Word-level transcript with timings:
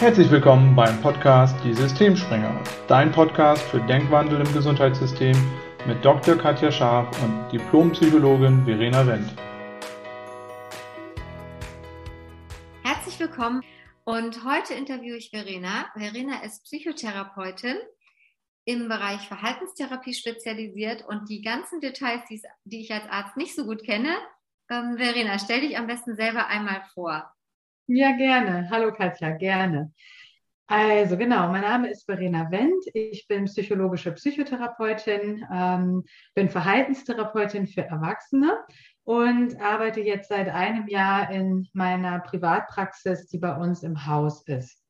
Herzlich 0.00 0.30
willkommen 0.30 0.76
beim 0.76 1.02
Podcast 1.02 1.56
Die 1.64 1.74
Systemspringer, 1.74 2.62
dein 2.86 3.10
Podcast 3.10 3.64
für 3.64 3.80
Denkwandel 3.80 4.40
im 4.46 4.52
Gesundheitssystem 4.54 5.36
mit 5.88 6.04
Dr. 6.04 6.36
Katja 6.36 6.70
Scharf 6.70 7.20
und 7.20 7.50
Diplompsychologin 7.50 8.64
Verena 8.64 9.04
Wendt. 9.04 9.34
Herzlich 12.84 13.18
willkommen 13.18 13.64
und 14.04 14.44
heute 14.44 14.74
interviewe 14.74 15.16
ich 15.16 15.30
Verena. 15.30 15.90
Verena 15.96 16.44
ist 16.44 16.62
Psychotherapeutin 16.62 17.78
im 18.66 18.88
Bereich 18.88 19.26
Verhaltenstherapie 19.26 20.14
spezialisiert 20.14 21.04
und 21.08 21.28
die 21.28 21.42
ganzen 21.42 21.80
Details, 21.80 22.22
die 22.62 22.80
ich 22.82 22.92
als 22.92 23.10
Arzt 23.10 23.36
nicht 23.36 23.56
so 23.56 23.64
gut 23.64 23.82
kenne, 23.82 24.14
ähm, 24.70 24.96
Verena, 24.96 25.40
stell 25.40 25.62
dich 25.62 25.76
am 25.76 25.88
besten 25.88 26.14
selber 26.14 26.46
einmal 26.46 26.82
vor. 26.94 27.34
Ja, 27.90 28.12
gerne. 28.12 28.68
Hallo 28.70 28.92
Katja, 28.92 29.30
gerne. 29.30 29.94
Also 30.66 31.16
genau, 31.16 31.48
mein 31.48 31.62
Name 31.62 31.88
ist 31.88 32.04
Verena 32.04 32.50
Wendt. 32.50 32.84
Ich 32.92 33.26
bin 33.26 33.46
psychologische 33.46 34.12
Psychotherapeutin, 34.12 35.42
ähm, 35.50 36.04
bin 36.34 36.50
Verhaltenstherapeutin 36.50 37.66
für 37.66 37.80
Erwachsene 37.80 38.58
und 39.04 39.58
arbeite 39.58 40.02
jetzt 40.02 40.28
seit 40.28 40.50
einem 40.50 40.86
Jahr 40.86 41.30
in 41.30 41.66
meiner 41.72 42.18
Privatpraxis, 42.18 43.28
die 43.28 43.38
bei 43.38 43.56
uns 43.56 43.82
im 43.82 44.04
Haus 44.04 44.46
ist. 44.46 44.84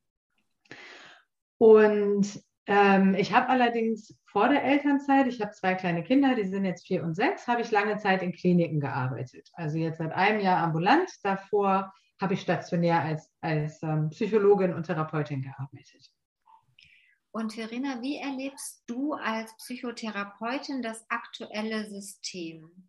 Und 1.56 2.42
ähm, 2.66 3.14
ich 3.14 3.32
habe 3.32 3.48
allerdings 3.48 4.18
vor 4.26 4.48
der 4.48 4.64
Elternzeit, 4.64 5.28
ich 5.28 5.40
habe 5.40 5.52
zwei 5.52 5.76
kleine 5.76 6.02
Kinder, 6.02 6.34
die 6.34 6.48
sind 6.48 6.64
jetzt 6.64 6.84
vier 6.84 7.04
und 7.04 7.14
sechs, 7.14 7.46
habe 7.46 7.60
ich 7.60 7.70
lange 7.70 7.98
Zeit 7.98 8.24
in 8.24 8.32
Kliniken 8.32 8.80
gearbeitet. 8.80 9.48
Also 9.52 9.78
jetzt 9.78 9.98
seit 9.98 10.10
einem 10.10 10.40
Jahr 10.40 10.58
ambulant, 10.64 11.08
davor 11.22 11.92
habe 12.20 12.34
ich 12.34 12.40
stationär 12.40 13.00
als, 13.00 13.30
als 13.40 13.82
ähm, 13.82 14.10
Psychologin 14.10 14.74
und 14.74 14.84
Therapeutin 14.84 15.42
gearbeitet. 15.42 16.10
Und 17.30 17.52
Verena, 17.52 18.00
wie 18.02 18.16
erlebst 18.16 18.82
du 18.86 19.12
als 19.12 19.56
Psychotherapeutin 19.58 20.82
das 20.82 21.04
aktuelle 21.08 21.84
System? 21.84 22.88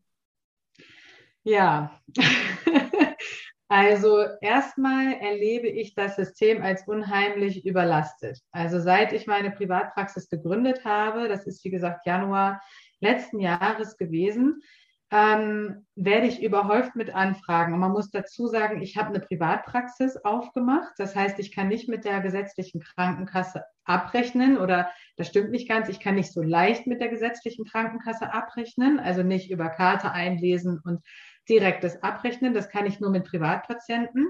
Ja, 1.44 2.02
also 3.67 4.26
erstmal 4.42 5.14
erlebe 5.14 5.67
ich 5.67 5.94
das 5.94 6.16
System 6.16 6.64
als 6.64 6.88
unheimlich 6.88 7.66
überlastet. 7.66 8.39
Also 8.52 8.80
seit 8.80 9.14
ich 9.14 9.28
meine 9.28 9.52
Privatpraxis 9.52 10.30
gegründet 10.30 10.84
habe, 10.86 11.28
das 11.28 11.45
ist 11.45 11.64
wie 11.64 11.70
gesagt 11.70 12.06
Januar 12.06 12.61
letzten 13.02 13.39
Jahres 13.39 13.98
gewesen, 13.98 14.61
ähm, 15.12 15.88
werde 15.96 16.28
ich 16.28 16.44
überhäuft 16.44 16.96
mit 16.96 17.14
Anfragen. 17.14 17.74
Und 17.74 17.80
man 17.80 17.92
muss 17.92 18.12
dazu 18.12 18.48
sagen, 18.48 18.82
ich 18.82 18.96
habe 18.98 19.10
eine 19.10 19.20
Privatpraxis 19.20 20.18
aufgemacht. 20.18 20.94
Das 20.98 21.16
heißt, 21.16 21.40
ich 21.40 21.52
kann 21.52 21.68
nicht 21.68 21.90
mit 21.90 22.06
der 22.06 22.22
gesetzlichen 22.22 22.80
Krankenkasse 22.80 23.64
abrechnen 23.86 24.58
oder 24.58 24.92
das 25.18 25.28
stimmt 25.28 25.50
nicht 25.50 25.68
ganz. 25.68 25.90
Ich 25.90 26.00
kann 26.00 26.16
nicht 26.16 26.32
so 26.32 26.44
leicht 26.44 26.86
mit 26.86 27.02
der 27.02 27.10
gesetzlichen 27.10 27.66
Krankenkasse 27.66 28.32
abrechnen, 28.32 29.00
also 29.00 29.24
nicht 29.24 29.50
über 29.50 29.70
Karte 29.70 30.12
einlesen 30.12 30.80
und 30.84 31.04
direktes 31.50 32.04
Abrechnen. 32.04 32.54
Das 32.54 32.70
kann 32.70 32.86
ich 32.86 33.00
nur 33.00 33.10
mit 33.10 33.26
Privatpatienten. 33.26 34.28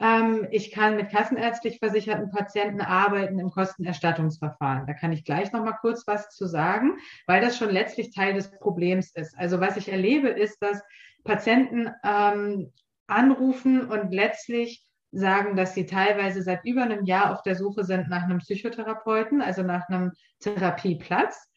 Ähm, 0.00 0.48
ich 0.50 0.70
kann 0.72 0.96
mit 0.96 1.10
kassenärztlich 1.10 1.78
versicherten 1.78 2.30
Patienten 2.30 2.80
arbeiten 2.80 3.38
im 3.38 3.50
Kostenerstattungsverfahren. 3.50 4.86
Da 4.86 4.94
kann 4.94 5.12
ich 5.12 5.24
gleich 5.24 5.52
noch 5.52 5.62
mal 5.62 5.72
kurz 5.72 6.06
was 6.06 6.30
zu 6.30 6.46
sagen, 6.46 6.98
weil 7.26 7.40
das 7.42 7.58
schon 7.58 7.70
letztlich 7.70 8.14
Teil 8.14 8.34
des 8.34 8.50
Problems 8.50 9.12
ist. 9.12 9.36
Also 9.38 9.60
was 9.60 9.76
ich 9.76 9.90
erlebe, 9.90 10.28
ist, 10.28 10.62
dass 10.62 10.82
Patienten 11.22 11.90
ähm, 12.02 12.72
anrufen 13.06 13.90
und 13.90 14.12
letztlich 14.12 14.84
sagen, 15.12 15.56
dass 15.56 15.74
sie 15.74 15.86
teilweise 15.86 16.42
seit 16.42 16.64
über 16.64 16.82
einem 16.82 17.04
Jahr 17.04 17.32
auf 17.32 17.42
der 17.42 17.56
Suche 17.56 17.84
sind 17.84 18.08
nach 18.08 18.22
einem 18.22 18.38
Psychotherapeuten, 18.38 19.42
also 19.42 19.62
nach 19.62 19.88
einem 19.88 20.12
Therapieplatz. 20.38 21.49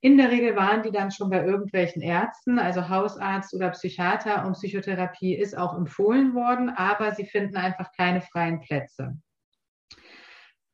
In 0.00 0.16
der 0.16 0.30
Regel 0.30 0.56
waren 0.56 0.82
die 0.82 0.90
dann 0.90 1.10
schon 1.10 1.30
bei 1.30 1.44
irgendwelchen 1.44 2.02
Ärzten, 2.02 2.58
also 2.58 2.88
Hausarzt 2.88 3.54
oder 3.54 3.70
Psychiater 3.70 4.44
und 4.46 4.54
Psychotherapie 4.54 5.34
ist 5.34 5.56
auch 5.56 5.76
empfohlen 5.76 6.34
worden, 6.34 6.70
aber 6.70 7.14
sie 7.14 7.26
finden 7.26 7.56
einfach 7.56 7.92
keine 7.92 8.20
freien 8.20 8.60
Plätze. 8.60 9.16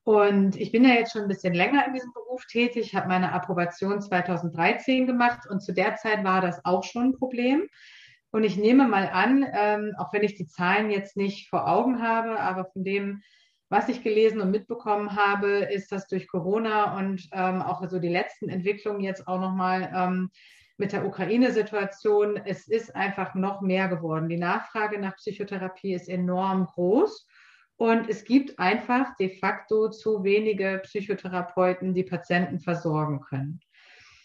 Und 0.05 0.57
ich 0.57 0.73
bin 0.73 0.85
ja 0.85 0.95
jetzt 0.95 1.13
schon 1.13 1.23
ein 1.23 1.29
bisschen 1.29 1.55
länger 1.55 1.87
in 1.87 1.95
diesem 1.95 2.13
Beruf 2.13 2.45
tätig, 2.47 2.95
habe 2.95 3.09
meine 3.09 3.33
Approbation 3.33 4.01
2013 4.01 5.07
gemacht 5.07 5.49
und 5.49 5.61
zu 5.61 5.73
der 5.73 5.97
Zeit 5.97 6.25
war 6.25 6.41
das 6.41 6.65
auch 6.65 6.83
schon 6.83 7.11
ein 7.11 7.19
Problem. 7.19 7.69
Und 8.33 8.45
ich 8.45 8.57
nehme 8.57 8.89
mal 8.89 9.09
an, 9.09 9.47
ähm, 9.53 9.93
auch 9.99 10.13
wenn 10.13 10.25
ich 10.25 10.35
die 10.35 10.47
Zahlen 10.47 10.91
jetzt 10.91 11.17
nicht 11.17 11.51
vor 11.51 11.69
Augen 11.69 12.03
habe, 12.03 12.41
aber 12.41 12.65
von 12.65 12.83
dem, 12.83 13.23
was 13.73 13.89
ich 13.89 14.03
gelesen 14.03 14.43
und 14.43 14.51
mitbekommen 14.51 15.17
habe, 15.17 15.49
ist, 15.49 15.93
dass 15.93 16.07
durch 16.07 16.29
Corona 16.29 16.99
und 16.99 17.27
ähm, 17.33 17.63
auch 17.63 17.83
so 17.89 17.99
die 17.99 18.11
letzten 18.11 18.51
Entwicklungen 18.51 19.01
jetzt 19.01 19.27
auch 19.27 19.41
nochmal 19.41 19.91
ähm, 19.97 20.31
mit 20.77 20.93
der 20.93 21.07
Ukraine-Situation, 21.07 22.37
es 22.37 22.69
ist 22.69 22.95
einfach 22.95 23.35
noch 23.35 23.63
mehr 23.63 23.89
geworden. 23.89 24.29
Die 24.29 24.37
Nachfrage 24.37 25.01
nach 25.01 25.17
Psychotherapie 25.17 25.95
ist 25.95 26.11
enorm 26.11 26.67
groß. 26.67 27.27
Und 27.77 28.11
es 28.11 28.25
gibt 28.25 28.59
einfach 28.59 29.17
de 29.17 29.39
facto 29.39 29.89
zu 29.89 30.23
wenige 30.23 30.83
Psychotherapeuten, 30.85 31.95
die 31.95 32.05
Patienten 32.05 32.61
versorgen 32.61 33.23
können. 33.23 33.61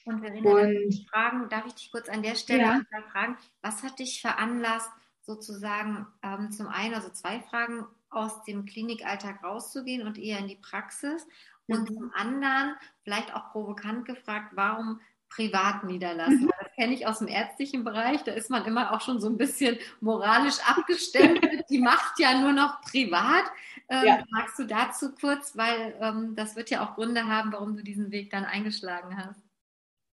Und 0.04 0.20
Verena, 0.20 0.50
und, 0.50 0.76
ich 0.90 1.08
fragen, 1.10 1.48
darf 1.48 1.66
ich 1.68 1.76
dich 1.76 1.92
kurz 1.94 2.10
an 2.10 2.22
der 2.22 2.36
Stelle 2.36 2.64
ja. 2.64 2.82
fragen, 3.14 3.38
was 3.62 3.82
hat 3.82 3.98
dich 3.98 4.20
veranlasst, 4.20 4.92
sozusagen 5.22 6.06
ähm, 6.22 6.52
zum 6.52 6.68
einen, 6.68 6.96
also 6.96 7.10
zwei 7.12 7.40
Fragen, 7.40 7.86
aus 8.10 8.44
dem 8.44 8.66
Klinikalltag 8.66 9.44
rauszugehen 9.44 10.06
und 10.06 10.18
eher 10.18 10.40
in 10.40 10.48
die 10.48 10.56
Praxis. 10.56 11.28
Und 11.68 11.90
mhm. 11.90 11.94
zum 11.94 12.12
anderen, 12.14 12.76
vielleicht 13.04 13.34
auch 13.36 13.52
provokant 13.52 14.06
gefragt, 14.06 14.54
warum 14.56 15.02
privat 15.30 15.84
niederlassen? 15.84 16.46
Mhm. 16.46 16.52
Das 16.60 16.74
kenne 16.76 16.94
ich 16.94 17.08
aus 17.08 17.20
dem 17.20 17.28
ärztlichen 17.28 17.84
Bereich. 17.84 18.24
Da 18.24 18.32
ist 18.32 18.50
man 18.50 18.66
immer 18.66 18.94
auch 18.94 19.02
schon 19.02 19.20
so 19.20 19.28
ein 19.28 19.38
bisschen 19.38 19.78
moralisch 20.00 20.60
abgestempelt. 20.66 21.66
Die 21.70 21.80
macht 21.80 22.20
ja 22.20 22.40
nur 22.40 22.54
noch 22.54 22.82
privat. 22.82 23.46
Ähm, 23.90 24.06
ja. 24.06 24.24
Magst 24.30 24.60
du 24.60 24.66
dazu 24.66 25.14
kurz, 25.14 25.58
weil 25.58 25.96
ähm, 26.02 26.36
das 26.36 26.56
wird 26.56 26.70
ja 26.70 26.86
auch 26.86 26.96
Gründe 26.96 27.26
haben, 27.26 27.52
warum 27.52 27.76
du 27.76 27.84
diesen 27.84 28.12
Weg 28.12 28.30
dann 28.30 28.46
eingeschlagen 28.46 29.18
hast. 29.18 29.47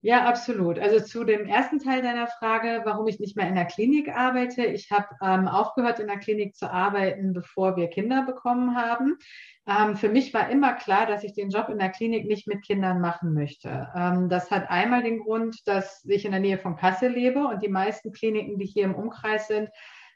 Ja, 0.01 0.27
absolut. 0.27 0.79
Also 0.79 1.01
zu 1.05 1.25
dem 1.25 1.47
ersten 1.47 1.81
Teil 1.81 2.03
deiner 2.03 2.29
Frage, 2.29 2.83
warum 2.85 3.09
ich 3.09 3.19
nicht 3.19 3.37
mehr 3.37 3.49
in 3.49 3.57
der 3.57 3.65
Klinik 3.65 4.09
arbeite. 4.09 4.65
Ich 4.65 4.93
habe 4.93 5.09
ähm, 5.21 5.49
aufgehört, 5.49 5.99
in 5.99 6.07
der 6.07 6.19
Klinik 6.19 6.55
zu 6.55 6.71
arbeiten, 6.71 7.33
bevor 7.33 7.77
wir 7.77 7.89
Kinder 7.89 8.25
bekommen 8.25 8.77
haben. 8.77 9.17
Ähm, 9.67 9.97
für 9.97 10.09
mich 10.09 10.33
war 10.33 10.51
immer 10.51 10.75
klar, 10.75 11.07
dass 11.07 11.25
ich 11.25 11.33
den 11.35 11.51
Job 11.51 11.69
in 11.69 11.81
der 11.81 11.91
Klinik 11.91 12.29
nicht 12.29 12.47
mit 12.47 12.65
Kindern 12.65 13.01
machen 13.01 13.35
möchte. 13.35 13.89
Ähm, 13.93 14.29
das 14.29 14.53
hat 14.53 14.71
einmal 14.71 15.03
den 15.03 15.19
Grund, 15.19 15.67
dass 15.67 16.05
ich 16.05 16.25
in 16.25 16.31
der 16.31 16.41
Nähe 16.41 16.59
von 16.59 16.77
Kassel 16.77 17.11
lebe 17.11 17.41
und 17.49 17.61
die 17.65 17.69
meisten 17.69 18.13
Kliniken, 18.13 18.57
die 18.57 18.67
hier 18.67 18.85
im 18.85 18.95
Umkreis 18.95 19.49
sind, 19.49 19.69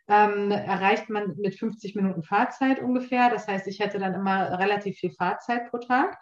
ähm, 0.08 0.52
erreicht 0.52 1.10
man 1.10 1.34
mit 1.38 1.58
50 1.58 1.96
Minuten 1.96 2.22
Fahrzeit 2.22 2.80
ungefähr. 2.80 3.30
Das 3.30 3.48
heißt, 3.48 3.66
ich 3.66 3.80
hätte 3.80 3.98
dann 3.98 4.14
immer 4.14 4.60
relativ 4.60 4.96
viel 4.98 5.10
Fahrzeit 5.10 5.70
pro 5.70 5.78
Tag. 5.78 6.18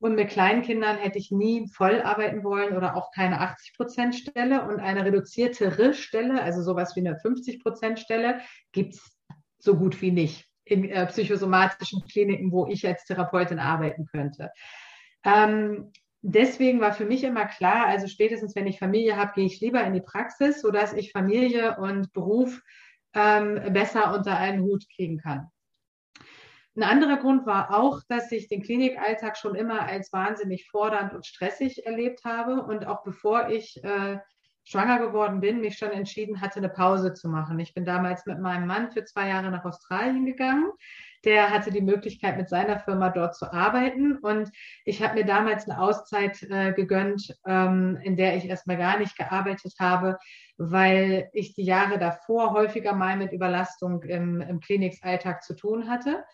Und 0.00 0.16
mit 0.16 0.28
kleinen 0.28 0.62
Kindern 0.62 0.96
hätte 0.96 1.18
ich 1.18 1.30
nie 1.30 1.68
voll 1.68 2.02
arbeiten 2.02 2.44
wollen 2.44 2.76
oder 2.76 2.96
auch 2.96 3.10
keine 3.12 3.40
80 3.40 3.74
Prozent 3.76 4.14
Stelle. 4.14 4.66
Und 4.66 4.80
eine 4.80 5.04
reduziertere 5.04 5.94
Stelle, 5.94 6.42
also 6.42 6.62
sowas 6.62 6.94
wie 6.96 7.00
eine 7.00 7.18
50 7.18 7.62
Prozent 7.62 7.98
Stelle, 8.00 8.40
gibt 8.72 8.94
es 8.94 9.16
so 9.58 9.76
gut 9.76 10.02
wie 10.02 10.12
nicht 10.12 10.46
in 10.64 10.88
äh, 10.88 11.06
psychosomatischen 11.06 12.04
Kliniken, 12.06 12.50
wo 12.52 12.66
ich 12.66 12.86
als 12.86 13.04
Therapeutin 13.04 13.58
arbeiten 13.58 14.06
könnte. 14.06 14.50
Ähm, 15.24 15.92
deswegen 16.22 16.80
war 16.80 16.92
für 16.92 17.04
mich 17.04 17.24
immer 17.24 17.46
klar, 17.46 17.86
also 17.86 18.06
spätestens 18.06 18.54
wenn 18.56 18.66
ich 18.66 18.78
Familie 18.78 19.16
habe, 19.16 19.32
gehe 19.34 19.46
ich 19.46 19.60
lieber 19.60 19.82
in 19.84 19.92
die 19.92 20.00
Praxis, 20.00 20.60
sodass 20.60 20.92
ich 20.92 21.12
Familie 21.12 21.76
und 21.78 22.12
Beruf 22.12 22.62
ähm, 23.14 23.60
besser 23.72 24.14
unter 24.14 24.36
einen 24.36 24.62
Hut 24.62 24.84
kriegen 24.94 25.18
kann. 25.18 25.48
Ein 26.76 26.82
anderer 26.82 27.18
Grund 27.18 27.46
war 27.46 27.72
auch, 27.76 28.00
dass 28.08 28.32
ich 28.32 28.48
den 28.48 28.62
Klinikalltag 28.62 29.36
schon 29.36 29.54
immer 29.54 29.82
als 29.82 30.12
wahnsinnig 30.12 30.68
fordernd 30.68 31.14
und 31.14 31.24
stressig 31.24 31.86
erlebt 31.86 32.24
habe 32.24 32.62
und 32.62 32.86
auch 32.86 33.04
bevor 33.04 33.48
ich 33.48 33.82
äh, 33.84 34.18
schwanger 34.64 34.98
geworden 34.98 35.40
bin, 35.40 35.60
mich 35.60 35.76
schon 35.76 35.90
entschieden 35.90 36.40
hatte, 36.40 36.56
eine 36.56 36.70
Pause 36.70 37.12
zu 37.12 37.28
machen. 37.28 37.58
Ich 37.60 37.74
bin 37.74 37.84
damals 37.84 38.26
mit 38.26 38.40
meinem 38.40 38.66
Mann 38.66 38.90
für 38.90 39.04
zwei 39.04 39.28
Jahre 39.28 39.50
nach 39.50 39.64
Australien 39.64 40.24
gegangen. 40.24 40.70
Der 41.24 41.50
hatte 41.50 41.70
die 41.70 41.80
Möglichkeit, 41.80 42.36
mit 42.36 42.48
seiner 42.48 42.78
Firma 42.80 43.10
dort 43.10 43.36
zu 43.36 43.52
arbeiten. 43.52 44.18
Und 44.18 44.50
ich 44.84 45.02
habe 45.02 45.14
mir 45.14 45.24
damals 45.24 45.68
eine 45.68 45.80
Auszeit 45.80 46.42
äh, 46.44 46.72
gegönnt, 46.72 47.34
ähm, 47.46 47.98
in 48.02 48.16
der 48.16 48.36
ich 48.36 48.46
erstmal 48.46 48.78
gar 48.78 48.98
nicht 48.98 49.16
gearbeitet 49.16 49.74
habe, 49.78 50.18
weil 50.56 51.28
ich 51.32 51.54
die 51.54 51.64
Jahre 51.64 51.98
davor 51.98 52.52
häufiger 52.52 52.94
mal 52.94 53.16
mit 53.16 53.32
Überlastung 53.32 54.02
im, 54.02 54.40
im 54.40 54.60
Klinikalltag 54.60 55.42
zu 55.42 55.54
tun 55.54 55.88
hatte. 55.88 56.24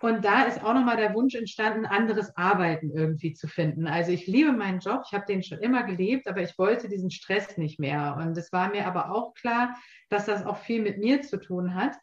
Und 0.00 0.24
da 0.24 0.42
ist 0.42 0.62
auch 0.62 0.74
nochmal 0.74 0.96
der 0.96 1.14
Wunsch 1.14 1.34
entstanden, 1.34 1.86
anderes 1.86 2.36
Arbeiten 2.36 2.90
irgendwie 2.90 3.32
zu 3.32 3.48
finden. 3.48 3.86
Also 3.86 4.12
ich 4.12 4.26
liebe 4.26 4.52
meinen 4.52 4.80
Job, 4.80 5.02
ich 5.06 5.14
habe 5.14 5.24
den 5.26 5.42
schon 5.42 5.58
immer 5.58 5.84
gelebt, 5.84 6.28
aber 6.28 6.42
ich 6.42 6.58
wollte 6.58 6.88
diesen 6.88 7.10
Stress 7.10 7.56
nicht 7.56 7.78
mehr. 7.78 8.16
Und 8.20 8.36
es 8.36 8.52
war 8.52 8.70
mir 8.70 8.86
aber 8.86 9.10
auch 9.10 9.34
klar, 9.34 9.74
dass 10.10 10.26
das 10.26 10.44
auch 10.44 10.58
viel 10.58 10.82
mit 10.82 10.98
mir 10.98 11.22
zu 11.22 11.38
tun 11.38 11.74
hat. 11.74 11.96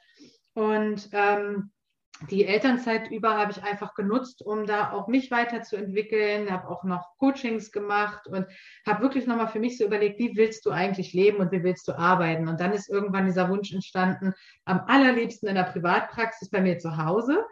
Und 0.54 1.10
ähm, 1.12 1.72
die 2.30 2.46
Elternzeit 2.46 3.12
über 3.12 3.38
habe 3.38 3.52
ich 3.52 3.64
einfach 3.64 3.96
genutzt, 3.96 4.46
um 4.46 4.66
da 4.66 4.92
auch 4.92 5.08
mich 5.08 5.30
weiterzuentwickeln, 5.32 6.50
habe 6.50 6.70
auch 6.70 6.84
noch 6.84 7.18
Coachings 7.18 7.72
gemacht 7.72 8.28
und 8.28 8.46
habe 8.86 9.02
wirklich 9.02 9.28
nochmal 9.28 9.48
für 9.48 9.60
mich 9.60 9.78
so 9.78 9.86
überlegt, 9.86 10.20
wie 10.20 10.36
willst 10.36 10.66
du 10.66 10.72
eigentlich 10.72 11.14
leben 11.14 11.38
und 11.38 11.52
wie 11.52 11.64
willst 11.64 11.88
du 11.88 11.98
arbeiten? 11.98 12.48
Und 12.48 12.60
dann 12.60 12.72
ist 12.72 12.90
irgendwann 12.90 13.26
dieser 13.26 13.50
Wunsch 13.50 13.74
entstanden, 13.74 14.34
am 14.64 14.82
allerliebsten 14.88 15.50
in 15.50 15.56
der 15.56 15.64
Privatpraxis 15.64 16.50
bei 16.50 16.62
mir 16.62 16.78
zu 16.78 16.98
Hause. 16.98 17.44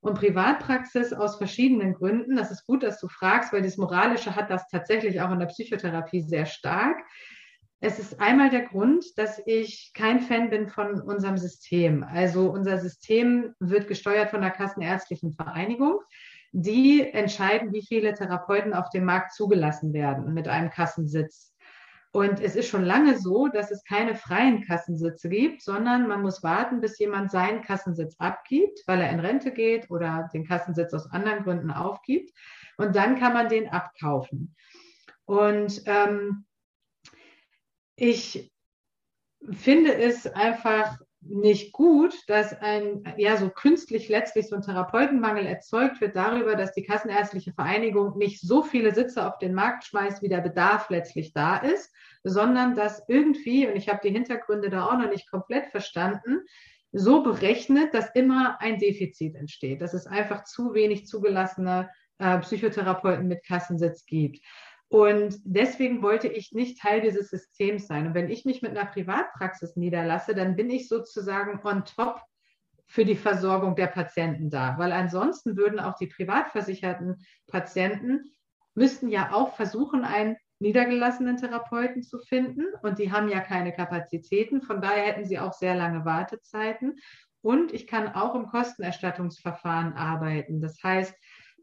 Und 0.00 0.18
Privatpraxis 0.18 1.12
aus 1.12 1.36
verschiedenen 1.36 1.94
Gründen. 1.94 2.36
Das 2.36 2.50
ist 2.50 2.66
gut, 2.66 2.82
dass 2.82 2.98
du 3.00 3.08
fragst, 3.08 3.52
weil 3.52 3.62
das 3.62 3.76
Moralische 3.76 4.34
hat 4.34 4.50
das 4.50 4.66
tatsächlich 4.68 5.20
auch 5.20 5.30
in 5.30 5.38
der 5.38 5.46
Psychotherapie 5.46 6.22
sehr 6.22 6.46
stark. 6.46 6.96
Es 7.82 7.98
ist 7.98 8.20
einmal 8.20 8.50
der 8.50 8.62
Grund, 8.62 9.04
dass 9.16 9.40
ich 9.46 9.92
kein 9.94 10.20
Fan 10.20 10.50
bin 10.50 10.68
von 10.68 11.00
unserem 11.00 11.38
System. 11.38 12.02
Also 12.02 12.50
unser 12.50 12.78
System 12.78 13.54
wird 13.58 13.88
gesteuert 13.88 14.30
von 14.30 14.42
der 14.42 14.50
Kassenärztlichen 14.50 15.32
Vereinigung. 15.32 16.00
Die 16.52 17.00
entscheiden, 17.00 17.72
wie 17.72 17.84
viele 17.86 18.12
Therapeuten 18.12 18.74
auf 18.74 18.90
dem 18.90 19.04
Markt 19.04 19.32
zugelassen 19.32 19.92
werden 19.92 20.34
mit 20.34 20.48
einem 20.48 20.70
Kassensitz. 20.70 21.54
Und 22.12 22.40
es 22.40 22.56
ist 22.56 22.68
schon 22.68 22.84
lange 22.84 23.18
so, 23.18 23.46
dass 23.46 23.70
es 23.70 23.84
keine 23.84 24.16
freien 24.16 24.64
Kassensitze 24.66 25.28
gibt, 25.28 25.62
sondern 25.62 26.08
man 26.08 26.22
muss 26.22 26.42
warten, 26.42 26.80
bis 26.80 26.98
jemand 26.98 27.30
seinen 27.30 27.62
Kassensitz 27.62 28.16
abgibt, 28.18 28.80
weil 28.86 29.00
er 29.00 29.10
in 29.10 29.20
Rente 29.20 29.52
geht 29.52 29.90
oder 29.90 30.28
den 30.32 30.44
Kassensitz 30.44 30.92
aus 30.92 31.10
anderen 31.12 31.44
Gründen 31.44 31.70
aufgibt. 31.70 32.32
Und 32.76 32.96
dann 32.96 33.16
kann 33.16 33.32
man 33.32 33.48
den 33.48 33.68
abkaufen. 33.68 34.56
Und 35.24 35.82
ähm, 35.86 36.46
ich 37.94 38.50
finde 39.52 39.94
es 39.94 40.26
einfach 40.26 40.98
nicht 41.22 41.72
gut, 41.72 42.14
dass 42.28 42.58
ein, 42.60 43.04
ja, 43.18 43.36
so 43.36 43.50
künstlich 43.50 44.08
letztlich 44.08 44.48
so 44.48 44.56
ein 44.56 44.62
Therapeutenmangel 44.62 45.46
erzeugt 45.46 46.00
wird 46.00 46.16
darüber, 46.16 46.56
dass 46.56 46.72
die 46.72 46.82
Kassenärztliche 46.82 47.52
Vereinigung 47.52 48.16
nicht 48.16 48.40
so 48.40 48.62
viele 48.62 48.94
Sitze 48.94 49.26
auf 49.26 49.38
den 49.38 49.54
Markt 49.54 49.84
schmeißt, 49.84 50.22
wie 50.22 50.28
der 50.28 50.40
Bedarf 50.40 50.88
letztlich 50.88 51.32
da 51.32 51.58
ist, 51.58 51.92
sondern 52.24 52.74
dass 52.74 53.02
irgendwie, 53.08 53.66
und 53.66 53.76
ich 53.76 53.88
habe 53.88 54.00
die 54.02 54.12
Hintergründe 54.12 54.70
da 54.70 54.86
auch 54.86 54.98
noch 54.98 55.10
nicht 55.10 55.30
komplett 55.30 55.66
verstanden, 55.66 56.40
so 56.92 57.22
berechnet, 57.22 57.94
dass 57.94 58.10
immer 58.14 58.60
ein 58.60 58.78
Defizit 58.78 59.36
entsteht, 59.36 59.80
dass 59.82 59.94
es 59.94 60.06
einfach 60.06 60.44
zu 60.44 60.74
wenig 60.74 61.06
zugelassene 61.06 61.90
äh, 62.18 62.38
Psychotherapeuten 62.38 63.28
mit 63.28 63.44
Kassensitz 63.44 64.04
gibt. 64.06 64.40
Und 64.90 65.38
deswegen 65.44 66.02
wollte 66.02 66.26
ich 66.26 66.50
nicht 66.50 66.80
Teil 66.80 67.00
dieses 67.00 67.30
Systems 67.30 67.86
sein. 67.86 68.08
Und 68.08 68.14
wenn 68.14 68.28
ich 68.28 68.44
mich 68.44 68.60
mit 68.60 68.72
einer 68.72 68.90
Privatpraxis 68.90 69.76
niederlasse, 69.76 70.34
dann 70.34 70.56
bin 70.56 70.68
ich 70.68 70.88
sozusagen 70.88 71.60
on 71.64 71.84
top 71.84 72.20
für 72.88 73.04
die 73.04 73.14
Versorgung 73.14 73.76
der 73.76 73.86
Patienten 73.86 74.50
da. 74.50 74.76
Weil 74.78 74.90
ansonsten 74.90 75.56
würden 75.56 75.78
auch 75.78 75.94
die 75.94 76.08
privatversicherten 76.08 77.24
Patienten, 77.46 78.32
müssten 78.74 79.08
ja 79.08 79.32
auch 79.32 79.54
versuchen, 79.54 80.04
einen 80.04 80.36
niedergelassenen 80.58 81.36
Therapeuten 81.36 82.02
zu 82.02 82.18
finden. 82.18 82.64
Und 82.82 82.98
die 82.98 83.12
haben 83.12 83.28
ja 83.28 83.38
keine 83.38 83.72
Kapazitäten. 83.72 84.60
Von 84.60 84.82
daher 84.82 85.04
hätten 85.04 85.24
sie 85.24 85.38
auch 85.38 85.52
sehr 85.52 85.76
lange 85.76 86.04
Wartezeiten. 86.04 86.98
Und 87.42 87.72
ich 87.72 87.86
kann 87.86 88.08
auch 88.08 88.34
im 88.34 88.46
Kostenerstattungsverfahren 88.46 89.92
arbeiten. 89.92 90.60
Das 90.60 90.82
heißt, 90.82 91.14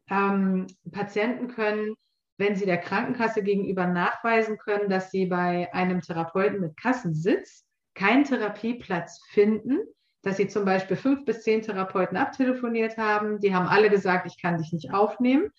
ähm, 0.10 0.68
Patienten 0.90 1.50
können 1.50 1.94
wenn 2.38 2.56
Sie 2.56 2.66
der 2.66 2.78
Krankenkasse 2.78 3.42
gegenüber 3.44 3.88
nachweisen 3.88 4.58
können, 4.58 4.90
dass 4.90 5.12
Sie 5.12 5.26
bei 5.26 5.74
einem 5.74 6.02
Therapeuten 6.02 6.60
mit 6.60 6.78
Kassensitz 6.78 7.66
keinen 7.96 8.24
Therapieplatz 8.24 9.22
finden, 9.30 9.80
dass 10.22 10.38
Sie 10.38 10.48
zum 10.48 10.66
Beispiel 10.66 10.98
fünf 10.98 11.26
bis 11.26 11.42
zehn 11.42 11.62
Therapeuten 11.62 12.18
abtelefoniert 12.18 12.98
haben, 12.98 13.40
die 13.40 13.56
haben 13.56 13.68
alle 13.68 13.90
gesagt, 13.90 14.28
ich 14.28 14.42
kann 14.42 14.58
dich 14.58 14.72
nicht 14.72 14.94
aufnehmen, 14.94 15.52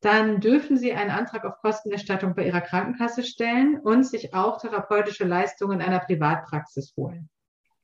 dann 0.00 0.40
dürfen 0.40 0.76
Sie 0.76 0.92
einen 0.92 1.10
Antrag 1.10 1.44
auf 1.44 1.58
Kostenerstattung 1.60 2.34
bei 2.34 2.46
Ihrer 2.46 2.60
Krankenkasse 2.60 3.22
stellen 3.22 3.78
und 3.80 4.04
sich 4.04 4.34
auch 4.34 4.60
therapeutische 4.60 5.24
Leistungen 5.24 5.80
einer 5.80 6.00
Privatpraxis 6.00 6.94
holen. 6.96 7.28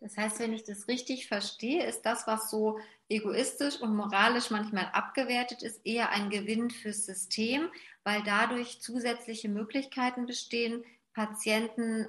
Das 0.00 0.16
heißt, 0.16 0.40
wenn 0.40 0.54
ich 0.54 0.64
das 0.64 0.88
richtig 0.88 1.28
verstehe, 1.28 1.84
ist 1.84 2.02
das, 2.02 2.26
was 2.26 2.50
so 2.50 2.78
egoistisch 3.08 3.80
und 3.80 3.94
moralisch 3.94 4.50
manchmal 4.50 4.86
abgewertet 4.92 5.62
ist, 5.62 5.84
eher 5.84 6.10
ein 6.10 6.30
Gewinn 6.30 6.70
fürs 6.70 7.04
System, 7.04 7.68
weil 8.02 8.22
dadurch 8.22 8.80
zusätzliche 8.80 9.48
Möglichkeiten 9.48 10.26
bestehen, 10.26 10.84
Patienten 11.12 12.06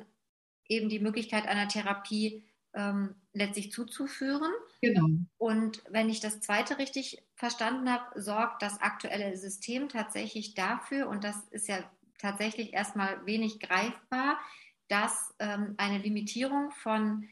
eben 0.69 0.87
die 0.87 0.99
Möglichkeit 0.99 1.47
einer 1.47 1.67
Therapie 1.67 2.45
ähm, 2.73 3.15
letztlich 3.33 3.71
zuzuführen. 3.71 4.51
Genau. 4.81 5.07
Und 5.37 5.83
wenn 5.89 6.09
ich 6.09 6.21
das 6.21 6.39
zweite 6.39 6.77
richtig 6.77 7.21
verstanden 7.35 7.91
habe, 7.91 8.21
sorgt 8.21 8.61
das 8.61 8.79
aktuelle 8.81 9.35
System 9.35 9.89
tatsächlich 9.89 10.53
dafür, 10.53 11.09
und 11.09 11.23
das 11.23 11.35
ist 11.49 11.67
ja 11.67 11.79
tatsächlich 12.17 12.73
erstmal 12.73 13.25
wenig 13.25 13.59
greifbar, 13.59 14.39
dass 14.87 15.33
ähm, 15.39 15.73
eine 15.77 15.97
Limitierung 15.97 16.71
von 16.71 17.27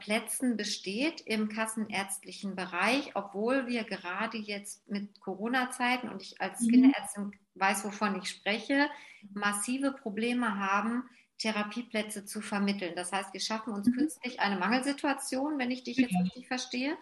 Plätzen 0.00 0.58
besteht 0.58 1.22
im 1.22 1.48
kassenärztlichen 1.48 2.54
Bereich, 2.54 3.12
obwohl 3.14 3.66
wir 3.66 3.84
gerade 3.84 4.36
jetzt 4.36 4.86
mit 4.88 5.18
Corona-Zeiten 5.20 6.10
und 6.10 6.20
ich 6.20 6.40
als 6.42 6.60
mhm. 6.60 6.68
Kinderärztin 6.68 7.32
weiß, 7.54 7.84
wovon 7.84 8.20
ich 8.20 8.28
spreche, 8.28 8.90
massive 9.32 9.92
Probleme 9.92 10.58
haben, 10.58 11.04
Therapieplätze 11.38 12.24
zu 12.24 12.40
vermitteln. 12.40 12.94
Das 12.94 13.12
heißt, 13.12 13.32
wir 13.32 13.40
schaffen 13.40 13.72
uns 13.72 13.88
mhm. 13.88 13.94
künstlich 13.94 14.40
eine 14.40 14.58
Mangelsituation, 14.58 15.58
wenn 15.58 15.70
ich 15.70 15.84
dich 15.84 15.96
jetzt 15.96 16.14
richtig 16.14 16.48
verstehe. 16.48 16.96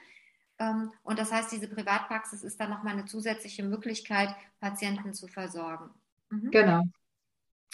Ähm, 0.58 0.92
und 1.02 1.18
das 1.18 1.32
heißt, 1.32 1.50
diese 1.50 1.68
Privatpraxis 1.68 2.42
ist 2.44 2.60
dann 2.60 2.70
nochmal 2.70 2.92
eine 2.92 3.06
zusätzliche 3.06 3.64
Möglichkeit, 3.64 4.34
Patienten 4.60 5.12
zu 5.12 5.26
versorgen. 5.26 5.90
Mhm. 6.30 6.50
Genau. 6.50 6.82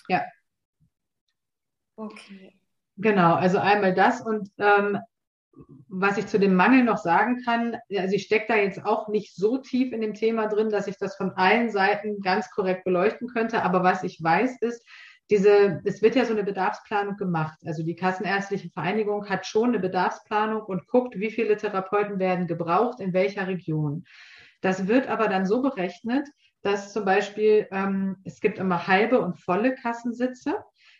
Ja. 0.08 0.24
Okay. 1.96 2.58
Genau, 2.96 3.34
also 3.34 3.58
einmal 3.58 3.94
das 3.94 4.20
und 4.20 4.50
ähm, 4.58 4.98
was 5.88 6.18
ich 6.18 6.26
zu 6.26 6.38
dem 6.38 6.54
Mangel 6.54 6.84
noch 6.84 6.98
sagen 6.98 7.42
kann, 7.44 7.76
also 7.96 8.14
ich 8.14 8.24
stecke 8.24 8.46
da 8.48 8.56
jetzt 8.56 8.84
auch 8.84 9.08
nicht 9.08 9.34
so 9.34 9.58
tief 9.58 9.92
in 9.92 10.00
dem 10.00 10.14
Thema 10.14 10.48
drin, 10.48 10.70
dass 10.70 10.86
ich 10.86 10.98
das 10.98 11.16
von 11.16 11.32
allen 11.32 11.70
Seiten 11.70 12.20
ganz 12.20 12.50
korrekt 12.50 12.84
beleuchten 12.84 13.28
könnte. 13.28 13.62
Aber 13.62 13.82
was 13.82 14.02
ich 14.02 14.22
weiß, 14.22 14.60
ist, 14.60 14.84
diese, 15.30 15.80
es 15.84 16.02
wird 16.02 16.14
ja 16.14 16.24
so 16.24 16.32
eine 16.32 16.44
Bedarfsplanung 16.44 17.16
gemacht. 17.16 17.58
Also 17.64 17.82
die 17.82 17.96
Kassenärztliche 17.96 18.70
Vereinigung 18.70 19.28
hat 19.28 19.46
schon 19.46 19.70
eine 19.70 19.80
Bedarfsplanung 19.80 20.62
und 20.62 20.86
guckt, 20.86 21.18
wie 21.18 21.30
viele 21.30 21.56
Therapeuten 21.56 22.18
werden 22.18 22.46
gebraucht, 22.46 23.00
in 23.00 23.12
welcher 23.12 23.46
Region. 23.46 24.04
Das 24.60 24.86
wird 24.86 25.08
aber 25.08 25.28
dann 25.28 25.46
so 25.46 25.62
berechnet, 25.62 26.28
dass 26.62 26.92
zum 26.92 27.04
Beispiel 27.04 27.66
ähm, 27.70 28.16
es 28.24 28.40
gibt 28.40 28.58
immer 28.58 28.86
halbe 28.86 29.20
und 29.20 29.38
volle 29.40 29.74
Kassensitze 29.74 30.56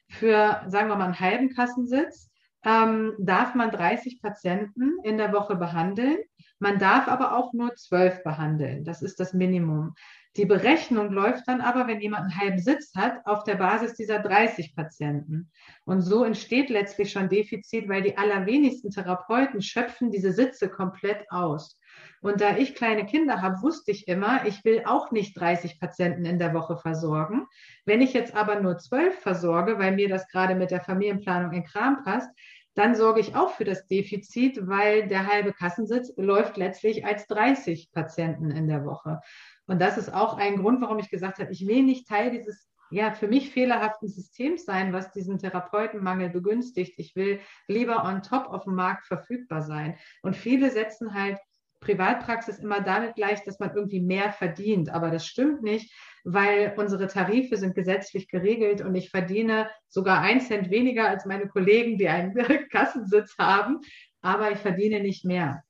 für, 0.08 0.62
sagen 0.66 0.88
wir 0.88 0.96
mal, 0.96 1.04
einen 1.06 1.20
halben 1.20 1.50
Kassensitz 1.54 2.30
ähm, 2.64 3.14
darf 3.18 3.54
man 3.54 3.70
30 3.70 4.20
Patienten 4.20 4.98
in 5.04 5.18
der 5.18 5.32
Woche 5.32 5.56
behandeln. 5.56 6.18
Man 6.58 6.78
darf 6.78 7.06
aber 7.08 7.36
auch 7.36 7.52
nur 7.52 7.74
zwölf 7.76 8.22
behandeln. 8.24 8.84
Das 8.84 9.02
ist 9.02 9.20
das 9.20 9.34
Minimum. 9.34 9.94
Die 10.36 10.44
Berechnung 10.44 11.12
läuft 11.12 11.48
dann 11.48 11.62
aber, 11.62 11.86
wenn 11.86 12.00
jemand 12.00 12.24
einen 12.24 12.38
halben 12.38 12.58
Sitz 12.58 12.94
hat, 12.94 13.24
auf 13.24 13.44
der 13.44 13.54
Basis 13.54 13.94
dieser 13.94 14.18
30 14.18 14.76
Patienten. 14.76 15.50
Und 15.86 16.02
so 16.02 16.24
entsteht 16.24 16.68
letztlich 16.68 17.10
schon 17.10 17.30
Defizit, 17.30 17.88
weil 17.88 18.02
die 18.02 18.18
allerwenigsten 18.18 18.90
Therapeuten 18.90 19.62
schöpfen 19.62 20.10
diese 20.10 20.32
Sitze 20.32 20.68
komplett 20.68 21.30
aus. 21.30 21.78
Und 22.20 22.42
da 22.42 22.56
ich 22.58 22.74
kleine 22.74 23.06
Kinder 23.06 23.40
habe, 23.40 23.62
wusste 23.62 23.92
ich 23.92 24.08
immer, 24.08 24.44
ich 24.46 24.62
will 24.64 24.82
auch 24.84 25.10
nicht 25.10 25.38
30 25.40 25.80
Patienten 25.80 26.26
in 26.26 26.38
der 26.38 26.52
Woche 26.52 26.76
versorgen. 26.76 27.46
Wenn 27.86 28.02
ich 28.02 28.12
jetzt 28.12 28.34
aber 28.34 28.60
nur 28.60 28.76
zwölf 28.76 29.18
versorge, 29.20 29.78
weil 29.78 29.94
mir 29.94 30.10
das 30.10 30.28
gerade 30.28 30.54
mit 30.54 30.70
der 30.70 30.82
Familienplanung 30.82 31.52
in 31.52 31.64
Kram 31.64 32.04
passt, 32.04 32.28
dann 32.74 32.94
sorge 32.94 33.20
ich 33.20 33.34
auch 33.34 33.52
für 33.52 33.64
das 33.64 33.86
Defizit, 33.86 34.58
weil 34.68 35.08
der 35.08 35.26
halbe 35.26 35.54
Kassensitz 35.54 36.12
läuft 36.18 36.58
letztlich 36.58 37.06
als 37.06 37.26
30 37.26 37.90
Patienten 37.90 38.50
in 38.50 38.68
der 38.68 38.84
Woche. 38.84 39.20
Und 39.66 39.80
das 39.80 39.98
ist 39.98 40.12
auch 40.12 40.36
ein 40.36 40.58
Grund, 40.58 40.80
warum 40.80 40.98
ich 40.98 41.10
gesagt 41.10 41.38
habe, 41.38 41.52
ich 41.52 41.66
will 41.66 41.82
nicht 41.82 42.08
Teil 42.08 42.30
dieses 42.30 42.68
ja, 42.90 43.12
für 43.12 43.26
mich 43.26 43.50
fehlerhaften 43.50 44.08
Systems 44.08 44.64
sein, 44.64 44.92
was 44.92 45.12
diesen 45.12 45.38
Therapeutenmangel 45.38 46.30
begünstigt. 46.30 46.94
Ich 46.98 47.16
will 47.16 47.40
lieber 47.66 48.04
on 48.04 48.22
top 48.22 48.46
auf 48.46 48.64
dem 48.64 48.74
Markt 48.74 49.06
verfügbar 49.06 49.62
sein. 49.62 49.96
Und 50.22 50.36
viele 50.36 50.70
setzen 50.70 51.14
halt 51.14 51.38
Privatpraxis 51.80 52.58
immer 52.58 52.80
damit 52.80 53.14
gleich, 53.14 53.44
dass 53.44 53.58
man 53.58 53.74
irgendwie 53.74 54.00
mehr 54.00 54.32
verdient. 54.32 54.90
Aber 54.90 55.10
das 55.10 55.26
stimmt 55.26 55.62
nicht, 55.62 55.92
weil 56.24 56.74
unsere 56.76 57.06
Tarife 57.06 57.56
sind 57.56 57.74
gesetzlich 57.74 58.28
geregelt 58.28 58.80
und 58.80 58.94
ich 58.94 59.10
verdiene 59.10 59.68
sogar 59.88 60.20
ein 60.20 60.40
Cent 60.40 60.70
weniger 60.70 61.08
als 61.08 61.26
meine 61.26 61.48
Kollegen, 61.48 61.98
die 61.98 62.08
einen 62.08 62.34
Kassensitz 62.70 63.36
haben, 63.38 63.80
aber 64.22 64.50
ich 64.50 64.58
verdiene 64.58 65.00
nicht 65.00 65.24
mehr. 65.24 65.62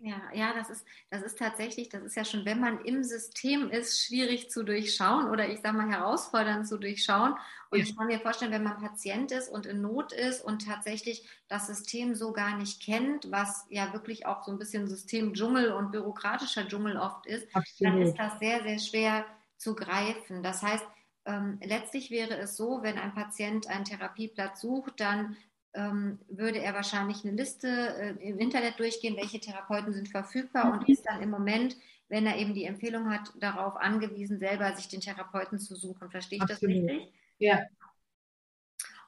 Ja, 0.00 0.20
ja, 0.32 0.54
das 0.54 0.70
ist, 0.70 0.86
das 1.10 1.22
ist 1.22 1.38
tatsächlich, 1.38 1.88
das 1.88 2.04
ist 2.04 2.14
ja 2.14 2.24
schon, 2.24 2.44
wenn 2.44 2.60
man 2.60 2.84
im 2.84 3.02
System 3.02 3.68
ist, 3.68 4.04
schwierig 4.04 4.48
zu 4.48 4.62
durchschauen 4.62 5.28
oder 5.28 5.48
ich 5.48 5.60
sage 5.60 5.76
mal 5.76 5.90
herausfordernd 5.90 6.68
zu 6.68 6.78
durchschauen. 6.78 7.34
Und 7.70 7.78
ja. 7.78 7.84
ich 7.84 7.96
kann 7.96 8.06
mir 8.06 8.20
vorstellen, 8.20 8.52
wenn 8.52 8.62
man 8.62 8.78
Patient 8.78 9.32
ist 9.32 9.48
und 9.48 9.66
in 9.66 9.80
Not 9.80 10.12
ist 10.12 10.44
und 10.44 10.64
tatsächlich 10.64 11.28
das 11.48 11.66
System 11.66 12.14
so 12.14 12.32
gar 12.32 12.56
nicht 12.56 12.80
kennt, 12.80 13.28
was 13.32 13.66
ja 13.70 13.92
wirklich 13.92 14.24
auch 14.24 14.44
so 14.44 14.52
ein 14.52 14.58
bisschen 14.58 14.86
Systemdschungel 14.86 15.72
und 15.72 15.90
bürokratischer 15.90 16.68
Dschungel 16.68 16.96
oft 16.96 17.26
ist, 17.26 17.48
Absolut. 17.52 17.92
dann 17.94 18.02
ist 18.02 18.14
das 18.14 18.38
sehr, 18.38 18.62
sehr 18.62 18.78
schwer 18.78 19.26
zu 19.56 19.74
greifen. 19.74 20.44
Das 20.44 20.62
heißt, 20.62 20.86
ähm, 21.24 21.58
letztlich 21.62 22.12
wäre 22.12 22.38
es 22.38 22.56
so, 22.56 22.82
wenn 22.82 22.98
ein 22.98 23.14
Patient 23.14 23.66
einen 23.66 23.84
Therapieplatz 23.84 24.60
sucht, 24.60 25.00
dann 25.00 25.36
ähm, 25.78 26.18
würde 26.28 26.58
er 26.58 26.74
wahrscheinlich 26.74 27.24
eine 27.24 27.36
Liste 27.36 27.68
äh, 27.68 28.28
im 28.28 28.38
Internet 28.38 28.80
durchgehen, 28.80 29.16
welche 29.16 29.38
Therapeuten 29.38 29.92
sind 29.92 30.08
verfügbar 30.08 30.66
mhm. 30.66 30.72
und 30.72 30.88
ist 30.88 31.04
dann 31.06 31.22
im 31.22 31.30
Moment, 31.30 31.76
wenn 32.08 32.26
er 32.26 32.36
eben 32.36 32.52
die 32.52 32.64
Empfehlung 32.64 33.10
hat, 33.10 33.32
darauf 33.38 33.76
angewiesen, 33.76 34.40
selber 34.40 34.74
sich 34.74 34.88
den 34.88 35.00
Therapeuten 35.00 35.60
zu 35.60 35.76
suchen. 35.76 36.10
Verstehe 36.10 36.38
ich 36.38 36.50
Absolut. 36.50 36.76
das 36.76 36.82
richtig? 36.82 37.12
Ja. 37.38 37.60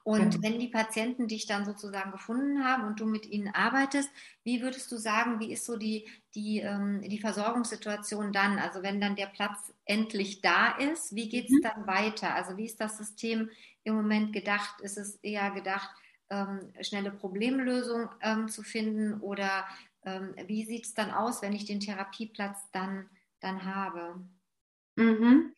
Und 0.03 0.35
ja. 0.35 0.41
wenn 0.41 0.59
die 0.59 0.69
Patienten 0.69 1.27
dich 1.27 1.45
dann 1.45 1.65
sozusagen 1.65 2.11
gefunden 2.11 2.63
haben 2.63 2.87
und 2.87 2.99
du 2.99 3.05
mit 3.05 3.25
ihnen 3.25 3.53
arbeitest, 3.53 4.09
wie 4.43 4.61
würdest 4.61 4.91
du 4.91 4.97
sagen, 4.97 5.39
wie 5.39 5.51
ist 5.51 5.65
so 5.65 5.77
die, 5.77 6.07
die, 6.33 6.59
ähm, 6.59 7.01
die 7.01 7.19
Versorgungssituation 7.19 8.31
dann? 8.31 8.57
Also 8.59 8.81
wenn 8.81 9.01
dann 9.01 9.17
der 9.17 9.27
Platz 9.27 9.73
endlich 9.85 10.41
da 10.41 10.71
ist, 10.77 11.13
wie 11.15 11.27
geht 11.27 11.45
es 11.45 11.51
mhm. 11.51 11.61
dann 11.63 11.87
weiter? 11.87 12.33
Also 12.33 12.57
wie 12.57 12.65
ist 12.65 12.79
das 12.79 12.97
System 12.97 13.49
im 13.83 13.95
Moment 13.95 14.31
gedacht? 14.31 14.79
Ist 14.81 14.97
es 14.97 15.15
eher 15.17 15.51
gedacht, 15.51 15.89
ähm, 16.31 16.73
schnelle 16.81 17.11
Problemlösung 17.11 18.09
ähm, 18.21 18.47
zu 18.47 18.63
finden? 18.63 19.21
Oder 19.21 19.65
ähm, 20.03 20.33
wie 20.47 20.65
sieht 20.65 20.85
es 20.85 20.93
dann 20.95 21.11
aus, 21.11 21.43
wenn 21.43 21.53
ich 21.53 21.65
den 21.65 21.79
Therapieplatz 21.79 22.71
dann, 22.71 23.09
dann 23.41 23.63
habe? 23.65 24.19
Mhm. 24.95 25.53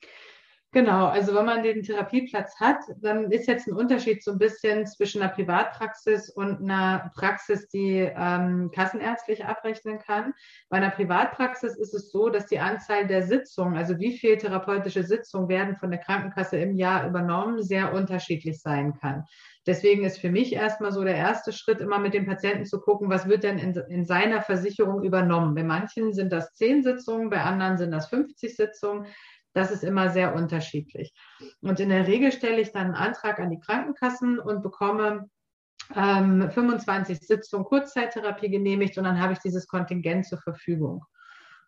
Genau, 0.74 1.06
also 1.06 1.36
wenn 1.36 1.46
man 1.46 1.62
den 1.62 1.84
Therapieplatz 1.84 2.60
hat, 2.60 2.80
dann 3.00 3.30
ist 3.32 3.48
jetzt 3.48 3.68
ein 3.68 3.76
Unterschied 3.76 4.24
so 4.24 4.32
ein 4.32 4.40
bisschen 4.40 4.88
zwischen 4.88 5.22
einer 5.22 5.32
Privatpraxis 5.32 6.32
und 6.32 6.64
einer 6.64 7.12
Praxis, 7.16 7.68
die 7.68 8.00
ähm, 8.00 8.72
kassenärztlich 8.74 9.46
abrechnen 9.46 10.00
kann. 10.00 10.34
Bei 10.70 10.78
einer 10.78 10.90
Privatpraxis 10.90 11.78
ist 11.78 11.94
es 11.94 12.12
so, 12.12 12.30
dass 12.30 12.48
die 12.48 12.58
Anzahl 12.58 13.06
der 13.06 13.22
Sitzungen, 13.22 13.78
also 13.78 14.00
wie 14.00 14.18
viele 14.18 14.40
therapeutische 14.40 15.04
Sitzungen 15.04 15.48
werden 15.48 15.78
von 15.78 15.92
der 15.92 16.00
Krankenkasse 16.00 16.58
im 16.58 16.76
Jahr 16.76 17.08
übernommen, 17.08 17.62
sehr 17.62 17.94
unterschiedlich 17.94 18.60
sein 18.60 18.96
kann. 19.00 19.26
Deswegen 19.66 20.04
ist 20.04 20.20
für 20.20 20.30
mich 20.30 20.54
erstmal 20.54 20.92
so 20.92 21.04
der 21.04 21.16
erste 21.16 21.54
Schritt, 21.54 21.80
immer 21.80 21.98
mit 21.98 22.14
dem 22.14 22.26
Patienten 22.26 22.66
zu 22.66 22.82
gucken, 22.82 23.10
was 23.10 23.28
wird 23.28 23.44
denn 23.44 23.58
in, 23.58 23.74
in 23.90 24.06
seiner 24.06 24.42
Versicherung 24.42 25.04
übernommen. 25.04 25.56
Bei 25.56 25.64
manchen 25.64 26.14
sind 26.14 26.34
das 26.34 26.54
zehn 26.54 26.84
Sitzungen, 26.84 27.30
bei 27.30 27.42
anderen 27.42 27.78
sind 27.78 27.92
das 27.92 28.08
50 28.08 28.56
Sitzungen. 28.56 29.08
Das 29.54 29.72
ist 29.72 29.84
immer 29.84 30.10
sehr 30.10 30.36
unterschiedlich. 30.36 31.14
Und 31.62 31.80
in 31.80 31.90
der 31.90 32.08
Regel 32.08 32.32
stelle 32.32 32.60
ich 32.60 32.72
dann 32.72 32.88
einen 32.88 32.96
Antrag 32.96 33.40
an 33.40 33.52
die 33.52 33.60
Krankenkassen 33.60 34.40
und 34.40 34.64
bekomme 34.64 35.30
ähm, 35.96 36.50
25 36.52 37.20
Sitzungen 37.20 37.66
Kurzzeittherapie 37.66 38.50
genehmigt 38.50 38.98
und 38.98 39.04
dann 39.06 39.22
habe 39.22 39.34
ich 39.34 39.40
dieses 39.40 39.68
Kontingent 39.68 40.26
zur 40.26 40.40
Verfügung. 40.40 41.06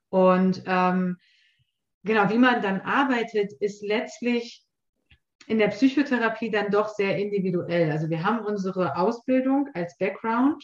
Und 0.10 0.64
ähm, 0.66 1.18
genau, 2.04 2.30
wie 2.30 2.38
man 2.38 2.62
dann 2.62 2.82
arbeitet, 2.82 3.54
ist 3.60 3.84
letztlich 3.84 4.65
in 5.48 5.60
der 5.60 5.68
Psychotherapie 5.70 6.50
dann 6.50 6.72
doch 6.72 6.90
sehr 6.90 7.18
individuell. 7.18 7.92
Also 7.92 8.10
wir 8.10 8.24
haben 8.24 8.46
unsere 8.46 8.98
Ausbildung 8.98 9.70
als 9.74 9.98
Background. 9.98 10.64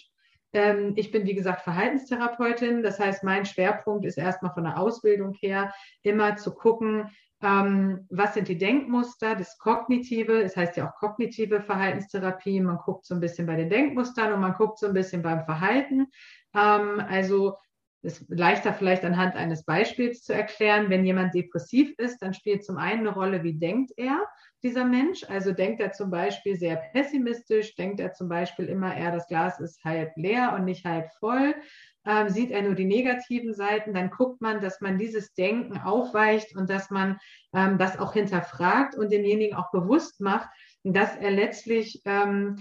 Ähm, 0.53 0.93
ich 0.95 1.11
bin, 1.11 1.25
wie 1.25 1.35
gesagt, 1.35 1.61
Verhaltenstherapeutin. 1.61 2.83
Das 2.83 2.99
heißt, 2.99 3.23
mein 3.23 3.45
Schwerpunkt 3.45 4.05
ist 4.05 4.17
erstmal 4.17 4.53
von 4.53 4.63
der 4.63 4.79
Ausbildung 4.79 5.33
her 5.33 5.73
immer 6.03 6.35
zu 6.35 6.53
gucken, 6.53 7.09
ähm, 7.43 8.05
was 8.09 8.35
sind 8.35 8.47
die 8.47 8.57
Denkmuster, 8.57 9.35
das 9.35 9.57
Kognitive, 9.57 10.43
das 10.43 10.55
heißt 10.55 10.77
ja 10.77 10.87
auch 10.87 10.95
kognitive 10.95 11.61
Verhaltenstherapie. 11.61 12.61
Man 12.61 12.77
guckt 12.77 13.05
so 13.05 13.15
ein 13.15 13.19
bisschen 13.19 13.47
bei 13.47 13.55
den 13.55 13.69
Denkmustern 13.69 14.33
und 14.33 14.41
man 14.41 14.53
guckt 14.53 14.77
so 14.77 14.87
ein 14.87 14.93
bisschen 14.93 15.23
beim 15.23 15.43
Verhalten. 15.45 16.07
Ähm, 16.53 17.01
also 17.07 17.57
ist 18.03 18.25
leichter 18.29 18.73
vielleicht 18.73 19.03
anhand 19.05 19.35
eines 19.35 19.63
Beispiels 19.63 20.23
zu 20.23 20.33
erklären. 20.33 20.89
Wenn 20.89 21.05
jemand 21.05 21.35
depressiv 21.35 21.93
ist, 21.97 22.19
dann 22.21 22.33
spielt 22.33 22.65
zum 22.65 22.77
einen 22.77 23.01
eine 23.01 23.13
Rolle, 23.13 23.43
wie 23.43 23.53
denkt 23.53 23.91
er 23.97 24.25
dieser 24.63 24.85
Mensch. 24.85 25.23
Also 25.29 25.51
denkt 25.51 25.81
er 25.81 25.91
zum 25.91 26.09
Beispiel 26.09 26.55
sehr 26.55 26.77
pessimistisch, 26.77 27.75
denkt 27.75 27.99
er 27.99 28.13
zum 28.13 28.27
Beispiel 28.27 28.65
immer 28.65 28.95
eher, 28.95 29.11
das 29.11 29.27
Glas 29.27 29.59
ist 29.59 29.83
halb 29.83 30.11
leer 30.15 30.53
und 30.55 30.65
nicht 30.65 30.85
halb 30.85 31.11
voll. 31.19 31.55
Ähm, 32.03 32.29
sieht 32.29 32.49
er 32.49 32.63
nur 32.63 32.73
die 32.73 32.85
negativen 32.85 33.53
Seiten, 33.53 33.93
dann 33.93 34.09
guckt 34.09 34.41
man, 34.41 34.59
dass 34.59 34.81
man 34.81 34.97
dieses 34.97 35.35
Denken 35.35 35.77
aufweicht 35.77 36.55
und 36.55 36.67
dass 36.67 36.89
man 36.89 37.19
ähm, 37.53 37.77
das 37.77 37.99
auch 37.99 38.13
hinterfragt 38.13 38.95
und 38.95 39.11
demjenigen 39.11 39.55
auch 39.55 39.69
bewusst 39.71 40.19
macht, 40.19 40.49
dass 40.83 41.15
er 41.15 41.29
letztlich 41.29 42.01
ähm, 42.05 42.57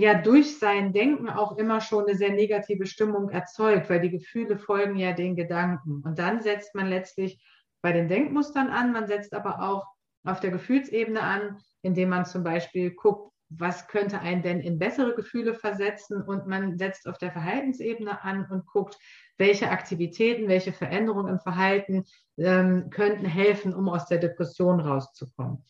ja 0.00 0.14
durch 0.14 0.58
sein 0.58 0.92
Denken 0.92 1.28
auch 1.28 1.56
immer 1.56 1.80
schon 1.80 2.06
eine 2.06 2.16
sehr 2.16 2.32
negative 2.32 2.86
Stimmung 2.86 3.30
erzeugt, 3.30 3.90
weil 3.90 4.00
die 4.00 4.10
Gefühle 4.10 4.58
folgen 4.58 4.96
ja 4.96 5.12
den 5.12 5.36
Gedanken. 5.36 6.02
Und 6.04 6.18
dann 6.18 6.40
setzt 6.40 6.74
man 6.74 6.88
letztlich 6.88 7.42
bei 7.82 7.92
den 7.92 8.08
Denkmustern 8.08 8.68
an, 8.68 8.92
man 8.92 9.06
setzt 9.06 9.34
aber 9.34 9.62
auch 9.62 9.84
auf 10.24 10.40
der 10.40 10.50
Gefühlsebene 10.50 11.20
an, 11.20 11.58
indem 11.82 12.10
man 12.10 12.26
zum 12.26 12.44
Beispiel 12.44 12.90
guckt, 12.90 13.32
was 13.50 13.88
könnte 13.88 14.20
einen 14.20 14.42
denn 14.42 14.60
in 14.60 14.78
bessere 14.78 15.14
Gefühle 15.14 15.54
versetzen 15.54 16.22
und 16.22 16.46
man 16.46 16.76
setzt 16.76 17.08
auf 17.08 17.16
der 17.18 17.32
Verhaltensebene 17.32 18.22
an 18.22 18.46
und 18.50 18.66
guckt, 18.66 18.98
welche 19.38 19.70
Aktivitäten, 19.70 20.48
welche 20.48 20.72
Veränderungen 20.72 21.28
im 21.28 21.40
Verhalten 21.40 22.04
ähm, 22.36 22.90
könnten 22.90 23.24
helfen, 23.24 23.74
um 23.74 23.88
aus 23.88 24.06
der 24.06 24.18
Depression 24.18 24.80
rauszukommen. 24.80 25.64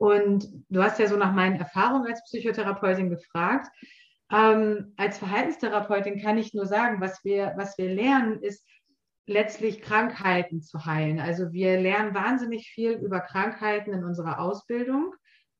Und 0.00 0.48
du 0.70 0.82
hast 0.82 0.98
ja 0.98 1.06
so 1.06 1.16
nach 1.18 1.34
meinen 1.34 1.56
Erfahrungen 1.56 2.06
als 2.06 2.24
Psychotherapeutin 2.24 3.10
gefragt. 3.10 3.68
Ähm, 4.32 4.94
als 4.96 5.18
Verhaltenstherapeutin 5.18 6.22
kann 6.22 6.38
ich 6.38 6.54
nur 6.54 6.64
sagen, 6.64 7.02
was 7.02 7.22
wir, 7.22 7.52
was 7.58 7.76
wir 7.76 7.92
lernen, 7.92 8.40
ist 8.40 8.64
letztlich 9.26 9.82
Krankheiten 9.82 10.62
zu 10.62 10.86
heilen. 10.86 11.20
Also 11.20 11.52
wir 11.52 11.78
lernen 11.78 12.14
wahnsinnig 12.14 12.70
viel 12.70 12.92
über 12.92 13.20
Krankheiten 13.20 13.92
in 13.92 14.02
unserer 14.02 14.40
Ausbildung. 14.40 15.14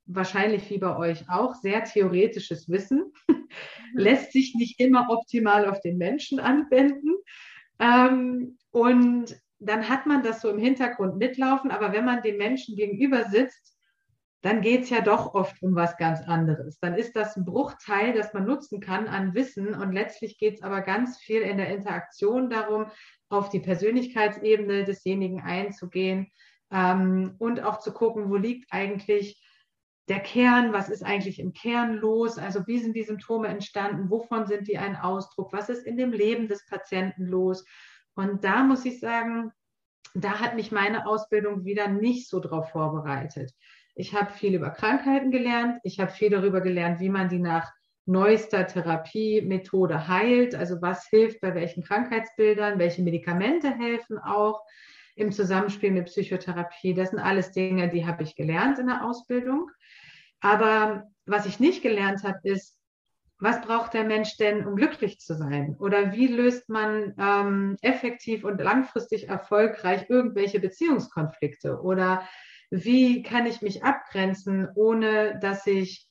Wahrscheinlich 0.07 0.71
wie 0.71 0.79
bei 0.79 0.97
euch 0.97 1.29
auch, 1.29 1.55
sehr 1.55 1.85
theoretisches 1.85 2.69
Wissen. 2.69 3.13
Mhm. 3.93 3.99
Lässt 4.03 4.33
sich 4.33 4.55
nicht 4.55 4.79
immer 4.79 5.09
optimal 5.11 5.69
auf 5.69 5.81
den 5.81 5.99
Menschen 5.99 6.39
anwenden. 6.39 7.17
Ähm, 7.81 8.59
und 8.71 9.37
dann 9.59 9.89
hat 9.89 10.07
man 10.07 10.23
das 10.23 10.41
so 10.41 10.51
im 10.51 10.59
Hintergrund 10.61 11.17
mitlaufen, 11.17 11.73
aber 11.73 11.93
wenn 11.93 12.05
man 12.05 12.23
dem 12.23 12.37
Menschen 12.37 12.77
gegenüber 12.77 13.25
sitzt, 13.25 13.70
dann 14.43 14.63
geht 14.63 14.85
es 14.85 14.91
ja 14.91 15.03
doch 15.03 15.35
oft 15.35 15.63
um 15.63 15.75
was 15.75 15.97
ganz 15.97 16.21
anderes. 16.23 16.79
Dann 16.79 16.95
ist 16.95 17.15
das 17.15 17.37
ein 17.37 17.45
Bruchteil, 17.45 18.15
das 18.15 18.33
man 18.33 18.47
nutzen 18.47 18.81
kann 18.81 19.07
an 19.07 19.35
Wissen 19.35 19.75
und 19.75 19.93
letztlich 19.93 20.39
geht 20.39 20.55
es 20.55 20.63
aber 20.63 20.81
ganz 20.81 21.19
viel 21.19 21.43
in 21.43 21.59
der 21.59 21.69
Interaktion 21.69 22.49
darum, 22.49 22.87
auf 23.29 23.51
die 23.51 23.61
Persönlichkeitsebene 23.61 24.85
desjenigen 24.85 25.43
einzugehen 25.43 26.31
ähm, 26.71 27.35
und 27.39 27.63
auch 27.63 27.81
zu 27.81 27.93
gucken, 27.93 28.31
wo 28.31 28.37
liegt 28.37 28.73
eigentlich 28.73 29.45
der 30.09 30.21
Kern, 30.21 30.73
was 30.73 30.89
ist 30.89 31.05
eigentlich 31.05 31.39
im 31.39 31.53
Kern 31.53 31.95
los, 31.95 32.39
also 32.39 32.67
wie 32.67 32.79
sind 32.79 32.97
die 32.97 33.05
Symptome 33.05 33.47
entstanden, 33.47 34.11
wovon 34.11 34.47
sind 34.47 34.67
die 34.67 34.79
ein 34.79 34.97
Ausdruck, 34.97 35.53
was 35.53 35.69
ist 35.69 35.87
in 35.87 35.97
dem 35.97 36.13
Leben 36.13 36.49
des 36.49 36.67
Patienten 36.67 37.27
los. 37.27 37.65
Und 38.15 38.43
da 38.43 38.65
muss 38.65 38.85
ich 38.85 38.99
sagen, 38.99 39.53
da 40.15 40.41
hat 40.41 40.57
mich 40.57 40.73
meine 40.73 41.07
Ausbildung 41.07 41.65
wieder 41.65 41.87
nicht 41.87 42.29
so 42.29 42.41
drauf 42.41 42.71
vorbereitet. 42.71 43.53
Ich 43.95 44.15
habe 44.15 44.33
viel 44.33 44.55
über 44.55 44.71
Krankheiten 44.71 45.31
gelernt. 45.31 45.79
Ich 45.83 46.01
habe 46.01 46.11
viel 46.11 46.31
darüber 46.31 46.61
gelernt, 46.61 47.01
wie 47.01 47.09
man 47.09 47.29
die 47.29 47.39
nach 47.39 47.71
neuester 48.07 48.67
Therapiemethode 48.67 50.09
heilt. 50.09 50.55
Also 50.55 50.81
was 50.81 51.07
hilft 51.09 51.41
bei 51.41 51.55
welchen 51.55 51.83
Krankheitsbildern, 51.83 52.79
welche 52.79 53.03
Medikamente 53.03 53.71
helfen 53.71 54.19
auch 54.19 54.63
im 55.17 55.33
Zusammenspiel 55.33 55.91
mit 55.91 56.07
Psychotherapie. 56.07 56.95
Das 56.95 57.11
sind 57.11 57.19
alles 57.19 57.53
Dinge, 57.53 57.89
die 57.89 58.07
habe 58.07 58.23
ich 58.23 58.37
gelernt 58.37 58.79
in 58.79 58.87
der 58.87 59.05
Ausbildung. 59.05 59.71
Aber 60.41 61.05
was 61.27 61.47
ich 61.47 61.61
nicht 61.61 61.83
gelernt 61.83 62.25
habe, 62.25 62.39
ist, 62.45 62.79
was 63.39 63.61
braucht 63.63 63.95
der 63.95 64.05
Mensch 64.05 64.37
denn, 64.37 64.67
um 64.67 64.77
glücklich 64.77 65.19
zu 65.19 65.35
sein? 65.35 65.77
Oder 65.79 66.13
wie 66.13 66.27
löst 66.27 66.69
man 66.69 67.15
ähm, 67.19 67.77
effektiv 67.81 68.45
und 68.45 68.61
langfristig 68.61 69.29
erfolgreich 69.29 70.07
irgendwelche 70.09 70.61
Beziehungskonflikte? 70.61 71.81
Oder 71.81 72.23
wie 72.71 73.23
kann 73.23 73.47
ich 73.47 73.63
mich 73.63 73.85
abgrenzen, 73.85 74.69
ohne 74.75 75.39
dass 75.41 75.67
ich 75.67 76.07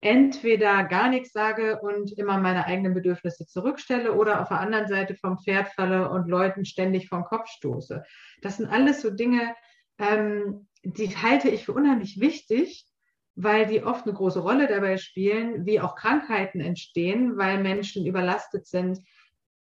entweder 0.00 0.84
gar 0.84 1.08
nichts 1.08 1.32
sage 1.32 1.80
und 1.80 2.12
immer 2.18 2.38
meine 2.38 2.66
eigenen 2.66 2.92
Bedürfnisse 2.92 3.46
zurückstelle 3.46 4.12
oder 4.12 4.42
auf 4.42 4.48
der 4.48 4.60
anderen 4.60 4.86
Seite 4.86 5.14
vom 5.14 5.38
Pferd 5.38 5.68
falle 5.68 6.10
und 6.10 6.28
Leuten 6.28 6.66
ständig 6.66 7.08
vom 7.08 7.24
Kopf 7.24 7.48
stoße. 7.48 8.04
Das 8.42 8.58
sind 8.58 8.66
alles 8.66 9.00
so 9.00 9.08
Dinge, 9.08 9.54
ähm, 9.98 10.68
die 10.82 11.16
halte 11.16 11.48
ich 11.48 11.64
für 11.64 11.72
unheimlich 11.72 12.20
wichtig, 12.20 12.86
weil 13.34 13.66
die 13.66 13.82
oft 13.82 14.04
eine 14.04 14.14
große 14.14 14.40
Rolle 14.40 14.66
dabei 14.66 14.98
spielen, 14.98 15.64
wie 15.64 15.80
auch 15.80 15.96
Krankheiten 15.96 16.60
entstehen, 16.60 17.38
weil 17.38 17.62
Menschen 17.62 18.06
überlastet 18.06 18.66
sind, 18.66 18.98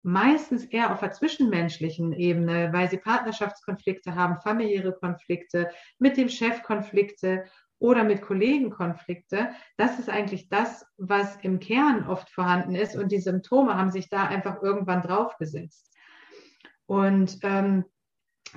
meistens 0.02 0.64
eher 0.64 0.92
auf 0.92 1.00
der 1.00 1.12
zwischenmenschlichen 1.12 2.12
Ebene, 2.12 2.72
weil 2.72 2.88
sie 2.88 2.98
Partnerschaftskonflikte 2.98 4.14
haben, 4.14 4.40
familiäre 4.40 4.92
Konflikte, 4.92 5.70
mit 5.98 6.16
dem 6.16 6.28
Chef 6.28 6.62
Konflikte 6.62 7.44
oder 7.78 8.04
mit 8.04 8.22
Kollegen 8.22 8.70
Konflikte. 8.70 9.50
Das 9.76 9.98
ist 9.98 10.08
eigentlich 10.08 10.48
das, 10.48 10.86
was 10.96 11.36
im 11.42 11.60
Kern 11.60 12.06
oft 12.06 12.30
vorhanden 12.30 12.74
ist 12.74 12.96
und 12.96 13.10
die 13.10 13.20
Symptome 13.20 13.74
haben 13.76 13.90
sich 13.90 14.08
da 14.08 14.26
einfach 14.26 14.62
irgendwann 14.62 15.02
draufgesetzt. 15.02 15.90
Und 16.86 17.38
ähm, 17.42 17.84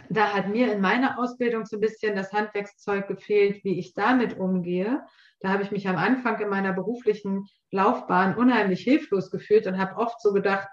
da 0.09 0.33
hat 0.33 0.49
mir 0.49 0.73
in 0.73 0.81
meiner 0.81 1.19
Ausbildung 1.19 1.65
so 1.65 1.77
ein 1.77 1.81
bisschen 1.81 2.15
das 2.15 2.33
Handwerkszeug 2.33 3.07
gefehlt, 3.07 3.63
wie 3.63 3.79
ich 3.79 3.93
damit 3.93 4.37
umgehe. 4.37 5.03
Da 5.39 5.49
habe 5.49 5.63
ich 5.63 5.71
mich 5.71 5.87
am 5.87 5.97
Anfang 5.97 6.39
in 6.39 6.49
meiner 6.49 6.73
beruflichen 6.73 7.47
Laufbahn 7.71 8.35
unheimlich 8.35 8.81
hilflos 8.81 9.29
gefühlt 9.29 9.67
und 9.67 9.77
habe 9.77 9.97
oft 9.97 10.21
so 10.21 10.33
gedacht, 10.33 10.67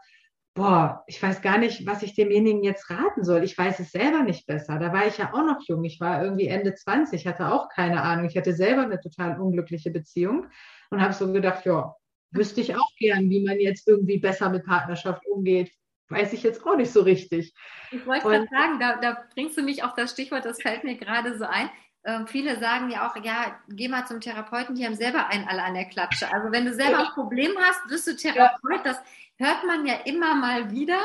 boah, 0.54 1.04
ich 1.06 1.22
weiß 1.22 1.42
gar 1.42 1.58
nicht, 1.58 1.86
was 1.86 2.02
ich 2.02 2.14
demjenigen 2.14 2.62
jetzt 2.62 2.90
raten 2.90 3.24
soll. 3.24 3.44
Ich 3.44 3.56
weiß 3.56 3.78
es 3.80 3.92
selber 3.92 4.22
nicht 4.22 4.46
besser. 4.46 4.78
Da 4.78 4.92
war 4.92 5.06
ich 5.06 5.18
ja 5.18 5.32
auch 5.32 5.44
noch 5.44 5.60
jung. 5.66 5.84
Ich 5.84 6.00
war 6.00 6.22
irgendwie 6.22 6.48
Ende 6.48 6.74
20, 6.74 7.26
hatte 7.26 7.52
auch 7.52 7.68
keine 7.68 8.02
Ahnung. 8.02 8.26
Ich 8.26 8.36
hatte 8.36 8.52
selber 8.52 8.82
eine 8.82 9.00
total 9.00 9.40
unglückliche 9.40 9.90
Beziehung 9.90 10.46
und 10.90 11.00
habe 11.00 11.14
so 11.14 11.32
gedacht, 11.32 11.64
ja, 11.66 11.94
wüsste 12.32 12.60
ich 12.60 12.76
auch 12.76 12.90
gern, 12.98 13.30
wie 13.30 13.44
man 13.44 13.58
jetzt 13.58 13.88
irgendwie 13.88 14.18
besser 14.18 14.50
mit 14.50 14.64
Partnerschaft 14.64 15.24
umgeht. 15.26 15.72
Weiß 16.08 16.32
ich 16.32 16.42
jetzt 16.42 16.66
auch 16.66 16.76
nicht 16.76 16.90
so 16.90 17.02
richtig. 17.02 17.54
Ich 17.92 18.04
wollte 18.04 18.26
gerade 18.26 18.48
sagen, 18.50 18.80
da, 18.80 18.96
da 19.00 19.24
bringst 19.34 19.56
du 19.56 19.62
mich 19.62 19.84
auf 19.84 19.94
das 19.94 20.10
Stichwort, 20.10 20.44
das 20.44 20.60
fällt 20.60 20.82
mir 20.82 20.96
gerade 20.96 21.38
so 21.38 21.44
ein. 21.44 21.70
Ähm, 22.04 22.26
viele 22.26 22.58
sagen 22.58 22.90
ja 22.90 23.08
auch, 23.08 23.16
ja, 23.22 23.60
geh 23.68 23.88
mal 23.88 24.06
zum 24.06 24.20
Therapeuten, 24.20 24.74
die 24.74 24.86
haben 24.86 24.94
selber 24.94 25.26
einen 25.28 25.46
alle 25.46 25.62
an 25.62 25.74
der 25.74 25.84
Klatsche. 25.84 26.32
Also 26.32 26.50
wenn 26.50 26.64
du 26.64 26.74
selber 26.74 27.00
ein 27.00 27.14
Problem 27.14 27.52
hast, 27.58 27.90
wirst 27.90 28.06
du 28.06 28.16
Therapeut. 28.16 28.84
Das 28.84 28.98
hört 29.36 29.64
man 29.66 29.86
ja 29.86 29.94
immer 30.04 30.34
mal 30.34 30.70
wieder. 30.70 31.00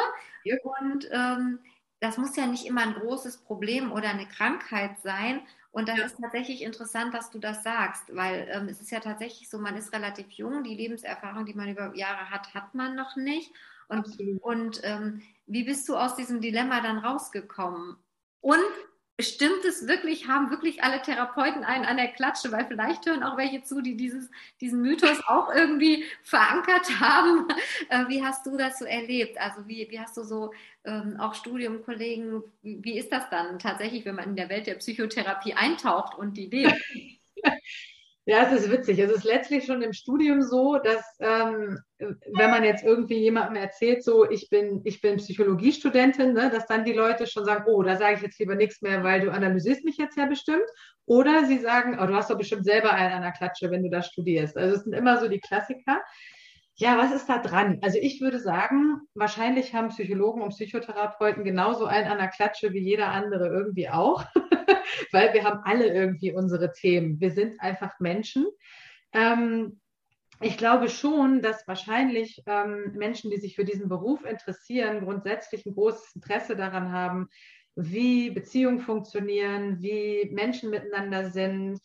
Und 0.82 1.10
ähm, 1.12 1.60
das 2.00 2.18
muss 2.18 2.36
ja 2.36 2.46
nicht 2.46 2.66
immer 2.66 2.82
ein 2.82 2.94
großes 2.94 3.38
Problem 3.38 3.92
oder 3.92 4.10
eine 4.10 4.28
Krankheit 4.28 5.00
sein. 5.02 5.42
Und 5.72 5.90
dann 5.90 5.98
ja. 5.98 6.06
ist 6.06 6.18
tatsächlich 6.22 6.62
interessant, 6.62 7.14
dass 7.14 7.32
du 7.32 7.40
das 7.40 7.64
sagst, 7.64 8.16
weil 8.16 8.48
ähm, 8.50 8.70
es 8.70 8.80
ist 8.80 8.92
ja 8.92 9.02
tatsächlich 9.02 9.50
so, 9.50 9.60
man 9.60 9.76
ist 9.76 9.92
relativ 9.92 10.30
jung, 10.32 10.64
die 10.64 10.76
Lebenserfahrung, 10.76 11.46
die 11.46 11.54
man 11.54 11.68
über 11.68 11.94
Jahre 11.96 12.30
hat, 12.30 12.54
hat 12.54 12.74
man 12.74 12.96
noch 12.96 13.18
nicht. 13.18 13.52
Und, 13.90 14.18
und 14.42 14.80
ähm, 14.84 15.22
wie 15.46 15.66
bist 15.66 15.88
du 15.90 15.98
aus 15.98 16.16
diesem 16.16 16.40
Dilemma 16.40 16.80
dann 16.80 17.00
rausgekommen? 17.00 17.98
Und 18.40 18.60
Stimmt 19.22 19.64
es 19.64 19.88
wirklich, 19.88 20.28
haben 20.28 20.50
wirklich 20.52 20.84
alle 20.84 21.02
Therapeuten 21.02 21.64
einen 21.64 21.86
an 21.86 21.96
der 21.96 22.10
Klatsche, 22.10 22.52
weil 22.52 22.66
vielleicht 22.68 23.06
hören 23.06 23.24
auch 23.24 23.38
welche 23.38 23.64
zu, 23.64 23.82
die 23.82 23.96
dieses, 23.96 24.30
diesen 24.60 24.82
Mythos 24.82 25.22
auch 25.28 25.50
irgendwie 25.54 26.04
verankert 26.22 26.90
haben. 27.00 27.48
Äh, 27.90 28.10
wie 28.10 28.26
hast 28.26 28.46
du 28.46 28.58
das 28.58 28.78
so 28.78 28.84
erlebt? 28.84 29.40
Also 29.40 29.68
wie, 29.70 29.88
wie 29.90 30.00
hast 30.02 30.18
du 30.18 30.24
so 30.24 30.52
ähm, 30.84 31.18
auch 31.18 31.34
Studiumkollegen, 31.34 32.44
wie, 32.62 32.84
wie 32.84 33.00
ist 33.00 33.10
das 33.14 33.30
dann 33.30 33.58
tatsächlich, 33.58 34.04
wenn 34.04 34.16
man 34.16 34.30
in 34.32 34.36
der 34.36 34.50
Welt 34.50 34.68
der 34.68 34.76
Psychotherapie 34.76 35.54
eintaucht 35.54 36.18
und 36.18 36.36
die 36.36 36.48
lebt? 36.48 36.76
Ja, 38.28 38.42
es 38.42 38.62
ist 38.62 38.72
witzig. 38.72 38.98
Es 38.98 39.12
ist 39.12 39.24
letztlich 39.24 39.66
schon 39.66 39.84
im 39.84 39.94
Studium 39.94 40.42
so, 40.42 40.80
dass 40.80 41.16
ähm, 41.20 41.78
wenn 42.00 42.50
man 42.50 42.64
jetzt 42.64 42.84
irgendwie 42.84 43.20
jemandem 43.20 43.58
erzählt, 43.58 44.04
so 44.04 44.28
ich 44.28 44.50
bin, 44.50 44.82
ich 44.84 45.00
bin 45.00 45.18
Psychologiestudentin, 45.18 46.34
ne, 46.34 46.50
dass 46.50 46.66
dann 46.66 46.86
die 46.86 46.94
Leute 46.94 47.28
schon 47.28 47.46
sagen, 47.46 47.66
oh, 47.68 47.84
da 47.84 47.98
sage 47.98 48.16
ich 48.16 48.22
jetzt 48.24 48.40
lieber 48.40 48.56
nichts 48.56 48.82
mehr, 48.82 49.04
weil 49.04 49.22
du 49.22 49.32
analysierst 49.32 49.86
mich 49.86 49.98
jetzt 49.98 50.18
ja 50.18 50.26
bestimmt. 50.26 50.66
Oder 51.06 51.46
sie 51.46 51.60
sagen, 51.60 52.00
oh, 52.02 52.08
du 52.08 52.16
hast 52.16 52.32
doch 52.32 52.38
bestimmt 52.38 52.66
selber 52.66 52.94
einen 52.94 53.14
an 53.14 53.22
der 53.22 53.32
Klatsche, 53.32 53.70
wenn 53.70 53.84
du 53.84 53.92
da 53.92 54.02
studierst. 54.02 54.58
Also 54.58 54.76
es 54.76 54.84
sind 54.84 54.94
immer 54.94 55.20
so 55.20 55.28
die 55.28 55.40
Klassiker. 55.40 56.02
Ja, 56.78 56.98
was 56.98 57.14
ist 57.14 57.30
da 57.30 57.38
dran? 57.38 57.80
Also 57.84 58.00
ich 58.02 58.20
würde 58.20 58.40
sagen, 58.40 59.00
wahrscheinlich 59.14 59.74
haben 59.74 59.90
Psychologen 59.90 60.42
und 60.42 60.50
Psychotherapeuten 60.50 61.46
genauso 61.46 61.86
einen 61.86 62.12
an 62.12 62.18
der 62.18 62.28
Klatsche 62.28 62.74
wie 62.74 62.82
jeder 62.82 63.12
andere 63.12 63.48
irgendwie 63.48 63.88
auch, 63.88 64.26
weil 65.12 65.34
wir 65.34 65.44
haben 65.44 65.62
alle 65.64 65.88
irgendwie 65.88 66.32
unsere 66.34 66.72
Themen. 66.72 67.20
Wir 67.20 67.32
sind 67.32 67.60
einfach 67.62 68.00
Menschen. 68.00 68.48
Ähm, 69.14 69.80
ich 70.42 70.58
glaube 70.58 70.90
schon, 70.90 71.42
dass 71.42 71.68
wahrscheinlich 71.68 72.44
ähm, 72.46 72.92
Menschen, 72.96 73.32
die 73.32 73.38
sich 73.38 73.56
für 73.56 73.64
diesen 73.64 73.88
Beruf 73.88 74.26
interessieren, 74.26 75.02
grundsätzlich 75.06 75.66
ein 75.66 75.74
großes 75.74 76.16
Interesse 76.16 76.56
daran 76.56 76.92
haben, 76.92 77.30
wie 77.76 78.30
Beziehungen 78.32 78.80
funktionieren, 78.80 79.82
wie 79.82 80.30
Menschen 80.32 80.70
miteinander 80.70 81.30
sind. 81.30 81.80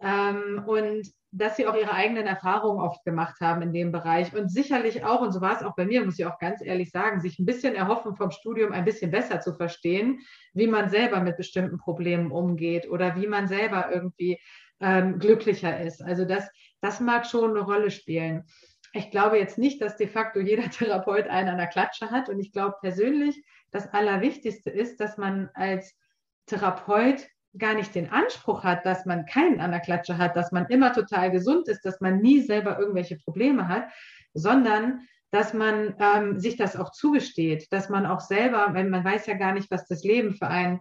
Ähm, 0.00 0.62
und 0.66 1.10
dass 1.36 1.56
sie 1.56 1.66
auch 1.66 1.74
ihre 1.74 1.92
eigenen 1.92 2.26
Erfahrungen 2.26 2.80
oft 2.80 3.04
gemacht 3.04 3.40
haben 3.40 3.62
in 3.62 3.72
dem 3.72 3.90
Bereich 3.90 4.34
und 4.34 4.48
sicherlich 4.48 5.04
auch, 5.04 5.20
und 5.20 5.32
so 5.32 5.40
war 5.40 5.56
es 5.56 5.64
auch 5.64 5.74
bei 5.74 5.84
mir, 5.84 6.04
muss 6.04 6.18
ich 6.18 6.26
auch 6.26 6.38
ganz 6.38 6.60
ehrlich 6.62 6.90
sagen, 6.90 7.20
sich 7.20 7.38
ein 7.38 7.46
bisschen 7.46 7.74
erhoffen 7.74 8.14
vom 8.14 8.30
Studium 8.30 8.72
ein 8.72 8.84
bisschen 8.84 9.10
besser 9.10 9.40
zu 9.40 9.54
verstehen, 9.54 10.20
wie 10.52 10.68
man 10.68 10.90
selber 10.90 11.20
mit 11.20 11.36
bestimmten 11.36 11.78
Problemen 11.78 12.30
umgeht 12.30 12.88
oder 12.88 13.16
wie 13.16 13.26
man 13.26 13.48
selber 13.48 13.90
irgendwie 13.92 14.38
ähm, 14.80 15.18
glücklicher 15.18 15.80
ist. 15.80 16.02
Also 16.02 16.24
das, 16.24 16.48
das 16.80 17.00
mag 17.00 17.26
schon 17.26 17.50
eine 17.50 17.60
Rolle 17.60 17.90
spielen. 17.90 18.44
Ich 18.92 19.10
glaube 19.10 19.38
jetzt 19.38 19.58
nicht, 19.58 19.82
dass 19.82 19.96
de 19.96 20.06
facto 20.06 20.38
jeder 20.38 20.70
Therapeut 20.70 21.26
einen 21.26 21.48
an 21.48 21.58
der 21.58 21.66
Klatsche 21.66 22.10
hat 22.10 22.28
und 22.28 22.38
ich 22.38 22.52
glaube 22.52 22.76
persönlich, 22.80 23.44
das 23.72 23.92
Allerwichtigste 23.92 24.70
ist, 24.70 25.00
dass 25.00 25.18
man 25.18 25.50
als 25.54 25.98
Therapeut 26.46 27.26
gar 27.58 27.74
nicht 27.74 27.94
den 27.94 28.10
Anspruch 28.10 28.64
hat, 28.64 28.84
dass 28.84 29.06
man 29.06 29.26
keinen 29.26 29.60
an 29.60 29.70
der 29.70 29.80
Klatsche 29.80 30.18
hat, 30.18 30.36
dass 30.36 30.52
man 30.52 30.66
immer 30.66 30.92
total 30.92 31.30
gesund 31.30 31.68
ist, 31.68 31.84
dass 31.84 32.00
man 32.00 32.18
nie 32.18 32.40
selber 32.40 32.78
irgendwelche 32.78 33.16
Probleme 33.16 33.68
hat, 33.68 33.84
sondern 34.32 35.06
dass 35.30 35.52
man 35.52 35.94
ähm, 35.98 36.38
sich 36.38 36.56
das 36.56 36.76
auch 36.76 36.92
zugesteht, 36.92 37.72
dass 37.72 37.88
man 37.88 38.06
auch 38.06 38.20
selber, 38.20 38.70
wenn 38.72 38.90
man 38.90 39.04
weiß 39.04 39.26
ja 39.26 39.34
gar 39.34 39.52
nicht, 39.52 39.70
was 39.70 39.86
das 39.86 40.04
Leben 40.04 40.34
für 40.34 40.48
einen 40.48 40.80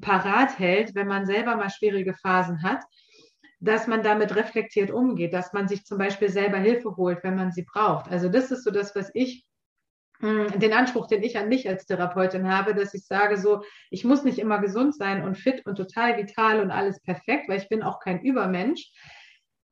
parat 0.00 0.58
hält, 0.58 0.94
wenn 0.94 1.06
man 1.06 1.26
selber 1.26 1.56
mal 1.56 1.70
schwierige 1.70 2.14
Phasen 2.14 2.62
hat, 2.62 2.82
dass 3.60 3.86
man 3.86 4.02
damit 4.02 4.34
reflektiert 4.34 4.90
umgeht, 4.90 5.32
dass 5.32 5.52
man 5.52 5.68
sich 5.68 5.84
zum 5.84 5.98
Beispiel 5.98 6.28
selber 6.28 6.58
Hilfe 6.58 6.96
holt, 6.96 7.22
wenn 7.22 7.36
man 7.36 7.52
sie 7.52 7.62
braucht. 7.62 8.10
Also 8.10 8.28
das 8.28 8.50
ist 8.50 8.64
so 8.64 8.70
das, 8.70 8.94
was 8.94 9.10
ich 9.14 9.44
den 10.20 10.72
Anspruch, 10.72 11.06
den 11.08 11.22
ich 11.22 11.38
an 11.38 11.48
mich 11.48 11.68
als 11.68 11.86
Therapeutin 11.86 12.50
habe, 12.50 12.74
dass 12.74 12.94
ich 12.94 13.06
sage 13.06 13.36
so, 13.36 13.62
ich 13.90 14.04
muss 14.04 14.24
nicht 14.24 14.38
immer 14.38 14.58
gesund 14.60 14.94
sein 14.94 15.24
und 15.24 15.36
fit 15.36 15.64
und 15.66 15.76
total 15.76 16.16
vital 16.16 16.60
und 16.60 16.70
alles 16.70 17.00
perfekt, 17.02 17.48
weil 17.48 17.58
ich 17.58 17.68
bin 17.68 17.82
auch 17.82 18.00
kein 18.00 18.20
Übermensch. 18.22 18.90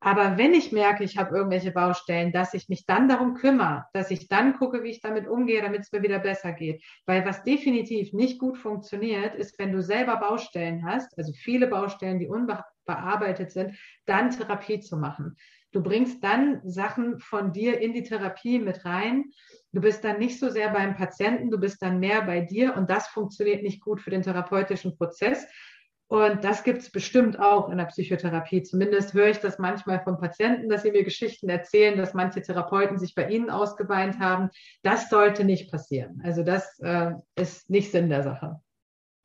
Aber 0.05 0.37
wenn 0.37 0.53
ich 0.53 0.71
merke, 0.71 1.03
ich 1.03 1.17
habe 1.17 1.35
irgendwelche 1.35 1.71
Baustellen, 1.71 2.31
dass 2.31 2.53
ich 2.53 2.69
mich 2.69 2.85
dann 2.85 3.09
darum 3.09 3.33
kümmere, 3.33 3.85
dass 3.91 4.11
ich 4.11 4.27
dann 4.27 4.55
gucke, 4.55 4.83
wie 4.83 4.91
ich 4.91 5.01
damit 5.01 5.27
umgehe, 5.27 5.63
damit 5.63 5.81
es 5.81 5.91
mir 5.91 6.03
wieder 6.03 6.19
besser 6.19 6.51
geht. 6.51 6.83
Weil 7.07 7.25
was 7.25 7.43
definitiv 7.43 8.13
nicht 8.13 8.37
gut 8.37 8.59
funktioniert, 8.59 9.33
ist, 9.33 9.57
wenn 9.57 9.71
du 9.71 9.81
selber 9.81 10.17
Baustellen 10.17 10.85
hast, 10.85 11.17
also 11.17 11.33
viele 11.33 11.65
Baustellen, 11.65 12.19
die 12.19 12.27
unbearbeitet 12.27 13.49
sind, 13.49 13.79
dann 14.05 14.29
Therapie 14.29 14.79
zu 14.79 14.95
machen. 14.95 15.37
Du 15.75 15.83
bringst 15.83 16.23
dann 16.23 16.61
Sachen 16.63 17.19
von 17.19 17.51
dir 17.51 17.81
in 17.81 17.91
die 17.91 18.03
Therapie 18.03 18.59
mit 18.59 18.85
rein. 18.85 19.25
Du 19.73 19.81
bist 19.81 20.05
dann 20.05 20.19
nicht 20.19 20.39
so 20.39 20.49
sehr 20.49 20.69
beim 20.69 20.95
Patienten, 20.95 21.51
du 21.51 21.57
bist 21.57 21.81
dann 21.81 21.99
mehr 21.99 22.21
bei 22.21 22.39
dir 22.39 22.77
und 22.77 22.89
das 22.89 23.07
funktioniert 23.07 23.61
nicht 23.61 23.81
gut 23.81 23.99
für 23.99 24.09
den 24.09 24.21
therapeutischen 24.21 24.97
Prozess. 24.97 25.45
Und 26.07 26.45
das 26.45 26.63
gibt 26.63 26.79
es 26.79 26.89
bestimmt 26.89 27.41
auch 27.41 27.67
in 27.69 27.77
der 27.77 27.87
Psychotherapie. 27.87 28.63
Zumindest 28.63 29.13
höre 29.13 29.27
ich 29.27 29.39
das 29.39 29.59
manchmal 29.59 30.01
von 30.01 30.17
Patienten, 30.17 30.69
dass 30.69 30.83
sie 30.83 30.91
mir 30.91 31.03
Geschichten 31.03 31.49
erzählen, 31.49 31.97
dass 31.97 32.13
manche 32.13 32.41
Therapeuten 32.41 32.97
sich 32.97 33.13
bei 33.13 33.27
ihnen 33.27 33.49
ausgeweint 33.49 34.17
haben. 34.19 34.51
Das 34.81 35.09
sollte 35.09 35.43
nicht 35.43 35.69
passieren. 35.69 36.21
Also 36.23 36.43
das 36.43 36.79
äh, 36.79 37.11
ist 37.35 37.69
nicht 37.69 37.91
Sinn 37.91 38.07
der 38.07 38.23
Sache. 38.23 38.61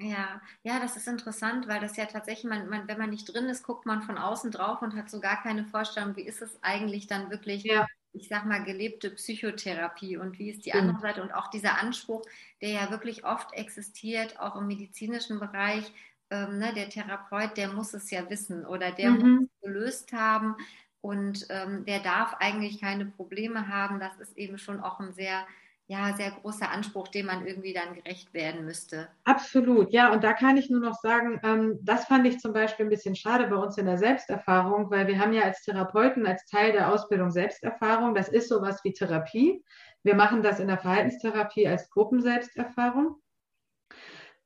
Ja, 0.02 0.40
ja, 0.62 0.80
das 0.80 0.96
ist 0.96 1.08
interessant, 1.08 1.68
weil 1.68 1.80
das 1.80 1.96
ja 1.96 2.06
tatsächlich, 2.06 2.48
man, 2.48 2.68
man, 2.70 2.88
wenn 2.88 2.96
man 2.96 3.10
nicht 3.10 3.32
drin 3.32 3.50
ist, 3.50 3.62
guckt 3.62 3.84
man 3.84 4.00
von 4.00 4.16
außen 4.16 4.50
drauf 4.50 4.80
und 4.80 4.96
hat 4.96 5.10
so 5.10 5.20
gar 5.20 5.42
keine 5.42 5.66
Vorstellung, 5.66 6.16
wie 6.16 6.22
ist 6.22 6.40
es 6.40 6.58
eigentlich 6.62 7.06
dann 7.06 7.30
wirklich, 7.30 7.64
ja. 7.64 7.86
ich 8.14 8.28
sag 8.28 8.46
mal, 8.46 8.64
gelebte 8.64 9.10
Psychotherapie 9.10 10.16
und 10.16 10.38
wie 10.38 10.50
ist 10.50 10.64
die 10.64 10.72
andere 10.72 11.00
Seite 11.00 11.22
und 11.22 11.32
auch 11.32 11.50
dieser 11.50 11.78
Anspruch, 11.78 12.22
der 12.62 12.70
ja 12.70 12.90
wirklich 12.90 13.26
oft 13.26 13.52
existiert, 13.52 14.40
auch 14.40 14.56
im 14.56 14.68
medizinischen 14.68 15.38
Bereich, 15.38 15.92
ähm, 16.30 16.58
ne, 16.58 16.72
der 16.72 16.88
Therapeut, 16.88 17.58
der 17.58 17.68
muss 17.68 17.92
es 17.92 18.10
ja 18.10 18.30
wissen 18.30 18.64
oder 18.64 18.92
der 18.92 19.10
mhm. 19.10 19.34
muss 19.34 19.42
es 19.42 19.60
gelöst 19.60 20.12
haben 20.14 20.56
und 21.02 21.46
ähm, 21.50 21.84
der 21.84 22.00
darf 22.00 22.36
eigentlich 22.38 22.80
keine 22.80 23.04
Probleme 23.04 23.68
haben. 23.68 24.00
Das 24.00 24.16
ist 24.18 24.38
eben 24.38 24.56
schon 24.56 24.80
auch 24.80 24.98
ein 24.98 25.12
sehr 25.12 25.46
ja, 25.90 26.14
sehr 26.16 26.30
großer 26.30 26.70
Anspruch, 26.70 27.08
dem 27.08 27.26
man 27.26 27.44
irgendwie 27.44 27.72
dann 27.72 27.94
gerecht 27.94 28.32
werden 28.32 28.64
müsste. 28.64 29.08
Absolut, 29.24 29.92
ja, 29.92 30.12
und 30.12 30.22
da 30.22 30.34
kann 30.34 30.56
ich 30.56 30.70
nur 30.70 30.78
noch 30.78 30.94
sagen, 30.94 31.40
ähm, 31.42 31.80
das 31.82 32.04
fand 32.04 32.28
ich 32.28 32.38
zum 32.38 32.52
Beispiel 32.52 32.86
ein 32.86 32.90
bisschen 32.90 33.16
schade 33.16 33.48
bei 33.48 33.56
uns 33.56 33.76
in 33.76 33.86
der 33.86 33.98
Selbsterfahrung, 33.98 34.88
weil 34.92 35.08
wir 35.08 35.18
haben 35.18 35.32
ja 35.32 35.42
als 35.42 35.62
Therapeuten 35.62 36.28
als 36.28 36.46
Teil 36.46 36.70
der 36.70 36.92
Ausbildung 36.92 37.32
Selbsterfahrung, 37.32 38.14
das 38.14 38.28
ist 38.28 38.48
sowas 38.48 38.84
wie 38.84 38.92
Therapie. 38.92 39.64
Wir 40.04 40.14
machen 40.14 40.44
das 40.44 40.60
in 40.60 40.68
der 40.68 40.78
Verhaltenstherapie 40.78 41.66
als 41.66 41.90
Gruppenselbsterfahrung. 41.90 43.16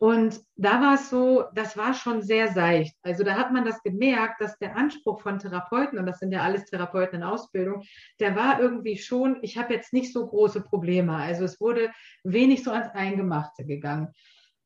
Und 0.04 0.38
da 0.56 0.82
war 0.82 0.96
es 0.96 1.08
so, 1.08 1.44
das 1.54 1.78
war 1.78 1.94
schon 1.94 2.20
sehr 2.20 2.52
seicht. 2.52 2.94
Also 3.00 3.24
da 3.24 3.38
hat 3.38 3.52
man 3.52 3.64
das 3.64 3.82
gemerkt, 3.82 4.38
dass 4.38 4.58
der 4.58 4.76
Anspruch 4.76 5.22
von 5.22 5.38
Therapeuten, 5.38 5.98
und 5.98 6.04
das 6.04 6.18
sind 6.18 6.30
ja 6.30 6.42
alles 6.42 6.66
Therapeuten 6.66 7.20
in 7.20 7.22
Ausbildung, 7.22 7.84
der 8.20 8.36
war 8.36 8.60
irgendwie 8.60 8.98
schon, 8.98 9.38
ich 9.40 9.56
habe 9.56 9.72
jetzt 9.72 9.94
nicht 9.94 10.12
so 10.12 10.26
große 10.26 10.60
Probleme. 10.60 11.16
Also 11.16 11.44
es 11.44 11.58
wurde 11.58 11.90
wenig 12.22 12.62
so 12.62 12.70
ans 12.70 12.90
Eingemachte 12.90 13.64
gegangen. 13.64 14.08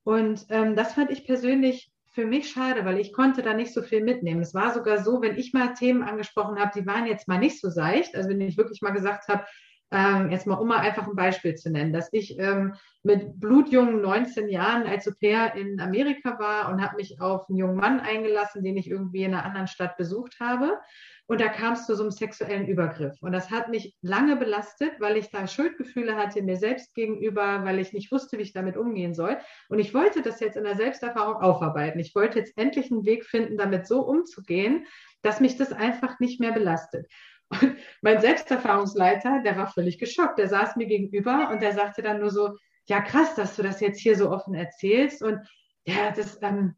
Und 0.03 0.45
ähm, 0.49 0.75
das 0.75 0.95
fand 0.95 1.13
ich 1.13 1.25
persönlich 1.25 1.93
für 2.11 2.27
mich 2.27 2.51
schade, 2.51 2.85
weil 2.85 2.99
ich 2.99 3.13
konnte 3.13 3.43
da 3.43 3.55
nicht 3.55 3.73
so 3.73 3.83
viel 3.83 4.03
mitnehmen. 4.03 4.41
Es 4.41 4.55
war 4.55 4.75
sogar 4.75 5.05
so, 5.05 5.23
wenn 5.23 5.39
ich 5.39 5.53
mal 5.53 5.73
Themen 5.75 6.03
angesprochen 6.03 6.59
habe, 6.59 6.73
die 6.75 6.85
waren 6.85 7.07
jetzt 7.07 7.29
mal 7.29 7.39
nicht 7.39 7.61
so 7.61 7.71
seicht. 7.71 8.17
Also 8.17 8.31
wenn 8.31 8.41
ich 8.41 8.57
wirklich 8.57 8.83
mal 8.83 8.91
gesagt 8.91 9.29
habe, 9.29 9.45
ähm, 9.91 10.31
jetzt 10.31 10.47
mal 10.47 10.57
um 10.57 10.69
mal 10.69 10.81
einfach 10.81 11.07
ein 11.07 11.17
Beispiel 11.17 11.55
zu 11.55 11.71
nennen, 11.71 11.93
dass 11.93 12.13
ich 12.13 12.39
ähm, 12.39 12.75
mit 13.03 13.41
blutjungen 13.41 14.03
19 14.03 14.49
Jahren 14.49 14.87
als 14.87 15.09
Au 15.09 15.13
pair 15.19 15.55
in 15.55 15.81
Amerika 15.81 16.39
war 16.39 16.71
und 16.71 16.83
habe 16.83 16.97
mich 16.97 17.21
auf 17.21 17.49
einen 17.49 17.59
jungen 17.59 17.77
Mann 17.77 18.01
eingelassen, 18.01 18.63
den 18.63 18.77
ich 18.77 18.91
irgendwie 18.91 19.23
in 19.23 19.33
einer 19.33 19.45
anderen 19.45 19.67
Stadt 19.67 19.97
besucht 19.97 20.41
habe. 20.41 20.79
Und 21.27 21.43
da 21.43 21.49
kam 21.49 21.75
es 21.75 21.85
zu 21.85 21.95
so 21.95 22.03
einem 22.03 22.11
sexuellen 22.11 22.67
Übergriff. 22.67 23.15
Und 23.21 23.33
das 23.33 23.51
hat 23.51 23.69
mich 23.69 23.95
lange 24.01 24.37
belastet, 24.37 24.93
weil 24.99 25.19
ich 25.19 25.31
da 25.31 25.47
Schuldgefühle 25.47 26.17
hatte 26.17 26.43
mir 26.43 26.57
selbst 26.57 26.95
gegenüber, 26.95 27.65
weil 27.65 27.79
ich 27.79 27.93
nicht 27.93 28.11
wusste, 28.11 28.39
wie 28.39 28.43
ich 28.43 28.55
damit 28.55 28.79
umgehen 28.79 29.15
soll. 29.15 29.37
Und 29.69 29.79
ich 29.79 29.93
wollte 29.93 30.23
das 30.23 30.41
jetzt 30.41 30.57
in 30.57 30.65
der 30.65 30.77
Selbsterfahrung 30.77 31.37
aufarbeiten. 31.37 31.99
Ich 31.99 32.15
wollte 32.15 32.39
jetzt 32.39 32.57
endlich 32.57 32.91
einen 32.91 33.05
Weg 33.05 33.27
finden, 33.27 33.59
damit 33.59 33.87
so 33.87 34.01
umzugehen, 34.01 34.87
dass 35.21 35.41
mich 35.41 35.57
das 35.57 35.73
einfach 35.73 36.19
nicht 36.19 36.41
mehr 36.41 36.53
belastet. 36.53 37.07
Und 37.51 37.77
mein 38.03 38.21
Selbsterfahrungsleiter, 38.21 39.43
der 39.45 39.57
war 39.57 39.67
völlig 39.69 39.99
geschockt. 39.99 40.39
Der 40.39 40.49
saß 40.49 40.77
mir 40.77 40.87
gegenüber 40.87 41.51
und 41.51 41.63
der 41.63 41.73
sagte 41.73 42.03
dann 42.03 42.21
nur 42.21 42.31
so, 42.31 42.57
ja 42.87 43.01
krass, 43.01 43.35
dass 43.35 43.57
du 43.57 43.63
das 43.63 43.81
jetzt 43.81 44.01
hier 44.01 44.17
so 44.17 44.31
offen 44.31 44.55
erzählst. 44.55 45.23
Und 45.23 45.41
ja, 45.85 46.11
das, 46.11 46.39
ähm, 46.43 46.75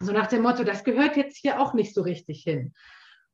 so 0.00 0.12
nach 0.12 0.26
dem 0.26 0.42
Motto, 0.42 0.64
das 0.64 0.84
gehört 0.84 1.16
jetzt 1.16 1.38
hier 1.38 1.60
auch 1.60 1.74
nicht 1.74 1.94
so 1.94 2.02
richtig 2.02 2.42
hin. 2.42 2.74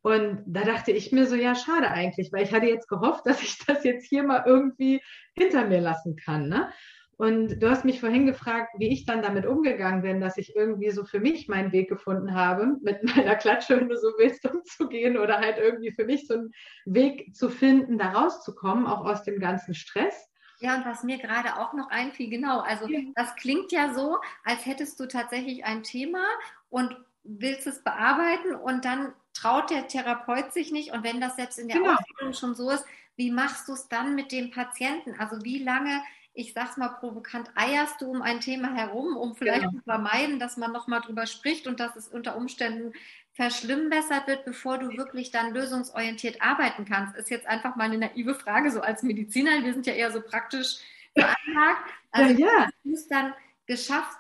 Und 0.03 0.43
da 0.47 0.65
dachte 0.65 0.91
ich 0.91 1.13
mir 1.13 1.27
so, 1.27 1.37
ja, 1.37 1.55
schade 1.55 1.89
eigentlich, 1.89 2.33
weil 2.33 2.43
ich 2.43 2.53
hatte 2.53 2.67
jetzt 2.67 2.89
gehofft, 2.89 3.23
dass 3.27 3.43
ich 3.43 3.59
das 3.67 3.85
jetzt 3.85 4.07
hier 4.07 4.23
mal 4.25 4.43
irgendwie 4.47 5.01
hinter 5.35 5.67
mir 5.67 5.81
lassen 5.81 6.17
kann. 6.17 6.49
Ne? 6.49 6.73
Und 7.23 7.63
du 7.63 7.71
hast 7.71 7.85
mich 7.85 8.01
vorhin 8.01 8.27
gefragt, 8.27 8.75
wie 8.79 8.93
ich 8.93 9.07
dann 9.07 9.23
damit 9.23 9.47
umgegangen 9.47 10.03
bin, 10.03 10.21
dass 10.21 10.39
ich 10.39 10.57
irgendwie 10.57 10.91
so 10.91 11.05
für 11.05 11.21
mich 11.21 11.47
meinen 11.47 11.71
Weg 11.71 11.89
gefunden 11.89 12.35
habe, 12.35 12.79
mit 12.83 13.01
meiner 13.17 13.37
Klatsche, 13.37 13.79
wenn 13.79 13.89
du 13.89 13.97
so 13.97 14.09
willst, 14.19 14.45
umzugehen 14.45 15.17
oder 15.17 15.39
halt 15.39 15.57
irgendwie 15.57 15.93
für 15.93 16.05
mich 16.05 16.27
so 16.27 16.35
einen 16.35 16.53
Weg 16.85 17.33
zu 17.37 17.49
finden, 17.49 17.97
da 17.97 18.11
rauszukommen, 18.11 18.89
auch 18.89 19.05
aus 19.05 19.23
dem 19.23 19.39
ganzen 19.39 19.73
Stress. 19.73 20.33
Ja, 20.59 20.75
und 20.75 20.85
was 20.85 21.05
mir 21.05 21.19
gerade 21.19 21.61
auch 21.61 21.75
noch 21.75 21.91
einfiel, 21.91 22.29
genau, 22.29 22.59
also 22.59 22.89
ja. 22.89 22.99
das 23.15 23.37
klingt 23.37 23.71
ja 23.71 23.95
so, 23.95 24.19
als 24.43 24.67
hättest 24.67 24.99
du 24.99 25.07
tatsächlich 25.07 25.65
ein 25.65 25.85
Thema 25.85 26.25
und 26.71 26.97
willst 27.23 27.69
es 27.69 27.85
bearbeiten 27.85 28.57
und 28.57 28.85
dann 28.85 29.13
traut 29.33 29.71
der 29.71 29.87
Therapeut 29.87 30.53
sich 30.53 30.73
nicht. 30.73 30.93
Und 30.93 31.05
wenn 31.05 31.21
das 31.21 31.37
selbst 31.37 31.61
in 31.61 31.69
der 31.69 31.79
genau. 31.79 31.93
Ausbildung 31.93 32.35
schon 32.35 32.57
so 32.57 32.69
ist, 32.71 32.85
wie 33.15 33.31
machst 33.31 33.69
du 33.69 33.75
es 33.75 33.87
dann 33.87 34.17
mit 34.17 34.33
dem 34.33 34.51
Patienten? 34.51 35.15
Also 35.21 35.45
wie 35.45 35.63
lange 35.63 36.03
ich 36.35 36.55
sag's 36.55 36.77
mal 36.77 36.89
provokant, 36.89 37.51
eierst 37.55 38.01
du 38.01 38.07
um 38.07 38.23
ein 38.23 38.41
Thema 38.41 38.75
herum, 38.75 39.17
um 39.17 39.35
vielleicht 39.35 39.63
genau. 39.63 39.73
zu 39.73 39.85
vermeiden, 39.85 40.39
dass 40.39 40.57
man 40.57 40.73
nochmal 40.73 41.01
drüber 41.01 41.27
spricht 41.27 41.67
und 41.67 41.79
dass 41.79 41.95
es 41.97 42.09
unter 42.09 42.37
Umständen 42.37 42.93
verschlimmbessert 43.35 44.27
wird, 44.27 44.45
bevor 44.45 44.79
du 44.79 44.97
wirklich 44.97 45.31
dann 45.31 45.53
lösungsorientiert 45.53 46.41
arbeiten 46.41 46.85
kannst? 46.85 47.17
Ist 47.17 47.31
jetzt 47.31 47.47
einfach 47.47 47.77
mal 47.77 47.85
eine 47.85 47.99
naive 47.99 48.35
Frage, 48.35 48.71
so 48.71 48.81
als 48.81 49.03
Mediziner, 49.03 49.63
wir 49.63 49.73
sind 49.73 49.87
ja 49.87 49.95
eher 49.95 50.11
so 50.11 50.21
praktisch 50.21 50.79
veranlagt. 51.15 51.91
Also 52.11 52.35
ja, 52.41 52.47
ja. 52.47 52.69
du 52.85 52.93
es 52.93 53.09
dann 53.09 53.35
geschafft 53.67 54.19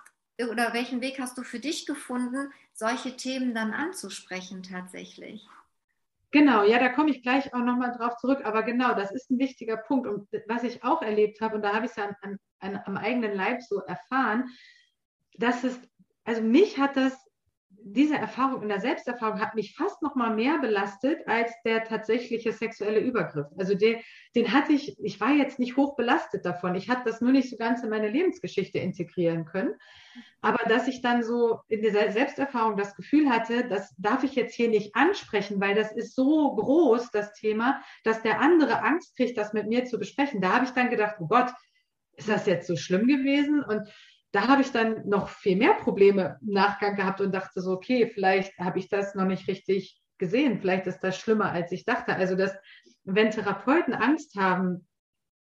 oder 0.51 0.73
welchen 0.73 1.01
Weg 1.01 1.19
hast 1.19 1.37
du 1.37 1.43
für 1.43 1.61
dich 1.61 1.87
gefunden, 1.87 2.53
solche 2.73 3.17
Themen 3.17 3.55
dann 3.55 3.73
anzusprechen 3.73 4.63
tatsächlich? 4.63 5.47
Genau, 6.33 6.65
ja, 6.65 6.79
da 6.79 6.89
komme 6.89 7.11
ich 7.11 7.23
gleich 7.23 7.53
auch 7.53 7.61
nochmal 7.61 7.93
drauf 7.93 8.17
zurück. 8.17 8.41
Aber 8.45 8.63
genau, 8.63 8.95
das 8.95 9.13
ist 9.13 9.31
ein 9.31 9.39
wichtiger 9.39 9.77
Punkt. 9.77 10.09
Und 10.09 10.29
was 10.49 10.65
ich 10.65 10.83
auch 10.83 11.03
erlebt 11.03 11.43
habe, 11.43 11.57
und 11.57 11.63
da 11.63 11.75
habe 11.75 11.85
ich 11.85 11.91
es 11.93 11.97
ja 11.97 12.09
an, 12.23 12.39
an, 12.59 12.81
am 12.87 12.97
eigenen 12.97 13.35
Leib 13.35 13.63
so 13.63 13.81
erfahren, 13.81 14.49
dass 15.35 15.63
es, 15.63 15.79
also 16.25 16.41
mich 16.41 16.79
hat 16.79 16.97
das 16.97 17.22
diese 17.85 18.17
Erfahrung 18.17 18.63
in 18.63 18.69
der 18.69 18.81
Selbsterfahrung 18.81 19.41
hat 19.41 19.55
mich 19.55 19.75
fast 19.75 20.03
noch 20.03 20.15
mal 20.15 20.35
mehr 20.35 20.59
belastet 20.59 21.27
als 21.27 21.53
der 21.65 21.85
tatsächliche 21.85 22.53
sexuelle 22.53 23.01
Übergriff. 23.01 23.47
Also 23.57 23.75
den, 23.75 24.01
den 24.35 24.53
hatte 24.53 24.73
ich, 24.73 24.97
ich 25.03 25.21
war 25.21 25.31
jetzt 25.31 25.59
nicht 25.59 25.77
hoch 25.77 25.97
belastet 25.97 26.45
davon. 26.45 26.75
Ich 26.75 26.89
hatte 26.89 27.03
das 27.05 27.21
nur 27.21 27.33
nicht 27.33 27.51
so 27.51 27.57
ganz 27.57 27.83
in 27.83 27.91
meine 27.91 28.09
Lebensgeschichte 28.09 28.79
integrieren 28.79 29.45
können. 29.45 29.75
Aber 30.41 30.69
dass 30.69 30.89
ich 30.89 31.03
dann 31.03 31.23
so 31.23 31.61
in 31.69 31.83
dieser 31.83 32.11
Selbsterfahrung 32.11 32.77
das 32.77 32.95
Gefühl 32.95 33.31
hatte, 33.31 33.69
das 33.69 33.95
darf 33.99 34.25
ich 34.25 34.35
jetzt 34.35 34.55
hier 34.55 34.69
nicht 34.69 34.95
ansprechen, 34.95 35.61
weil 35.61 35.75
das 35.75 35.93
ist 35.93 36.15
so 36.15 36.55
groß, 36.55 37.11
das 37.11 37.33
Thema, 37.35 37.83
dass 38.05 38.23
der 38.23 38.41
andere 38.41 38.83
Angst 38.83 39.17
kriegt, 39.17 39.37
das 39.39 39.53
mit 39.53 39.69
mir 39.69 39.85
zu 39.85 39.99
besprechen. 39.99 40.41
Da 40.41 40.53
habe 40.53 40.65
ich 40.65 40.73
dann 40.73 40.91
gedacht, 40.91 41.17
oh 41.21 41.27
Gott, 41.27 41.51
ist 42.17 42.29
das 42.29 42.47
jetzt 42.47 42.67
so 42.67 42.77
schlimm 42.77 43.07
gewesen? 43.07 43.63
Und 43.63 43.89
da 44.33 44.49
habe 44.49 44.63
ich 44.63 44.73
dann 44.73 45.09
noch 45.09 45.29
viel 45.29 45.57
mehr 45.57 45.75
Probleme 45.75 46.39
im 46.41 46.55
Nachgang 46.55 46.97
gehabt 46.97 47.21
und 47.21 47.33
dachte 47.33 47.61
so, 47.61 47.73
okay, 47.73 48.07
vielleicht 48.07 48.59
habe 48.59 48.79
ich 48.79 48.89
das 48.89 49.15
noch 49.15 49.27
nicht 49.27 49.47
richtig 49.47 50.01
gesehen, 50.19 50.61
vielleicht 50.61 50.87
ist 50.87 51.01
das 51.01 51.19
schlimmer, 51.19 51.53
als 51.53 51.71
ich 51.73 51.85
dachte. 51.85 52.15
Also, 52.15 52.35
dass 52.35 52.57
wenn 53.05 53.31
Therapeuten 53.31 53.93
Angst 53.93 54.37
haben, 54.37 54.87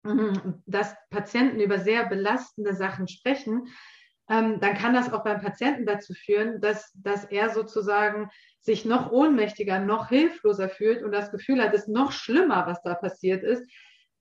mhm, 0.04 0.64
dass 0.66 0.96
Patienten 1.10 1.60
über 1.60 1.80
sehr 1.80 2.06
belastende 2.06 2.74
Sachen 2.74 3.08
sprechen, 3.08 3.68
ähm, 4.30 4.60
dann 4.60 4.76
kann 4.76 4.94
das 4.94 5.12
auch 5.12 5.24
beim 5.24 5.42
Patienten 5.42 5.86
dazu 5.86 6.14
führen, 6.14 6.62
dass, 6.62 6.92
dass 6.94 7.26
er 7.26 7.50
sozusagen 7.50 8.30
sich 8.60 8.86
noch 8.86 9.12
ohnmächtiger, 9.12 9.80
noch 9.80 10.10
hilfloser 10.10 10.70
fühlt 10.70 11.04
und 11.04 11.12
das 11.12 11.32
Gefühl 11.32 11.62
hat, 11.62 11.74
es 11.74 11.84
ist 11.84 11.90
noch 11.90 12.12
schlimmer, 12.12 12.68
was 12.68 12.82
da 12.84 12.94
passiert 12.96 13.44
ist, 13.44 13.64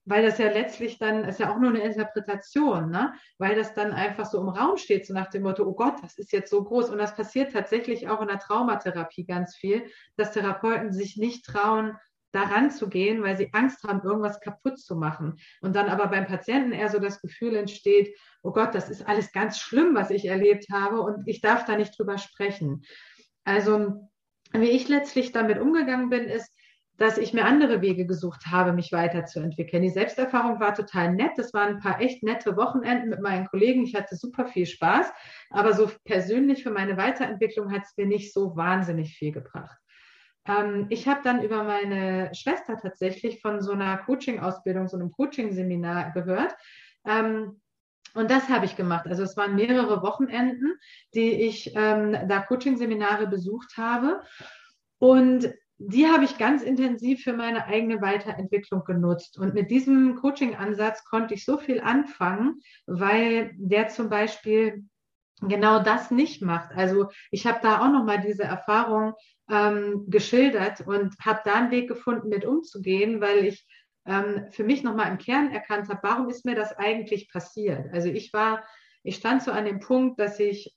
weil 0.06 0.22
das 0.22 0.38
ja 0.38 0.50
letztlich 0.50 0.98
dann, 0.98 1.24
ist 1.24 1.40
ja 1.40 1.52
auch 1.52 1.58
nur 1.58 1.70
eine 1.70 1.80
Interpretation, 1.80 2.90
ne? 2.90 3.12
weil 3.38 3.56
das 3.56 3.74
dann 3.74 3.92
einfach 3.92 4.24
so 4.24 4.40
im 4.40 4.48
Raum 4.48 4.76
steht, 4.76 5.04
so 5.04 5.12
nach 5.12 5.28
dem 5.28 5.42
Motto, 5.42 5.64
oh 5.64 5.74
Gott, 5.74 5.96
das 6.00 6.16
ist 6.16 6.32
jetzt 6.32 6.48
so 6.48 6.62
groß. 6.62 6.90
Und 6.90 6.98
das 6.98 7.16
passiert 7.16 7.52
tatsächlich 7.52 8.08
auch 8.08 8.22
in 8.22 8.28
der 8.28 8.38
Traumatherapie 8.38 9.26
ganz 9.26 9.56
viel, 9.56 9.90
dass 10.16 10.32
Therapeuten 10.32 10.92
sich 10.92 11.16
nicht 11.16 11.44
trauen, 11.44 11.96
daran 12.30 12.70
zu 12.70 12.88
gehen, 12.88 13.22
weil 13.22 13.36
sie 13.36 13.50
Angst 13.52 13.82
haben, 13.82 14.02
irgendwas 14.02 14.40
kaputt 14.40 14.78
zu 14.78 14.94
machen. 14.94 15.38
Und 15.60 15.74
dann 15.74 15.88
aber 15.88 16.06
beim 16.06 16.26
Patienten 16.26 16.72
eher 16.72 16.90
so 16.90 17.00
das 17.00 17.20
Gefühl 17.20 17.56
entsteht, 17.56 18.16
oh 18.42 18.52
Gott, 18.52 18.74
das 18.74 18.90
ist 18.90 19.08
alles 19.08 19.32
ganz 19.32 19.58
schlimm, 19.58 19.94
was 19.94 20.10
ich 20.10 20.26
erlebt 20.26 20.66
habe 20.70 21.00
und 21.00 21.26
ich 21.26 21.40
darf 21.40 21.64
da 21.64 21.76
nicht 21.76 21.98
drüber 21.98 22.18
sprechen. 22.18 22.82
Also, 23.44 24.08
wie 24.52 24.70
ich 24.70 24.88
letztlich 24.88 25.32
damit 25.32 25.58
umgegangen 25.58 26.10
bin, 26.10 26.24
ist, 26.24 26.52
dass 26.98 27.18
ich 27.18 27.34
mir 27.34 27.44
andere 27.44 27.82
Wege 27.82 28.06
gesucht 28.06 28.46
habe, 28.46 28.72
mich 28.72 28.92
weiterzuentwickeln. 28.92 29.82
Die 29.82 29.90
Selbsterfahrung 29.90 30.60
war 30.60 30.74
total 30.74 31.12
nett. 31.12 31.32
Das 31.36 31.52
waren 31.52 31.76
ein 31.76 31.80
paar 31.80 32.00
echt 32.00 32.22
nette 32.22 32.56
Wochenenden 32.56 33.10
mit 33.10 33.20
meinen 33.20 33.46
Kollegen. 33.46 33.84
Ich 33.84 33.94
hatte 33.94 34.16
super 34.16 34.46
viel 34.46 34.66
Spaß. 34.66 35.10
Aber 35.50 35.74
so 35.74 35.90
persönlich 36.04 36.62
für 36.62 36.70
meine 36.70 36.96
Weiterentwicklung 36.96 37.70
hat 37.72 37.82
es 37.84 37.96
mir 37.96 38.06
nicht 38.06 38.32
so 38.32 38.56
wahnsinnig 38.56 39.16
viel 39.16 39.32
gebracht. 39.32 39.78
Ähm, 40.46 40.86
ich 40.88 41.06
habe 41.06 41.20
dann 41.22 41.42
über 41.42 41.64
meine 41.64 42.34
Schwester 42.34 42.78
tatsächlich 42.78 43.40
von 43.40 43.60
so 43.60 43.72
einer 43.72 43.98
Coaching-Ausbildung, 43.98 44.88
so 44.88 44.96
einem 44.96 45.10
Coaching-Seminar 45.12 46.12
gehört. 46.12 46.56
Ähm, 47.04 47.60
und 48.14 48.30
das 48.30 48.48
habe 48.48 48.64
ich 48.64 48.76
gemacht. 48.76 49.06
Also 49.06 49.22
es 49.22 49.36
waren 49.36 49.56
mehrere 49.56 50.02
Wochenenden, 50.02 50.72
die 51.14 51.32
ich 51.32 51.72
ähm, 51.74 52.16
da 52.28 52.40
Coaching-Seminare 52.40 53.26
besucht 53.26 53.76
habe. 53.76 54.22
Und 54.98 55.52
die 55.78 56.06
habe 56.06 56.24
ich 56.24 56.38
ganz 56.38 56.62
intensiv 56.62 57.22
für 57.22 57.34
meine 57.34 57.66
eigene 57.66 58.00
Weiterentwicklung 58.00 58.84
genutzt. 58.84 59.38
Und 59.38 59.54
mit 59.54 59.70
diesem 59.70 60.16
Coaching-Ansatz 60.16 61.04
konnte 61.04 61.34
ich 61.34 61.44
so 61.44 61.58
viel 61.58 61.80
anfangen, 61.80 62.60
weil 62.86 63.52
der 63.56 63.88
zum 63.88 64.08
Beispiel 64.08 64.84
genau 65.42 65.82
das 65.82 66.10
nicht 66.10 66.40
macht. 66.42 66.70
Also 66.72 67.10
ich 67.30 67.46
habe 67.46 67.58
da 67.62 67.80
auch 67.80 67.92
nochmal 67.92 68.22
diese 68.22 68.44
Erfahrung 68.44 69.14
ähm, 69.50 70.04
geschildert 70.08 70.80
und 70.86 71.14
habe 71.20 71.40
da 71.44 71.54
einen 71.54 71.70
Weg 71.70 71.88
gefunden, 71.88 72.28
mit 72.28 72.44
umzugehen, 72.44 73.20
weil 73.20 73.44
ich 73.44 73.66
ähm, 74.06 74.46
für 74.50 74.64
mich 74.64 74.82
nochmal 74.82 75.10
im 75.10 75.18
Kern 75.18 75.50
erkannt 75.50 75.88
habe, 75.88 76.00
warum 76.02 76.30
ist 76.30 76.46
mir 76.46 76.54
das 76.54 76.72
eigentlich 76.78 77.28
passiert? 77.30 77.92
Also 77.92 78.08
ich 78.08 78.32
war, 78.32 78.64
ich 79.02 79.16
stand 79.16 79.42
so 79.42 79.50
an 79.50 79.66
dem 79.66 79.80
Punkt, 79.80 80.18
dass 80.18 80.40
ich 80.40 80.74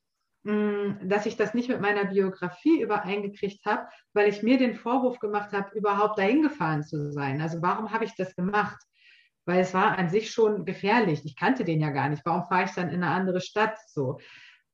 dass 1.03 1.25
ich 1.25 1.35
das 1.35 1.53
nicht 1.53 1.69
mit 1.69 1.81
meiner 1.81 2.05
Biografie 2.05 2.81
übereingekriegt 2.81 3.65
habe, 3.65 3.87
weil 4.13 4.29
ich 4.29 4.43
mir 4.43 4.57
den 4.57 4.75
Vorwurf 4.75 5.19
gemacht 5.19 5.51
habe, 5.53 5.77
überhaupt 5.77 6.19
dahin 6.19 6.41
gefahren 6.41 6.83
zu 6.83 7.11
sein. 7.11 7.41
Also 7.41 7.61
warum 7.61 7.91
habe 7.91 8.05
ich 8.05 8.15
das 8.15 8.35
gemacht? 8.35 8.77
Weil 9.45 9.61
es 9.61 9.73
war 9.73 9.97
an 9.97 10.09
sich 10.09 10.31
schon 10.31 10.65
gefährlich. 10.65 11.21
Ich 11.25 11.35
kannte 11.35 11.63
den 11.63 11.81
ja 11.81 11.89
gar 11.89 12.09
nicht. 12.09 12.25
Warum 12.25 12.45
fahre 12.45 12.65
ich 12.65 12.71
dann 12.71 12.89
in 12.89 13.03
eine 13.03 13.13
andere 13.13 13.41
Stadt? 13.41 13.77
So. 13.87 14.19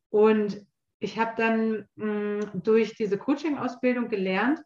Und 0.09 0.65
ich 0.99 1.19
habe 1.19 1.33
dann 1.37 1.87
mh, 1.95 2.51
durch 2.55 2.95
diese 2.95 3.17
Coaching-Ausbildung 3.17 4.09
gelernt, 4.09 4.59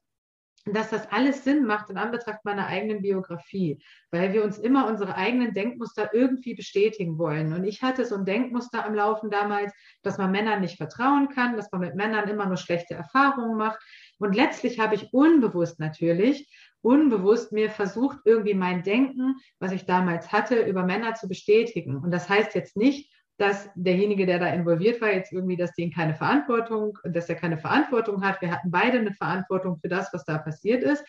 dass 0.66 0.90
das 0.90 1.12
alles 1.12 1.44
Sinn 1.44 1.66
macht 1.66 1.90
in 1.90 1.98
Anbetracht 1.98 2.44
meiner 2.44 2.68
eigenen 2.68 3.02
Biografie, 3.02 3.82
weil 4.12 4.34
wir 4.34 4.44
uns 4.44 4.58
immer 4.58 4.88
unsere 4.88 5.16
eigenen 5.16 5.54
Denkmuster 5.54 6.14
irgendwie 6.14 6.54
bestätigen 6.54 7.18
wollen. 7.18 7.54
Und 7.54 7.64
ich 7.64 7.82
hatte 7.82 8.06
so 8.06 8.16
ein 8.16 8.26
Denkmuster 8.26 8.86
am 8.86 8.94
Laufen 8.94 9.30
damals, 9.30 9.74
dass 10.04 10.18
man 10.18 10.32
Männern 10.32 10.62
nicht 10.62 10.78
vertrauen 10.78 11.30
kann, 11.30 11.56
dass 11.56 11.72
man 11.72 11.82
mit 11.82 11.96
Männern 11.96 12.28
immer 12.28 12.46
nur 12.46 12.58
schlechte 12.58 12.94
Erfahrungen 12.94 13.58
macht. 13.58 13.80
Und 14.18 14.36
letztlich 14.36 14.80
habe 14.80 14.96
ich 14.96 15.14
unbewusst 15.14 15.80
natürlich, 15.80 16.50
unbewusst 16.82 17.52
mir 17.52 17.70
versucht, 17.70 18.20
irgendwie 18.26 18.54
mein 18.54 18.84
Denken, 18.84 19.36
was 19.60 19.72
ich 19.72 19.86
damals 19.86 20.32
hatte, 20.32 20.62
über 20.62 20.84
Männer 20.84 21.14
zu 21.16 21.28
bestätigen. 21.28 21.98
Und 21.98 22.12
das 22.12 22.30
heißt 22.30 22.56
jetzt 22.56 22.78
nicht, 22.78 23.12
dass 23.40 23.70
derjenige, 23.74 24.26
der 24.26 24.38
da 24.38 24.48
involviert 24.48 25.00
war, 25.00 25.14
jetzt 25.14 25.32
irgendwie, 25.32 25.56
dass 25.56 25.74
den 25.74 25.94
keine 25.94 26.14
Verantwortung, 26.14 26.98
dass 27.06 27.30
er 27.30 27.36
keine 27.36 27.58
Verantwortung 27.58 28.24
hat. 28.24 28.42
Wir 28.42 28.52
hatten 28.52 28.70
beide 28.70 29.00
eine 29.00 29.14
Verantwortung 29.14 29.80
für 29.80 29.88
das, 29.88 30.14
was 30.14 30.26
da 30.26 30.38
passiert 30.38 30.84
ist. 30.84 31.06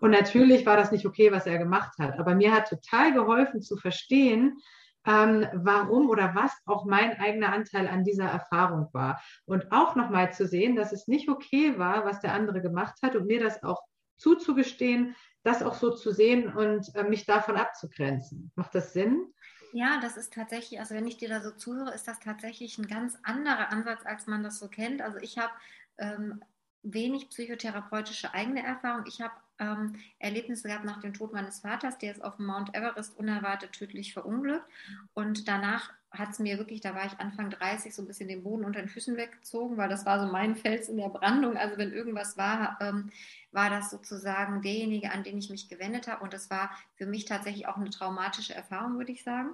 Und 0.00 0.10
natürlich 0.10 0.66
war 0.66 0.76
das 0.76 0.90
nicht 0.90 1.06
okay, 1.06 1.30
was 1.30 1.46
er 1.46 1.58
gemacht 1.58 1.92
hat. 2.00 2.18
Aber 2.18 2.34
mir 2.34 2.52
hat 2.52 2.68
total 2.68 3.12
geholfen 3.12 3.62
zu 3.62 3.76
verstehen, 3.76 4.58
ähm, 5.06 5.46
warum 5.54 6.08
oder 6.10 6.34
was 6.34 6.52
auch 6.66 6.84
mein 6.84 7.18
eigener 7.20 7.52
Anteil 7.52 7.86
an 7.86 8.02
dieser 8.02 8.26
Erfahrung 8.26 8.88
war. 8.92 9.20
Und 9.44 9.70
auch 9.70 9.94
nochmal 9.94 10.32
zu 10.32 10.48
sehen, 10.48 10.74
dass 10.74 10.92
es 10.92 11.06
nicht 11.06 11.28
okay 11.28 11.78
war, 11.78 12.04
was 12.04 12.20
der 12.20 12.34
andere 12.34 12.60
gemacht 12.60 12.98
hat 13.02 13.14
und 13.14 13.26
mir 13.26 13.40
das 13.40 13.62
auch 13.62 13.80
zuzugestehen, 14.16 15.14
das 15.44 15.62
auch 15.62 15.74
so 15.74 15.90
zu 15.90 16.10
sehen 16.10 16.52
und 16.52 16.92
äh, 16.96 17.04
mich 17.04 17.24
davon 17.24 17.56
abzugrenzen. 17.56 18.50
Macht 18.56 18.74
das 18.74 18.92
Sinn? 18.92 19.32
Ja, 19.72 20.00
das 20.00 20.16
ist 20.16 20.32
tatsächlich, 20.32 20.80
also 20.80 20.94
wenn 20.94 21.06
ich 21.06 21.18
dir 21.18 21.28
da 21.28 21.40
so 21.42 21.50
zuhöre, 21.50 21.94
ist 21.94 22.08
das 22.08 22.20
tatsächlich 22.20 22.78
ein 22.78 22.86
ganz 22.86 23.18
anderer 23.22 23.70
Ansatz, 23.70 24.04
als 24.06 24.26
man 24.26 24.42
das 24.42 24.58
so 24.58 24.68
kennt. 24.68 25.02
Also 25.02 25.18
ich 25.18 25.36
habe 25.38 25.52
ähm, 25.98 26.42
wenig 26.82 27.28
psychotherapeutische 27.28 28.32
eigene 28.32 28.64
Erfahrung. 28.64 29.04
Ich 29.06 29.20
habe 29.20 29.34
ähm, 29.58 29.96
Erlebnisse 30.18 30.68
gehabt 30.68 30.84
nach 30.84 31.00
dem 31.00 31.12
Tod 31.12 31.32
meines 31.32 31.60
Vaters, 31.60 31.98
der 31.98 32.12
ist 32.12 32.24
auf 32.24 32.36
dem 32.36 32.46
Mount 32.46 32.74
Everest 32.74 33.16
unerwartet 33.18 33.72
tödlich 33.72 34.14
verunglückt. 34.14 34.64
Und 35.12 35.48
danach 35.48 35.92
hat 36.10 36.30
es 36.30 36.38
mir 36.38 36.58
wirklich, 36.58 36.80
da 36.80 36.94
war 36.94 37.06
ich 37.06 37.18
Anfang 37.20 37.50
30, 37.50 37.94
so 37.94 38.02
ein 38.02 38.06
bisschen 38.06 38.28
den 38.28 38.42
Boden 38.42 38.64
unter 38.64 38.80
den 38.80 38.88
Füßen 38.88 39.16
weggezogen, 39.16 39.76
weil 39.76 39.88
das 39.88 40.06
war 40.06 40.24
so 40.24 40.32
mein 40.32 40.56
Fels 40.56 40.88
in 40.88 40.96
der 40.96 41.10
Brandung. 41.10 41.56
Also 41.56 41.76
wenn 41.76 41.92
irgendwas 41.92 42.36
war, 42.36 42.78
ähm, 42.80 43.10
war 43.52 43.70
das 43.70 43.90
sozusagen 43.90 44.62
derjenige, 44.62 45.12
an 45.12 45.22
den 45.22 45.38
ich 45.38 45.50
mich 45.50 45.68
gewendet 45.68 46.08
habe. 46.08 46.24
Und 46.24 46.32
das 46.32 46.50
war 46.50 46.70
für 46.94 47.06
mich 47.06 47.26
tatsächlich 47.26 47.66
auch 47.66 47.76
eine 47.76 47.90
traumatische 47.90 48.54
Erfahrung, 48.54 48.98
würde 48.98 49.12
ich 49.12 49.22
sagen. 49.22 49.50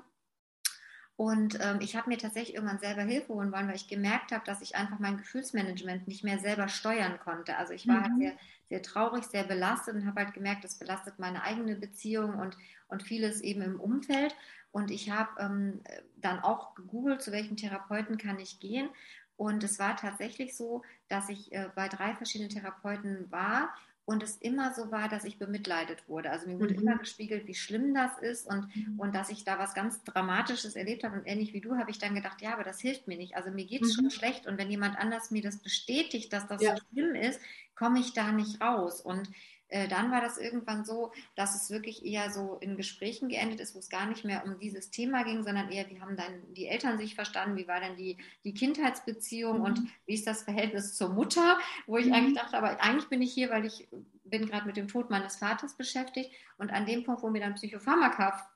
Und 1.17 1.59
ähm, 1.61 1.79
ich 1.81 1.95
habe 1.95 2.09
mir 2.09 2.19
tatsächlich 2.19 2.57
irgendwann 2.57 2.81
selber 2.81 3.03
Hilfe 3.03 3.35
holen 3.35 3.53
wollen, 3.53 3.69
weil 3.69 3.77
ich 3.77 3.87
gemerkt 3.87 4.33
habe, 4.33 4.45
dass 4.45 4.61
ich 4.63 4.75
einfach 4.75 4.99
mein 4.99 5.19
Gefühlsmanagement 5.19 6.09
nicht 6.09 6.25
mehr 6.25 6.41
selber 6.41 6.69
steuern 6.69 7.21
konnte. 7.21 7.57
Also 7.57 7.73
ich 7.73 7.87
war 7.87 8.03
halt 8.03 8.13
mhm. 8.15 8.25
halt 8.25 8.39
sehr, 8.39 8.39
sehr 8.69 8.83
traurig, 8.83 9.25
sehr 9.25 9.45
belastet 9.45 9.95
und 9.95 10.07
habe 10.07 10.25
halt 10.25 10.35
gemerkt, 10.35 10.65
das 10.65 10.79
belastet 10.79 11.21
meine 11.21 11.45
eigene 11.45 11.77
Beziehung 11.77 12.35
und, 12.35 12.57
und 12.89 13.05
vieles 13.05 13.43
eben 13.43 13.63
im 13.63 13.79
Umfeld. 13.79 14.35
Und 14.73 14.91
ich 14.91 15.11
habe 15.11 15.31
ähm, 15.39 15.81
dann 16.17 16.41
auch 16.41 16.75
gegoogelt, 16.75 17.23
zu 17.23 17.31
welchem 17.31 17.57
Therapeuten 17.57 18.19
kann 18.19 18.41
ich 18.41 18.59
gehen. 18.59 18.89
Und 19.37 19.63
es 19.63 19.79
war 19.79 19.97
tatsächlich 19.97 20.57
so, 20.57 20.83
dass 21.09 21.29
ich 21.29 21.53
äh, 21.53 21.69
bei 21.77 21.89
drei 21.89 22.15
verschiedenen 22.15 22.51
Therapeuten 22.51 23.31
war 23.31 23.73
und 24.07 24.23
es 24.23 24.37
immer 24.37 24.75
so 24.75 24.91
war, 24.91 25.09
dass 25.09 25.25
ich 25.25 25.39
bemitleidet 25.39 26.09
wurde. 26.09 26.31
Also 26.31 26.47
mir 26.47 26.61
wurde 26.61 26.75
mhm. 26.75 26.81
immer 26.81 26.99
gespiegelt, 26.99 27.47
wie 27.47 27.55
schlimm 27.55 27.95
das 27.95 28.19
ist 28.19 28.47
und, 28.47 28.75
mhm. 28.77 29.01
und 29.01 29.15
dass 29.15 29.31
ich 29.31 29.45
da 29.45 29.59
was 29.59 29.75
ganz 29.75 30.05
Dramatisches 30.05 30.77
erlebt 30.77 31.05
habe. 31.05 31.17
Und 31.19 31.27
ähnlich 31.27 31.55
wie 31.55 31.63
du 31.63 31.77
habe 31.77 31.91
ich 31.91 31.99
dann 31.99 32.15
gedacht, 32.15 32.43
ja, 32.43 32.53
aber 32.53 32.65
das 32.65 32.81
hilft 32.81 33.09
mir 33.09 33.17
nicht. 33.17 33.35
Also 33.35 33.51
mir 33.51 33.65
geht 33.65 33.83
es 33.83 33.97
mhm. 33.97 34.03
schon 34.03 34.11
schlecht 34.11 34.47
und 34.47 34.59
wenn 34.59 34.71
jemand 34.71 34.99
anders 34.99 35.31
mir 35.31 35.43
das 35.43 35.57
bestätigt, 35.57 36.33
dass 36.33 36.47
das 36.47 36.61
ja. 36.61 36.77
so 36.77 36.83
schlimm 36.93 37.15
ist, 37.15 37.41
komme 37.75 37.99
ich 37.99 38.13
da 38.13 38.31
nicht 38.31 38.61
raus. 38.61 39.01
Und 39.01 39.31
äh, 39.75 39.89
dann 39.89 40.13
war 40.13 40.21
das 40.21 40.39
irgendwann 40.39 40.85
so, 40.85 41.11
dass 41.35 41.57
es 41.57 41.69
wirklich 41.69 42.07
eher 42.07 42.31
so 42.31 42.59
in 42.61 42.77
Gesprächen 42.77 43.29
geendet 43.29 43.59
ist, 43.59 43.75
wo 43.75 43.81
es 43.81 43.89
gar 43.89 44.07
nicht 44.07 44.25
mehr 44.25 44.45
um 44.45 44.61
dieses 44.61 44.91
Thema 44.91 45.25
ging, 45.25 45.43
sondern 45.43 45.69
eher, 45.69 45.91
wie 45.91 46.01
haben 46.01 46.17
dann 46.17 46.55
die 46.55 46.69
Eltern 46.69 46.97
sich 46.97 47.17
verstanden, 47.17 47.57
wie 47.57 47.67
war 47.67 47.81
denn 47.81 47.97
die, 47.97 48.17
die 48.45 48.55
Kindheitsbeziehung 48.55 49.59
mhm. 49.59 49.65
und 49.65 49.81
wie 50.07 50.15
ist 50.15 50.29
das 50.29 50.45
Verhältnis 50.45 50.95
zur 50.95 51.09
Mutter, 51.09 51.59
wo 51.89 51.97
ich 51.99 52.07
mhm. 52.07 52.13
eigentlich 52.13 52.39
dachte, 52.39 52.57
aber 52.57 52.81
eigentlich 52.81 53.09
bin 53.09 53.21
ich 53.21 53.35
hier, 53.35 53.51
weil 53.51 53.65
ich 53.65 53.89
bin 54.23 54.47
gerade 54.47 54.65
mit 54.65 54.77
dem 54.77 54.87
Tod 54.87 55.11
meines 55.11 55.35
Vaters 55.35 55.77
beschäftigt 55.77 56.31
und 56.57 56.73
an 56.73 56.87
dem 56.87 57.03
Punkt, 57.03 57.25
wo 57.25 57.31
mir 57.31 57.41
dann 57.41 57.55
Psychopharmaka 57.55 58.49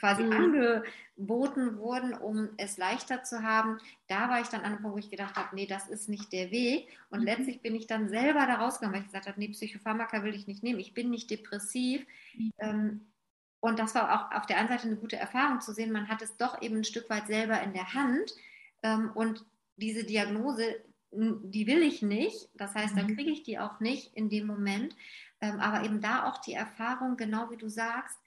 quasi 0.00 0.24
mhm. 0.24 0.32
angeboten 0.32 1.78
wurden, 1.78 2.14
um 2.14 2.48
es 2.56 2.78
leichter 2.78 3.22
zu 3.22 3.42
haben. 3.42 3.78
Da 4.08 4.28
war 4.28 4.40
ich 4.40 4.48
dann 4.48 4.60
an 4.60 4.72
einem 4.72 4.82
Punkt, 4.82 4.94
wo 4.96 4.98
ich 4.98 5.10
gedacht 5.10 5.36
habe, 5.36 5.54
nee, 5.54 5.66
das 5.66 5.88
ist 5.88 6.08
nicht 6.08 6.32
der 6.32 6.50
Weg. 6.50 6.88
Und 7.10 7.20
mhm. 7.20 7.26
letztlich 7.26 7.60
bin 7.60 7.74
ich 7.74 7.86
dann 7.86 8.08
selber 8.08 8.46
da 8.46 8.54
rausgegangen, 8.54 8.94
weil 8.94 9.02
ich 9.02 9.08
gesagt 9.08 9.26
habe, 9.26 9.38
nee, 9.38 9.48
Psychopharmaka 9.48 10.24
will 10.24 10.34
ich 10.34 10.46
nicht 10.46 10.62
nehmen. 10.62 10.80
Ich 10.80 10.94
bin 10.94 11.10
nicht 11.10 11.30
depressiv. 11.30 12.04
Mhm. 12.34 12.52
Ähm, 12.58 13.00
und 13.60 13.78
das 13.78 13.94
war 13.94 14.14
auch 14.14 14.36
auf 14.36 14.46
der 14.46 14.56
einen 14.56 14.68
Seite 14.68 14.88
eine 14.88 14.96
gute 14.96 15.16
Erfahrung 15.16 15.60
zu 15.60 15.72
sehen. 15.72 15.92
Man 15.92 16.08
hat 16.08 16.22
es 16.22 16.36
doch 16.38 16.62
eben 16.62 16.78
ein 16.78 16.84
Stück 16.84 17.10
weit 17.10 17.26
selber 17.26 17.60
in 17.60 17.74
der 17.74 17.92
Hand. 17.92 18.34
Ähm, 18.82 19.10
und 19.14 19.44
diese 19.76 20.04
Diagnose, 20.04 20.76
die 21.12 21.66
will 21.66 21.82
ich 21.82 22.00
nicht. 22.00 22.48
Das 22.54 22.74
heißt, 22.74 22.96
dann 22.96 23.08
mhm. 23.08 23.16
kriege 23.16 23.30
ich 23.30 23.42
die 23.42 23.58
auch 23.58 23.80
nicht 23.80 24.14
in 24.16 24.30
dem 24.30 24.46
Moment. 24.46 24.96
Ähm, 25.42 25.60
aber 25.60 25.84
eben 25.84 26.00
da 26.00 26.24
auch 26.24 26.38
die 26.38 26.54
Erfahrung, 26.54 27.18
genau 27.18 27.50
wie 27.50 27.58
du 27.58 27.68
sagst, 27.68 28.18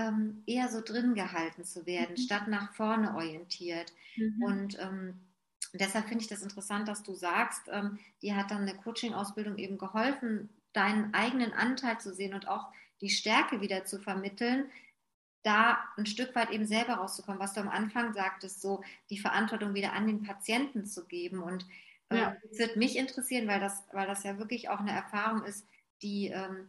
ähm, 0.00 0.42
eher 0.46 0.68
so 0.68 0.80
drin 0.80 1.14
gehalten 1.14 1.64
zu 1.64 1.84
werden, 1.86 2.12
mhm. 2.12 2.20
statt 2.20 2.48
nach 2.48 2.72
vorne 2.74 3.14
orientiert. 3.14 3.92
Mhm. 4.16 4.42
Und 4.42 4.78
ähm, 4.80 5.20
deshalb 5.74 6.08
finde 6.08 6.22
ich 6.22 6.30
das 6.30 6.42
interessant, 6.42 6.88
dass 6.88 7.02
du 7.02 7.14
sagst, 7.14 7.62
ähm, 7.70 7.98
dir 8.22 8.36
hat 8.36 8.50
dann 8.50 8.62
eine 8.62 8.74
Coaching-Ausbildung 8.74 9.58
eben 9.58 9.78
geholfen, 9.78 10.48
deinen 10.72 11.12
eigenen 11.12 11.52
Anteil 11.52 12.00
zu 12.00 12.14
sehen 12.14 12.34
und 12.34 12.48
auch 12.48 12.68
die 13.00 13.10
Stärke 13.10 13.60
wieder 13.60 13.84
zu 13.84 13.98
vermitteln, 13.98 14.70
da 15.42 15.78
ein 15.96 16.06
Stück 16.06 16.34
weit 16.34 16.50
eben 16.50 16.66
selber 16.66 16.94
rauszukommen, 16.94 17.40
was 17.40 17.54
du 17.54 17.60
am 17.60 17.68
Anfang 17.68 18.12
sagtest, 18.12 18.60
so 18.60 18.82
die 19.08 19.18
Verantwortung 19.18 19.74
wieder 19.74 19.92
an 19.94 20.06
den 20.06 20.22
Patienten 20.22 20.84
zu 20.84 21.06
geben. 21.06 21.42
Und 21.42 21.66
äh, 22.10 22.18
ja. 22.18 22.36
es 22.50 22.58
wird 22.58 22.76
mich 22.76 22.96
interessieren, 22.96 23.48
weil 23.48 23.60
das, 23.60 23.84
weil 23.92 24.06
das 24.06 24.22
ja 24.22 24.38
wirklich 24.38 24.68
auch 24.68 24.80
eine 24.80 24.92
Erfahrung 24.92 25.42
ist, 25.44 25.66
die 26.02 26.28
ähm, 26.28 26.68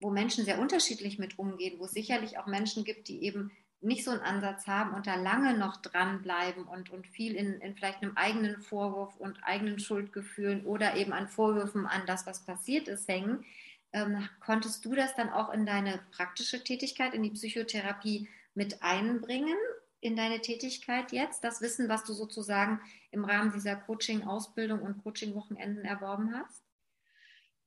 wo 0.00 0.10
Menschen 0.10 0.44
sehr 0.44 0.58
unterschiedlich 0.58 1.18
mit 1.18 1.38
umgehen, 1.38 1.78
wo 1.78 1.84
es 1.84 1.92
sicherlich 1.92 2.38
auch 2.38 2.46
Menschen 2.46 2.84
gibt, 2.84 3.08
die 3.08 3.22
eben 3.22 3.50
nicht 3.82 4.04
so 4.04 4.10
einen 4.10 4.20
Ansatz 4.20 4.66
haben 4.66 4.94
und 4.94 5.06
da 5.06 5.14
lange 5.14 5.56
noch 5.56 5.76
dranbleiben 5.76 6.64
und, 6.64 6.90
und 6.90 7.06
viel 7.06 7.34
in, 7.34 7.60
in 7.60 7.74
vielleicht 7.74 8.02
einem 8.02 8.16
eigenen 8.16 8.60
Vorwurf 8.60 9.16
und 9.16 9.38
eigenen 9.42 9.78
Schuldgefühlen 9.78 10.66
oder 10.66 10.96
eben 10.96 11.12
an 11.12 11.28
Vorwürfen 11.28 11.86
an 11.86 12.02
das, 12.06 12.26
was 12.26 12.44
passiert 12.44 12.88
ist, 12.88 13.08
hängen. 13.08 13.44
Ähm, 13.92 14.28
konntest 14.40 14.84
du 14.84 14.94
das 14.94 15.14
dann 15.16 15.30
auch 15.30 15.52
in 15.52 15.64
deine 15.64 16.00
praktische 16.12 16.62
Tätigkeit, 16.62 17.14
in 17.14 17.22
die 17.22 17.30
Psychotherapie 17.30 18.28
mit 18.54 18.82
einbringen, 18.82 19.56
in 20.00 20.14
deine 20.14 20.40
Tätigkeit 20.40 21.10
jetzt? 21.12 21.42
Das 21.42 21.62
Wissen, 21.62 21.88
was 21.88 22.04
du 22.04 22.12
sozusagen 22.12 22.80
im 23.10 23.24
Rahmen 23.24 23.52
dieser 23.52 23.76
Coaching-Ausbildung 23.76 24.82
und 24.82 25.02
Coaching-Wochenenden 25.02 25.86
erworben 25.86 26.34
hast? 26.34 26.62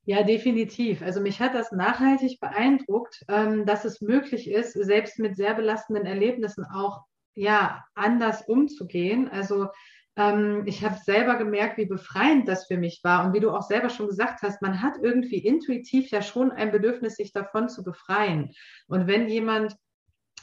Ja, 0.06 0.24
definitiv. 0.24 1.02
Also 1.02 1.22
mich 1.22 1.40
hat 1.40 1.56
das 1.56 1.72
nachhaltig 1.72 2.40
beeindruckt, 2.42 3.24
ähm, 3.30 3.66
dass 3.66 3.86
es 3.86 4.02
möglich 4.02 4.50
ist, 4.52 4.74
selbst 4.74 5.18
mit 5.20 5.38
sehr 5.38 5.54
belastenden 5.54 6.06
Erlebnissen 6.06 6.66
auch 6.66 7.04
ja 7.36 7.86
anders 7.96 8.42
umzugehen. 8.48 9.30
Also 9.30 9.68
ähm, 10.18 10.64
ich 10.66 10.84
habe 10.84 10.98
selber 11.04 11.38
gemerkt, 11.38 11.78
wie 11.78 11.86
befreiend 11.86 12.50
das 12.50 12.68
für 12.68 12.78
mich 12.78 13.00
war 13.04 13.26
und 13.26 13.34
wie 13.34 13.40
du 13.40 13.52
auch 13.52 13.62
selber 13.62 13.90
schon 13.90 14.08
gesagt 14.08 14.42
hast, 14.42 14.62
man 14.62 14.82
hat 14.82 14.96
irgendwie 15.02 15.38
intuitiv 15.38 16.10
ja 16.10 16.22
schon 16.22 16.52
ein 16.52 16.72
Bedürfnis, 16.72 17.16
sich 17.16 17.32
davon 17.32 17.70
zu 17.70 17.82
befreien. 17.82 18.52
Und 18.88 19.08
wenn 19.08 19.30
jemand 19.30 19.76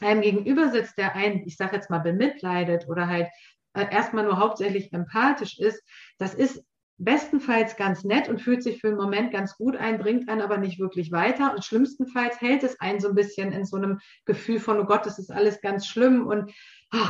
einem 0.01 0.23
gegenüber 0.23 0.71
sitzt, 0.71 0.97
der 0.97 1.15
einen, 1.15 1.47
ich 1.47 1.57
sage 1.59 1.77
jetzt 1.77 1.91
mal, 1.91 1.99
bemitleidet 1.99 2.89
oder 2.89 3.09
halt 3.09 3.29
äh, 3.75 3.85
erstmal 3.93 4.25
nur 4.25 4.39
hauptsächlich 4.39 4.93
empathisch 4.93 5.59
ist, 5.59 5.83
das 6.19 6.35
ist 6.35 6.65
bestenfalls 7.01 7.77
ganz 7.77 8.05
nett 8.05 8.29
und 8.29 8.43
fühlt 8.43 8.63
sich 8.63 8.81
für 8.81 8.89
einen 8.89 8.99
Moment 8.99 9.33
ganz 9.33 9.57
gut 9.57 9.75
ein, 9.75 9.99
bringt 9.99 10.29
einen 10.29 10.43
aber 10.43 10.59
nicht 10.59 10.79
wirklich 10.79 11.11
weiter. 11.11 11.55
Und 11.55 11.65
schlimmstenfalls 11.65 12.41
hält 12.41 12.63
es 12.63 12.79
einen 12.79 13.01
so 13.01 13.09
ein 13.09 13.15
bisschen 13.15 13.53
in 13.53 13.65
so 13.65 13.77
einem 13.77 14.01
Gefühl 14.27 14.61
von, 14.61 14.79
oh 14.79 14.85
Gott, 14.85 15.07
das 15.07 15.19
ist 15.19 15.33
alles 15.33 15.63
ganz 15.63 15.87
schlimm 15.87 16.27
und 16.27 16.53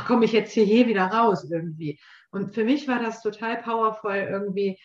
komme 0.07 0.25
ich 0.25 0.31
jetzt 0.31 0.53
hier, 0.53 0.63
hier 0.63 0.87
wieder 0.87 1.07
raus 1.07 1.45
irgendwie. 1.51 1.99
Und 2.31 2.53
für 2.53 2.63
mich 2.63 2.87
war 2.87 2.99
das 2.99 3.21
total 3.21 3.57
powerful 3.57 4.15
irgendwie, 4.15 4.79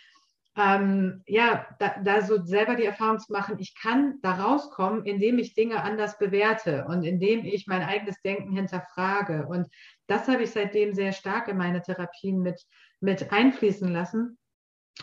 ähm, 0.57 1.23
ja, 1.27 1.66
da, 1.79 1.95
da 2.03 2.23
so 2.23 2.45
selber 2.45 2.75
die 2.75 2.87
Erfahrung 2.87 3.21
zu 3.21 3.33
machen, 3.33 3.59
ich 3.61 3.77
kann 3.81 4.19
da 4.23 4.33
rauskommen, 4.33 5.05
indem 5.05 5.38
ich 5.38 5.55
Dinge 5.55 5.85
anders 5.85 6.19
bewerte 6.19 6.85
und 6.88 7.05
indem 7.05 7.45
ich 7.45 7.69
mein 7.69 7.83
eigenes 7.83 8.21
Denken 8.23 8.51
hinterfrage. 8.51 9.47
Und 9.47 9.69
das 10.09 10.27
habe 10.27 10.42
ich 10.42 10.51
seitdem 10.51 10.95
sehr 10.95 11.12
stark 11.12 11.47
in 11.47 11.59
meine 11.59 11.83
Therapien 11.83 12.40
mit, 12.40 12.61
mit 13.01 13.31
einfließen 13.33 13.92
lassen 13.92 14.38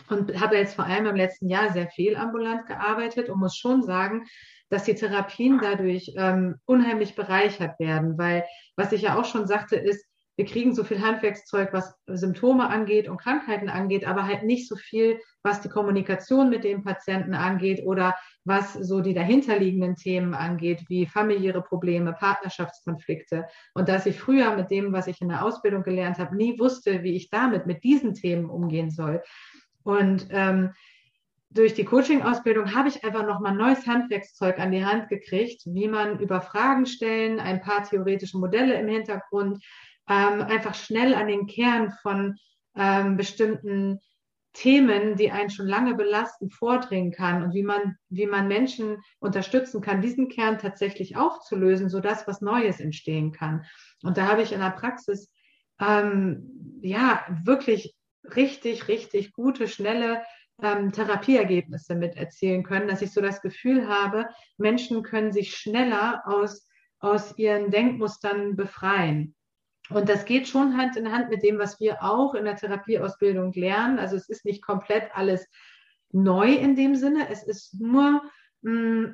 und 0.08 0.40
habe 0.40 0.56
jetzt 0.56 0.74
vor 0.74 0.84
allem 0.84 1.06
im 1.06 1.16
letzten 1.16 1.48
Jahr 1.48 1.72
sehr 1.72 1.88
viel 1.88 2.16
ambulant 2.16 2.66
gearbeitet 2.66 3.28
und 3.28 3.38
muss 3.38 3.56
schon 3.56 3.82
sagen, 3.82 4.24
dass 4.70 4.84
die 4.84 4.94
Therapien 4.94 5.60
dadurch 5.62 6.12
ähm, 6.16 6.56
unheimlich 6.64 7.14
bereichert 7.14 7.78
werden, 7.78 8.18
weil 8.18 8.44
was 8.76 8.92
ich 8.92 9.02
ja 9.02 9.18
auch 9.18 9.24
schon 9.24 9.46
sagte, 9.46 9.76
ist, 9.76 10.04
wir 10.36 10.46
kriegen 10.46 10.74
so 10.74 10.82
viel 10.82 11.00
Handwerkszeug, 11.00 11.72
was 11.72 11.94
Symptome 12.06 12.68
angeht 12.68 13.08
und 13.08 13.20
Krankheiten 13.20 13.68
angeht, 13.68 14.04
aber 14.04 14.26
halt 14.26 14.42
nicht 14.42 14.68
so 14.68 14.74
viel, 14.74 15.20
was 15.44 15.60
die 15.60 15.68
Kommunikation 15.68 16.50
mit 16.50 16.64
dem 16.64 16.82
Patienten 16.82 17.34
angeht 17.34 17.84
oder 17.84 18.16
was 18.44 18.72
so 18.72 19.00
die 19.00 19.14
dahinterliegenden 19.14 19.94
Themen 19.94 20.34
angeht, 20.34 20.84
wie 20.88 21.06
familiäre 21.06 21.62
Probleme, 21.62 22.12
Partnerschaftskonflikte. 22.14 23.46
Und 23.74 23.88
dass 23.88 24.06
ich 24.06 24.18
früher 24.18 24.56
mit 24.56 24.70
dem, 24.72 24.92
was 24.92 25.06
ich 25.06 25.20
in 25.20 25.28
der 25.28 25.44
Ausbildung 25.44 25.84
gelernt 25.84 26.18
habe, 26.18 26.34
nie 26.34 26.58
wusste, 26.58 27.04
wie 27.04 27.14
ich 27.14 27.30
damit 27.30 27.66
mit 27.66 27.84
diesen 27.84 28.14
Themen 28.14 28.50
umgehen 28.50 28.90
soll. 28.90 29.22
Und 29.84 30.26
ähm, 30.30 30.72
durch 31.50 31.74
die 31.74 31.84
Coaching-Ausbildung 31.84 32.74
habe 32.74 32.88
ich 32.88 33.04
einfach 33.04 33.24
nochmal 33.24 33.54
neues 33.54 33.86
Handwerkszeug 33.86 34.58
an 34.58 34.72
die 34.72 34.84
Hand 34.84 35.08
gekriegt, 35.08 35.62
wie 35.66 35.86
man 35.86 36.18
über 36.18 36.40
Fragen 36.40 36.84
stellen, 36.84 37.38
ein 37.38 37.60
paar 37.60 37.84
theoretische 37.84 38.38
Modelle 38.38 38.74
im 38.74 38.88
Hintergrund, 38.88 39.64
ähm, 40.08 40.42
einfach 40.42 40.74
schnell 40.74 41.14
an 41.14 41.28
den 41.28 41.46
Kern 41.46 41.92
von 42.02 42.36
ähm, 42.76 43.16
bestimmten 43.16 44.00
Themen, 44.52 45.16
die 45.16 45.30
einen 45.30 45.50
schon 45.50 45.66
lange 45.66 45.94
belasten, 45.94 46.50
vordringen 46.50 47.12
kann 47.12 47.42
und 47.42 47.54
wie 47.54 47.62
man, 47.62 47.96
wie 48.08 48.26
man 48.26 48.48
Menschen 48.48 48.98
unterstützen 49.18 49.80
kann, 49.80 50.00
diesen 50.00 50.28
Kern 50.28 50.58
tatsächlich 50.58 51.16
aufzulösen, 51.16 51.88
sodass 51.88 52.26
was 52.26 52.40
Neues 52.40 52.80
entstehen 52.80 53.32
kann. 53.32 53.64
Und 54.02 54.16
da 54.16 54.26
habe 54.26 54.42
ich 54.42 54.52
in 54.52 54.60
der 54.60 54.70
Praxis 54.70 55.30
ähm, 55.80 56.80
ja 56.82 57.24
wirklich 57.44 57.96
richtig, 58.36 58.88
richtig 58.88 59.32
gute, 59.32 59.68
schnelle 59.68 60.22
ähm, 60.62 60.92
Therapieergebnisse 60.92 61.94
mit 61.94 62.16
erzielen 62.16 62.62
können, 62.62 62.88
dass 62.88 63.02
ich 63.02 63.12
so 63.12 63.20
das 63.20 63.40
Gefühl 63.42 63.88
habe, 63.88 64.28
Menschen 64.56 65.02
können 65.02 65.32
sich 65.32 65.56
schneller 65.56 66.22
aus, 66.26 66.68
aus 67.00 67.36
ihren 67.38 67.70
Denkmustern 67.70 68.56
befreien. 68.56 69.34
Und 69.90 70.08
das 70.08 70.24
geht 70.24 70.48
schon 70.48 70.76
Hand 70.76 70.96
in 70.96 71.12
Hand 71.12 71.28
mit 71.28 71.42
dem, 71.42 71.58
was 71.58 71.78
wir 71.78 72.02
auch 72.02 72.34
in 72.34 72.44
der 72.44 72.56
Therapieausbildung 72.56 73.52
lernen. 73.52 73.98
Also 73.98 74.16
es 74.16 74.28
ist 74.28 74.44
nicht 74.44 74.64
komplett 74.64 75.14
alles 75.14 75.46
neu 76.10 76.54
in 76.54 76.74
dem 76.74 76.94
Sinne. 76.94 77.28
Es 77.28 77.42
ist 77.42 77.78
nur, 77.80 78.22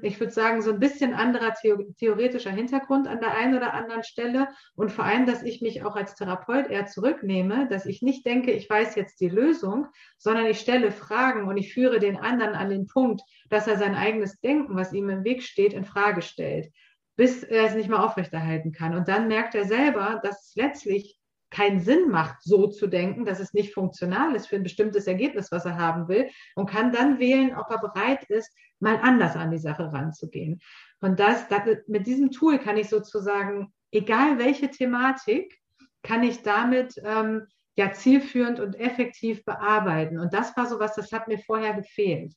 ich 0.03 0.21
würde 0.21 0.33
sagen, 0.33 0.63
so 0.63 0.73
ein 0.73 0.79
bisschen 0.79 1.13
anderer 1.13 1.53
theoretischer 1.99 2.53
Hintergrund 2.53 3.09
an 3.09 3.19
der 3.19 3.37
einen 3.37 3.57
oder 3.57 3.75
anderen 3.75 4.05
Stelle. 4.05 4.49
Und 4.77 4.93
vor 4.93 5.05
allem, 5.05 5.27
dass 5.27 5.43
ich 5.43 5.61
mich 5.61 5.83
auch 5.83 5.97
als 5.97 6.15
Therapeut 6.15 6.71
eher 6.71 6.87
zurücknehme, 6.87 7.67
dass 7.69 7.85
ich 7.85 8.01
nicht 8.01 8.25
denke, 8.25 8.53
ich 8.53 8.71
weiß 8.71 8.95
jetzt 8.95 9.21
die 9.21 9.29
Lösung, 9.29 9.89
sondern 10.19 10.47
ich 10.47 10.61
stelle 10.61 10.93
Fragen 10.93 11.49
und 11.49 11.57
ich 11.57 11.75
führe 11.75 11.99
den 11.99 12.17
anderen 12.17 12.55
an 12.55 12.71
den 12.71 12.87
Punkt, 12.87 13.23
dass 13.49 13.67
er 13.67 13.77
sein 13.77 13.97
eigenes 13.97 14.39
Denken, 14.41 14.77
was 14.77 14.93
ihm 14.93 15.09
im 15.09 15.25
Weg 15.25 15.43
steht, 15.43 15.73
in 15.73 15.85
Frage 15.85 16.23
stellt 16.23 16.73
bis 17.17 17.43
er 17.43 17.65
es 17.65 17.75
nicht 17.75 17.91
mehr 17.91 18.03
aufrechterhalten 18.03 18.73
kann. 18.73 18.97
Und 18.97 19.07
dann 19.07 19.29
merkt 19.29 19.55
er 19.55 19.67
selber, 19.67 20.21
dass 20.23 20.49
es 20.49 20.55
letztlich 20.55 21.20
keinen 21.51 21.81
Sinn 21.81 22.11
macht, 22.11 22.43
so 22.43 22.69
zu 22.69 22.87
denken, 22.87 23.25
dass 23.25 23.41
es 23.41 23.53
nicht 23.53 23.75
funktional 23.75 24.35
ist 24.35 24.47
für 24.47 24.57
ein 24.57 24.63
bestimmtes 24.63 25.07
Ergebnis, 25.07 25.51
was 25.51 25.65
er 25.65 25.77
haben 25.77 26.09
will 26.09 26.29
und 26.55 26.71
kann 26.71 26.93
dann 26.93 27.19
wählen, 27.19 27.57
ob 27.57 27.71
er 27.71 27.79
bereit 27.79 28.25
ist, 28.25 28.53
mal 28.79 28.99
anders 29.03 29.37
an 29.37 29.51
die 29.51 29.59
Sache 29.59 29.93
ranzugehen. 29.93 30.61
Und 31.01 31.19
das, 31.19 31.49
das 31.49 31.63
mit 31.87 32.07
diesem 32.07 32.31
Tool 32.31 32.59
kann 32.59 32.77
ich 32.77 32.89
sozusagen, 32.89 33.73
egal 33.91 34.39
welche 34.39 34.71
Thematik, 34.71 35.61
kann 36.03 36.23
ich 36.23 36.43
damit 36.43 36.95
ähm, 37.05 37.47
ja 37.77 37.93
zielführend 37.93 38.61
und 38.61 38.79
effektiv 38.79 39.45
bearbeiten. 39.45 40.19
Und 40.19 40.33
das 40.33 40.57
war 40.57 40.67
so 40.67 40.79
was, 40.79 40.95
das 40.95 41.13
hat 41.13 41.29
mir 41.29 41.39
vorher 41.39 41.75
gefehlt. 41.75 42.35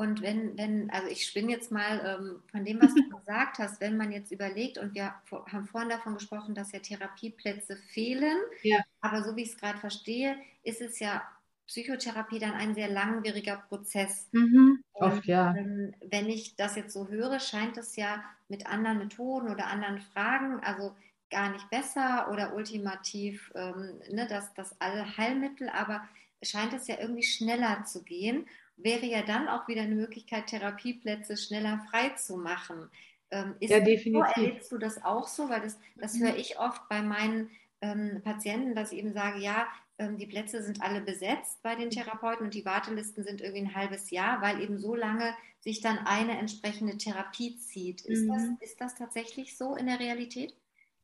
Und 0.00 0.22
wenn, 0.22 0.56
wenn, 0.56 0.88
also 0.92 1.08
ich 1.08 1.26
spinne 1.26 1.52
jetzt 1.52 1.70
mal 1.70 2.00
ähm, 2.06 2.42
von 2.50 2.64
dem, 2.64 2.80
was 2.80 2.94
du 2.94 3.06
gesagt 3.18 3.58
hast, 3.58 3.82
wenn 3.82 3.98
man 3.98 4.10
jetzt 4.12 4.32
überlegt, 4.32 4.78
und 4.78 4.94
wir 4.94 5.12
haben 5.30 5.66
vorhin 5.66 5.90
davon 5.90 6.14
gesprochen, 6.14 6.54
dass 6.54 6.72
ja 6.72 6.78
Therapieplätze 6.78 7.76
fehlen, 7.76 8.38
ja. 8.62 8.78
aber 9.02 9.22
so 9.22 9.36
wie 9.36 9.42
ich 9.42 9.50
es 9.50 9.58
gerade 9.58 9.78
verstehe, 9.78 10.38
ist 10.62 10.80
es 10.80 11.00
ja 11.00 11.22
Psychotherapie 11.66 12.38
dann 12.38 12.52
ein 12.54 12.74
sehr 12.74 12.88
langwieriger 12.88 13.62
Prozess. 13.68 14.26
Mhm, 14.32 14.82
oft, 14.94 15.26
ja. 15.26 15.54
Ähm, 15.54 15.92
wenn 16.08 16.30
ich 16.30 16.56
das 16.56 16.76
jetzt 16.76 16.94
so 16.94 17.08
höre, 17.08 17.38
scheint 17.38 17.76
es 17.76 17.94
ja 17.96 18.24
mit 18.48 18.68
anderen 18.68 19.00
Methoden 19.00 19.50
oder 19.50 19.66
anderen 19.66 20.00
Fragen, 20.00 20.60
also 20.60 20.96
gar 21.30 21.50
nicht 21.50 21.68
besser 21.68 22.30
oder 22.32 22.54
ultimativ 22.54 23.52
ähm, 23.54 24.00
ne, 24.10 24.26
das, 24.26 24.54
das 24.54 24.80
Allheilmittel, 24.80 25.68
aber 25.68 26.08
scheint 26.42 26.72
es 26.72 26.86
ja 26.86 26.98
irgendwie 26.98 27.22
schneller 27.22 27.84
zu 27.84 28.02
gehen 28.02 28.46
wäre 28.82 29.06
ja 29.06 29.22
dann 29.22 29.48
auch 29.48 29.68
wieder 29.68 29.82
eine 29.82 29.94
Möglichkeit, 29.94 30.46
Therapieplätze 30.46 31.36
schneller 31.36 31.84
frei 31.90 32.10
zu 32.10 32.36
machen. 32.36 32.90
Ähm, 33.30 33.54
ja, 33.60 33.80
definitiv. 33.80 34.34
So, 34.34 34.40
erlebst 34.40 34.72
du 34.72 34.78
das 34.78 35.04
auch 35.04 35.28
so? 35.28 35.48
Weil 35.48 35.60
das, 35.60 35.78
das 35.96 36.14
mhm. 36.14 36.24
höre 36.24 36.36
ich 36.36 36.58
oft 36.58 36.88
bei 36.88 37.02
meinen 37.02 37.50
ähm, 37.80 38.20
Patienten, 38.22 38.74
dass 38.74 38.92
ich 38.92 38.98
eben 38.98 39.12
sage, 39.12 39.40
ja, 39.40 39.68
ähm, 39.98 40.16
die 40.16 40.26
Plätze 40.26 40.62
sind 40.62 40.82
alle 40.82 41.00
besetzt 41.00 41.62
bei 41.62 41.74
den. 41.76 41.90
Therapeuten 41.90 42.46
und 42.46 42.54
die 42.54 42.64
Wartelisten 42.64 43.24
sind 43.24 43.40
irgendwie 43.40 43.62
ein 43.62 43.74
halbes 43.74 44.10
Jahr, 44.10 44.40
weil 44.40 44.60
eben 44.60 44.78
so 44.78 44.94
lange 44.94 45.34
sich 45.60 45.80
dann 45.80 45.98
eine 45.98 46.38
entsprechende 46.38 46.96
Therapie 46.96 47.56
zieht. 47.58 48.00
Ist, 48.02 48.24
mhm. 48.24 48.56
das, 48.58 48.70
ist 48.70 48.80
das 48.80 48.94
tatsächlich 48.94 49.56
so 49.56 49.76
in 49.76 49.86
der 49.86 50.00
Realität? 50.00 50.54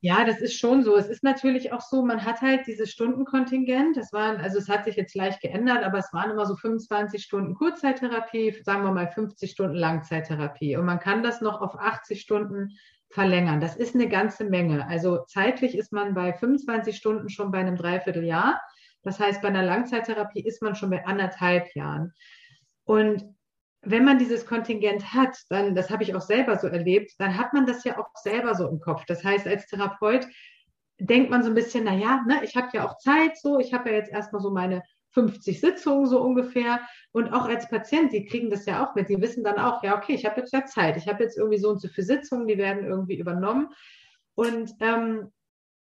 Ja, 0.07 0.23
das 0.23 0.39
ist 0.39 0.57
schon 0.57 0.83
so. 0.83 0.95
Es 0.95 1.09
ist 1.09 1.21
natürlich 1.21 1.73
auch 1.73 1.81
so, 1.81 2.01
man 2.01 2.23
hat 2.23 2.39
halt 2.39 2.65
dieses 2.65 2.89
Stundenkontingent. 2.91 3.97
Das 3.97 4.13
waren, 4.13 4.39
also 4.39 4.57
es 4.57 4.69
hat 4.69 4.85
sich 4.85 4.95
jetzt 4.95 5.15
leicht 5.15 5.41
geändert, 5.41 5.83
aber 5.83 5.97
es 5.97 6.13
waren 6.13 6.31
immer 6.31 6.45
so 6.45 6.55
25 6.55 7.21
Stunden 7.21 7.55
Kurzzeittherapie, 7.55 8.55
sagen 8.63 8.83
wir 8.85 8.93
mal 8.93 9.09
50 9.11 9.51
Stunden 9.51 9.75
Langzeittherapie. 9.75 10.77
Und 10.77 10.85
man 10.85 11.01
kann 11.01 11.23
das 11.23 11.41
noch 11.41 11.59
auf 11.59 11.77
80 11.77 12.21
Stunden 12.21 12.77
verlängern. 13.09 13.59
Das 13.59 13.75
ist 13.75 13.95
eine 13.95 14.07
ganze 14.07 14.45
Menge. 14.45 14.87
Also 14.87 15.25
zeitlich 15.27 15.77
ist 15.77 15.91
man 15.91 16.13
bei 16.13 16.31
25 16.31 16.95
Stunden 16.95 17.27
schon 17.27 17.51
bei 17.51 17.57
einem 17.57 17.75
Dreivierteljahr. 17.75 18.61
Das 19.03 19.19
heißt, 19.19 19.41
bei 19.41 19.49
einer 19.49 19.63
Langzeittherapie 19.63 20.39
ist 20.41 20.61
man 20.61 20.75
schon 20.75 20.89
bei 20.89 21.05
anderthalb 21.05 21.75
Jahren. 21.75 22.13
Und 22.85 23.25
wenn 23.89 24.03
man 24.03 24.19
dieses 24.19 24.45
Kontingent 24.45 25.13
hat, 25.13 25.37
dann, 25.49 25.73
das 25.73 25.89
habe 25.89 26.03
ich 26.03 26.13
auch 26.13 26.21
selber 26.21 26.57
so 26.57 26.67
erlebt, 26.67 27.13
dann 27.19 27.37
hat 27.37 27.53
man 27.53 27.65
das 27.65 27.83
ja 27.85 27.97
auch 27.97 28.09
selber 28.15 28.53
so 28.53 28.67
im 28.67 28.81
Kopf. 28.81 29.05
Das 29.05 29.23
heißt, 29.23 29.47
als 29.47 29.65
Therapeut 29.67 30.27
denkt 30.99 31.29
man 31.29 31.41
so 31.41 31.49
ein 31.49 31.55
bisschen, 31.55 31.85
naja, 31.85 32.21
ne, 32.27 32.43
ich 32.43 32.57
habe 32.57 32.69
ja 32.73 32.85
auch 32.85 32.97
Zeit 32.97 33.37
so, 33.37 33.59
ich 33.59 33.73
habe 33.73 33.89
ja 33.89 33.95
jetzt 33.95 34.11
erstmal 34.11 34.41
so 34.41 34.51
meine 34.51 34.83
50 35.11 35.61
Sitzungen 35.61 36.05
so 36.05 36.21
ungefähr. 36.21 36.81
Und 37.11 37.31
auch 37.31 37.47
als 37.47 37.69
Patient, 37.69 38.11
die 38.11 38.25
kriegen 38.25 38.49
das 38.49 38.65
ja 38.65 38.85
auch 38.85 38.93
mit, 38.93 39.07
die 39.07 39.21
wissen 39.21 39.43
dann 39.43 39.57
auch, 39.57 39.81
ja, 39.83 39.97
okay, 39.97 40.13
ich 40.13 40.25
habe 40.25 40.41
jetzt 40.41 40.53
ja 40.53 40.65
Zeit, 40.65 40.97
ich 40.97 41.07
habe 41.07 41.23
jetzt 41.23 41.37
irgendwie 41.37 41.59
so 41.59 41.69
und 41.69 41.81
so 41.81 41.87
viele 41.87 42.07
Sitzungen, 42.07 42.47
die 42.47 42.57
werden 42.57 42.83
irgendwie 42.83 43.17
übernommen. 43.17 43.69
Und 44.35 44.73
ähm, 44.81 45.31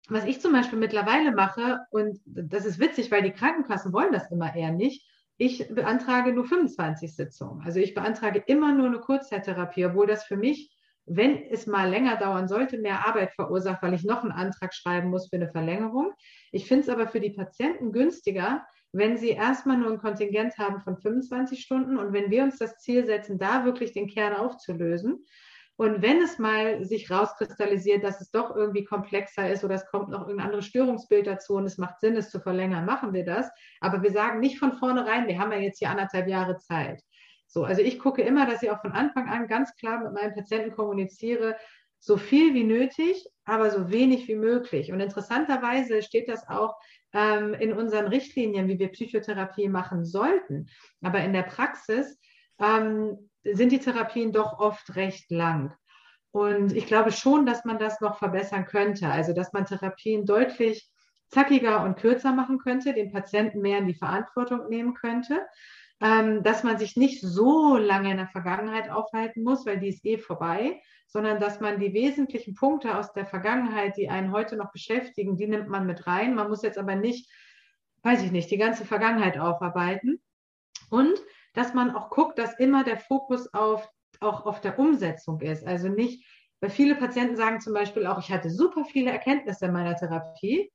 was 0.09 0.25
ich 0.25 0.41
zum 0.41 0.53
Beispiel 0.53 0.79
mittlerweile 0.79 1.31
mache, 1.31 1.79
und 1.91 2.19
das 2.25 2.65
ist 2.65 2.79
witzig, 2.79 3.11
weil 3.11 3.21
die 3.21 3.31
Krankenkassen 3.31 3.93
wollen 3.93 4.11
das 4.11 4.31
immer 4.31 4.55
eher 4.55 4.71
nicht, 4.71 5.05
ich 5.37 5.67
beantrage 5.73 6.33
nur 6.33 6.45
25 6.45 7.15
Sitzungen. 7.15 7.63
Also 7.65 7.79
ich 7.79 7.93
beantrage 7.93 8.43
immer 8.47 8.73
nur 8.73 8.87
eine 8.87 8.99
Kurzzeittherapie, 8.99 9.85
obwohl 9.85 10.07
das 10.07 10.23
für 10.23 10.37
mich, 10.37 10.75
wenn 11.05 11.43
es 11.49 11.65
mal 11.65 11.89
länger 11.89 12.17
dauern 12.17 12.47
sollte, 12.47 12.77
mehr 12.77 13.07
Arbeit 13.07 13.33
verursacht, 13.33 13.81
weil 13.81 13.93
ich 13.93 14.03
noch 14.03 14.23
einen 14.23 14.31
Antrag 14.31 14.73
schreiben 14.73 15.09
muss 15.09 15.29
für 15.29 15.37
eine 15.37 15.49
Verlängerung. 15.49 16.13
Ich 16.51 16.67
finde 16.67 16.83
es 16.83 16.89
aber 16.89 17.07
für 17.07 17.19
die 17.19 17.31
Patienten 17.31 17.91
günstiger, 17.91 18.65
wenn 18.93 19.17
sie 19.17 19.29
erstmal 19.29 19.77
nur 19.77 19.91
ein 19.91 19.99
Kontingent 19.99 20.57
haben 20.57 20.81
von 20.81 20.97
25 20.97 21.61
Stunden 21.61 21.97
und 21.97 22.13
wenn 22.13 22.29
wir 22.29 22.43
uns 22.43 22.57
das 22.57 22.77
Ziel 22.79 23.05
setzen, 23.05 23.39
da 23.39 23.65
wirklich 23.65 23.93
den 23.93 24.07
Kern 24.07 24.35
aufzulösen, 24.35 25.25
und 25.81 26.03
wenn 26.03 26.21
es 26.21 26.37
mal 26.37 26.85
sich 26.85 27.09
rauskristallisiert, 27.09 28.03
dass 28.03 28.21
es 28.21 28.29
doch 28.29 28.55
irgendwie 28.55 28.83
komplexer 28.83 29.49
ist 29.49 29.63
oder 29.63 29.73
es 29.73 29.87
kommt 29.87 30.09
noch 30.09 30.21
irgendein 30.27 30.45
anderes 30.45 30.67
Störungsbild 30.67 31.25
dazu 31.25 31.55
und 31.55 31.65
es 31.65 31.79
macht 31.79 31.99
Sinn, 31.99 32.15
es 32.15 32.29
zu 32.29 32.39
verlängern, 32.39 32.85
machen 32.85 33.13
wir 33.13 33.25
das. 33.25 33.49
Aber 33.79 34.03
wir 34.03 34.11
sagen 34.11 34.41
nicht 34.41 34.59
von 34.59 34.73
vornherein, 34.73 35.27
wir 35.27 35.39
haben 35.39 35.51
ja 35.51 35.57
jetzt 35.57 35.79
hier 35.79 35.89
anderthalb 35.89 36.27
Jahre 36.27 36.59
Zeit. 36.59 37.01
So, 37.47 37.63
also 37.63 37.81
ich 37.81 37.97
gucke 37.97 38.21
immer, 38.21 38.45
dass 38.45 38.61
ich 38.61 38.69
auch 38.69 38.79
von 38.79 38.91
Anfang 38.91 39.27
an 39.27 39.47
ganz 39.47 39.75
klar 39.75 40.03
mit 40.03 40.13
meinen 40.13 40.35
Patienten 40.35 40.71
kommuniziere, 40.71 41.55
so 41.97 42.15
viel 42.15 42.53
wie 42.53 42.63
nötig, 42.63 43.25
aber 43.45 43.71
so 43.71 43.89
wenig 43.89 44.27
wie 44.27 44.35
möglich. 44.35 44.91
Und 44.91 44.99
interessanterweise 44.99 46.03
steht 46.03 46.29
das 46.29 46.47
auch 46.47 46.75
ähm, 47.11 47.55
in 47.55 47.73
unseren 47.73 48.05
Richtlinien, 48.05 48.67
wie 48.67 48.77
wir 48.77 48.89
Psychotherapie 48.89 49.67
machen 49.67 50.05
sollten. 50.05 50.67
Aber 51.01 51.21
in 51.21 51.33
der 51.33 51.41
Praxis 51.41 52.19
ähm, 52.59 53.29
sind 53.43 53.71
die 53.71 53.79
Therapien 53.79 54.31
doch 54.31 54.59
oft 54.59 54.95
recht 54.95 55.31
lang. 55.31 55.73
Und 56.31 56.73
ich 56.73 56.85
glaube 56.85 57.11
schon, 57.11 57.45
dass 57.45 57.65
man 57.65 57.77
das 57.77 57.99
noch 57.99 58.17
verbessern 58.17 58.65
könnte. 58.65 59.07
Also, 59.07 59.33
dass 59.33 59.51
man 59.51 59.65
Therapien 59.65 60.25
deutlich 60.25 60.89
zackiger 61.29 61.83
und 61.83 61.97
kürzer 61.97 62.33
machen 62.33 62.59
könnte, 62.59 62.93
den 62.93 63.11
Patienten 63.11 63.61
mehr 63.61 63.79
in 63.79 63.87
die 63.87 63.95
Verantwortung 63.95 64.69
nehmen 64.69 64.93
könnte, 64.93 65.45
ähm, 66.01 66.43
dass 66.43 66.63
man 66.63 66.77
sich 66.77 66.95
nicht 66.95 67.21
so 67.21 67.77
lange 67.77 68.11
in 68.11 68.17
der 68.17 68.27
Vergangenheit 68.27 68.89
aufhalten 68.89 69.43
muss, 69.43 69.65
weil 69.65 69.79
die 69.79 69.89
ist 69.89 70.05
eh 70.05 70.17
vorbei, 70.17 70.81
sondern 71.07 71.39
dass 71.39 71.59
man 71.59 71.79
die 71.79 71.93
wesentlichen 71.93 72.55
Punkte 72.55 72.97
aus 72.97 73.13
der 73.13 73.25
Vergangenheit, 73.25 73.97
die 73.97 74.09
einen 74.09 74.31
heute 74.31 74.55
noch 74.55 74.71
beschäftigen, 74.71 75.37
die 75.37 75.47
nimmt 75.47 75.67
man 75.67 75.85
mit 75.85 76.07
rein. 76.07 76.35
Man 76.35 76.49
muss 76.49 76.63
jetzt 76.63 76.77
aber 76.77 76.95
nicht, 76.95 77.29
weiß 78.03 78.23
ich 78.23 78.31
nicht, 78.31 78.49
die 78.49 78.57
ganze 78.57 78.85
Vergangenheit 78.85 79.37
aufarbeiten. 79.37 80.21
Und 80.89 81.19
dass 81.53 81.73
man 81.73 81.95
auch 81.95 82.09
guckt, 82.09 82.37
dass 82.37 82.59
immer 82.59 82.83
der 82.83 82.97
Fokus 82.97 83.53
auf, 83.53 83.89
auch 84.19 84.45
auf 84.45 84.61
der 84.61 84.79
Umsetzung 84.79 85.41
ist. 85.41 85.65
Also 85.65 85.89
nicht, 85.89 86.25
weil 86.61 86.69
viele 86.69 86.95
Patienten 86.95 87.35
sagen 87.35 87.59
zum 87.59 87.73
Beispiel 87.73 88.05
auch, 88.05 88.19
ich 88.19 88.31
hatte 88.31 88.49
super 88.49 88.85
viele 88.85 89.11
Erkenntnisse 89.11 89.65
in 89.65 89.73
meiner 89.73 89.95
Therapie, 89.95 90.71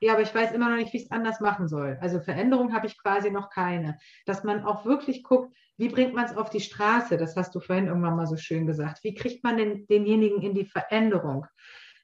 ja, 0.00 0.12
aber 0.12 0.22
ich 0.22 0.34
weiß 0.34 0.52
immer 0.52 0.68
noch 0.68 0.76
nicht, 0.76 0.92
wie 0.92 0.98
ich 0.98 1.04
es 1.04 1.10
anders 1.10 1.40
machen 1.40 1.66
soll. 1.66 1.98
Also 2.00 2.20
Veränderung 2.20 2.72
habe 2.72 2.86
ich 2.86 2.96
quasi 2.98 3.30
noch 3.30 3.50
keine. 3.50 3.98
Dass 4.26 4.44
man 4.44 4.64
auch 4.64 4.84
wirklich 4.84 5.24
guckt, 5.24 5.52
wie 5.76 5.88
bringt 5.88 6.14
man 6.14 6.24
es 6.24 6.36
auf 6.36 6.50
die 6.50 6.60
Straße? 6.60 7.16
Das 7.16 7.36
hast 7.36 7.54
du 7.54 7.60
vorhin 7.60 7.88
irgendwann 7.88 8.16
mal 8.16 8.26
so 8.26 8.36
schön 8.36 8.66
gesagt. 8.66 9.02
Wie 9.02 9.14
kriegt 9.14 9.42
man 9.42 9.56
den, 9.56 9.86
denjenigen 9.88 10.40
in 10.40 10.54
die 10.54 10.66
Veränderung? 10.66 11.46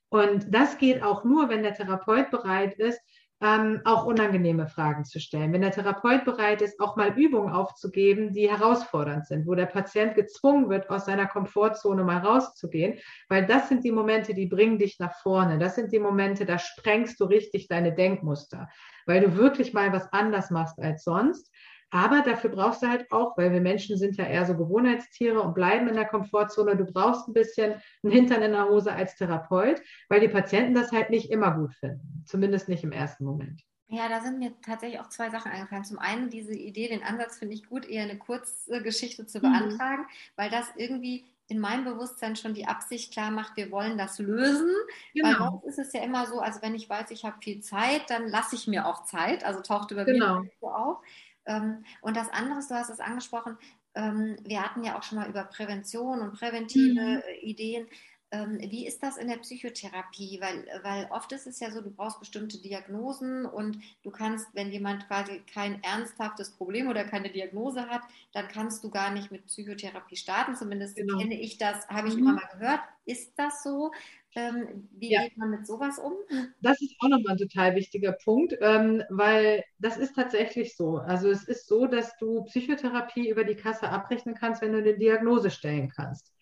Und 0.08 0.52
das 0.52 0.78
geht 0.78 1.02
auch 1.02 1.24
nur, 1.24 1.48
wenn 1.48 1.62
der 1.62 1.74
Therapeut 1.74 2.30
bereit 2.30 2.74
ist, 2.74 3.00
ähm, 3.44 3.82
auch 3.84 4.06
unangenehme 4.06 4.66
Fragen 4.68 5.04
zu 5.04 5.20
stellen. 5.20 5.52
Wenn 5.52 5.60
der 5.60 5.70
Therapeut 5.70 6.24
bereit 6.24 6.62
ist, 6.62 6.80
auch 6.80 6.96
mal 6.96 7.12
Übungen 7.18 7.52
aufzugeben, 7.52 8.32
die 8.32 8.50
herausfordernd 8.50 9.26
sind, 9.26 9.46
wo 9.46 9.54
der 9.54 9.66
Patient 9.66 10.14
gezwungen 10.14 10.70
wird, 10.70 10.88
aus 10.88 11.04
seiner 11.04 11.26
Komfortzone 11.26 12.04
mal 12.04 12.18
rauszugehen, 12.18 12.98
weil 13.28 13.44
das 13.44 13.68
sind 13.68 13.84
die 13.84 13.92
Momente, 13.92 14.32
die 14.32 14.46
bringen 14.46 14.78
dich 14.78 14.98
nach 14.98 15.14
vorne. 15.20 15.58
Das 15.58 15.74
sind 15.74 15.92
die 15.92 15.98
Momente, 15.98 16.46
da 16.46 16.58
sprengst 16.58 17.20
du 17.20 17.26
richtig 17.26 17.68
deine 17.68 17.94
Denkmuster, 17.94 18.70
weil 19.04 19.20
du 19.20 19.36
wirklich 19.36 19.74
mal 19.74 19.92
was 19.92 20.10
anders 20.10 20.50
machst 20.50 20.80
als 20.80 21.04
sonst. 21.04 21.53
Aber 21.94 22.22
dafür 22.22 22.50
brauchst 22.50 22.82
du 22.82 22.88
halt 22.88 23.12
auch, 23.12 23.38
weil 23.38 23.52
wir 23.52 23.60
Menschen 23.60 23.96
sind 23.96 24.16
ja 24.16 24.24
eher 24.24 24.44
so 24.44 24.56
Gewohnheitstiere 24.56 25.40
und 25.40 25.54
bleiben 25.54 25.86
in 25.86 25.94
der 25.94 26.06
Komfortzone. 26.06 26.76
Du 26.76 26.86
brauchst 26.86 27.28
ein 27.28 27.32
bisschen 27.32 27.80
einen 28.02 28.12
Hintern 28.12 28.42
in 28.42 28.50
der 28.50 28.68
Hose 28.68 28.92
als 28.92 29.14
Therapeut, 29.14 29.80
weil 30.08 30.18
die 30.18 30.26
Patienten 30.26 30.74
das 30.74 30.90
halt 30.90 31.10
nicht 31.10 31.30
immer 31.30 31.52
gut 31.52 31.72
finden. 31.74 32.24
Zumindest 32.26 32.68
nicht 32.68 32.82
im 32.82 32.90
ersten 32.90 33.24
Moment. 33.24 33.62
Ja, 33.86 34.08
da 34.08 34.20
sind 34.22 34.40
mir 34.40 34.60
tatsächlich 34.60 34.98
auch 34.98 35.08
zwei 35.08 35.30
Sachen 35.30 35.52
eingefallen. 35.52 35.84
Zum 35.84 36.00
einen 36.00 36.30
diese 36.30 36.52
Idee, 36.52 36.88
den 36.88 37.04
Ansatz 37.04 37.38
finde 37.38 37.54
ich 37.54 37.64
gut, 37.64 37.86
eher 37.86 38.02
eine 38.02 38.18
Kurzgeschichte 38.18 39.26
zu 39.26 39.38
mhm. 39.38 39.42
beantragen, 39.42 40.02
mhm. 40.02 40.32
weil 40.34 40.50
das 40.50 40.66
irgendwie 40.76 41.26
in 41.46 41.60
meinem 41.60 41.84
Bewusstsein 41.84 42.34
schon 42.34 42.54
die 42.54 42.66
Absicht 42.66 43.12
klar 43.12 43.30
macht, 43.30 43.56
wir 43.56 43.70
wollen 43.70 43.98
das 43.98 44.18
lösen. 44.18 44.74
Genau. 45.12 45.28
Weil 45.28 45.36
sonst 45.36 45.64
ist 45.64 45.78
es 45.78 45.92
ja 45.92 46.02
immer 46.02 46.26
so, 46.26 46.40
also 46.40 46.60
wenn 46.60 46.74
ich 46.74 46.90
weiß, 46.90 47.12
ich 47.12 47.24
habe 47.24 47.36
viel 47.40 47.60
Zeit, 47.60 48.02
dann 48.08 48.26
lasse 48.26 48.56
ich 48.56 48.66
mir 48.66 48.84
auch 48.84 49.04
Zeit. 49.04 49.44
Also 49.44 49.60
taucht 49.60 49.92
über 49.92 50.04
genau. 50.04 50.42
so 50.60 50.68
auf. 50.68 50.98
Ähm, 51.46 51.84
und 52.00 52.16
das 52.16 52.28
andere, 52.30 52.60
du 52.66 52.74
hast 52.74 52.90
es 52.90 53.00
angesprochen, 53.00 53.58
ähm, 53.94 54.36
wir 54.42 54.62
hatten 54.62 54.82
ja 54.82 54.98
auch 54.98 55.02
schon 55.02 55.18
mal 55.18 55.28
über 55.28 55.44
Prävention 55.44 56.20
und 56.20 56.38
präventive 56.38 57.00
mhm. 57.16 57.22
Ideen. 57.42 57.86
Ähm, 58.34 58.58
wie 58.60 58.84
ist 58.86 59.02
das 59.02 59.16
in 59.16 59.28
der 59.28 59.36
Psychotherapie? 59.36 60.40
Weil, 60.40 60.66
weil 60.82 61.06
oft 61.10 61.30
ist 61.30 61.46
es 61.46 61.60
ja 61.60 61.70
so, 61.70 61.80
du 61.80 61.90
brauchst 61.90 62.18
bestimmte 62.18 62.58
Diagnosen 62.60 63.46
und 63.46 63.78
du 64.02 64.10
kannst, 64.10 64.48
wenn 64.54 64.72
jemand 64.72 65.06
quasi 65.06 65.40
kein 65.52 65.80
ernsthaftes 65.84 66.50
Problem 66.50 66.88
oder 66.88 67.04
keine 67.04 67.30
Diagnose 67.30 67.88
hat, 67.88 68.02
dann 68.32 68.48
kannst 68.48 68.82
du 68.82 68.90
gar 68.90 69.12
nicht 69.12 69.30
mit 69.30 69.46
Psychotherapie 69.46 70.16
starten. 70.16 70.56
Zumindest 70.56 70.96
genau. 70.96 71.18
kenne 71.18 71.40
ich 71.40 71.58
das, 71.58 71.86
habe 71.88 72.08
ich 72.08 72.14
mhm. 72.14 72.20
immer 72.20 72.32
mal 72.32 72.48
gehört. 72.52 72.80
Ist 73.04 73.34
das 73.36 73.62
so? 73.62 73.92
Ähm, 74.34 74.88
wie 74.90 75.12
ja. 75.12 75.22
geht 75.22 75.36
man 75.36 75.50
mit 75.50 75.64
sowas 75.64 76.00
um? 76.00 76.14
Das 76.60 76.82
ist 76.82 76.96
auch 77.00 77.08
nochmal 77.08 77.34
ein 77.34 77.38
total 77.38 77.76
wichtiger 77.76 78.12
Punkt, 78.12 78.56
ähm, 78.60 79.04
weil 79.10 79.62
das 79.78 79.96
ist 79.96 80.16
tatsächlich 80.16 80.76
so. 80.76 80.96
Also 80.96 81.30
es 81.30 81.44
ist 81.44 81.68
so, 81.68 81.86
dass 81.86 82.16
du 82.18 82.42
Psychotherapie 82.44 83.30
über 83.30 83.44
die 83.44 83.54
Kasse 83.54 83.88
abrechnen 83.88 84.34
kannst, 84.34 84.60
wenn 84.60 84.72
du 84.72 84.78
eine 84.78 84.98
Diagnose 84.98 85.52
stellen 85.52 85.88
kannst. 85.94 86.33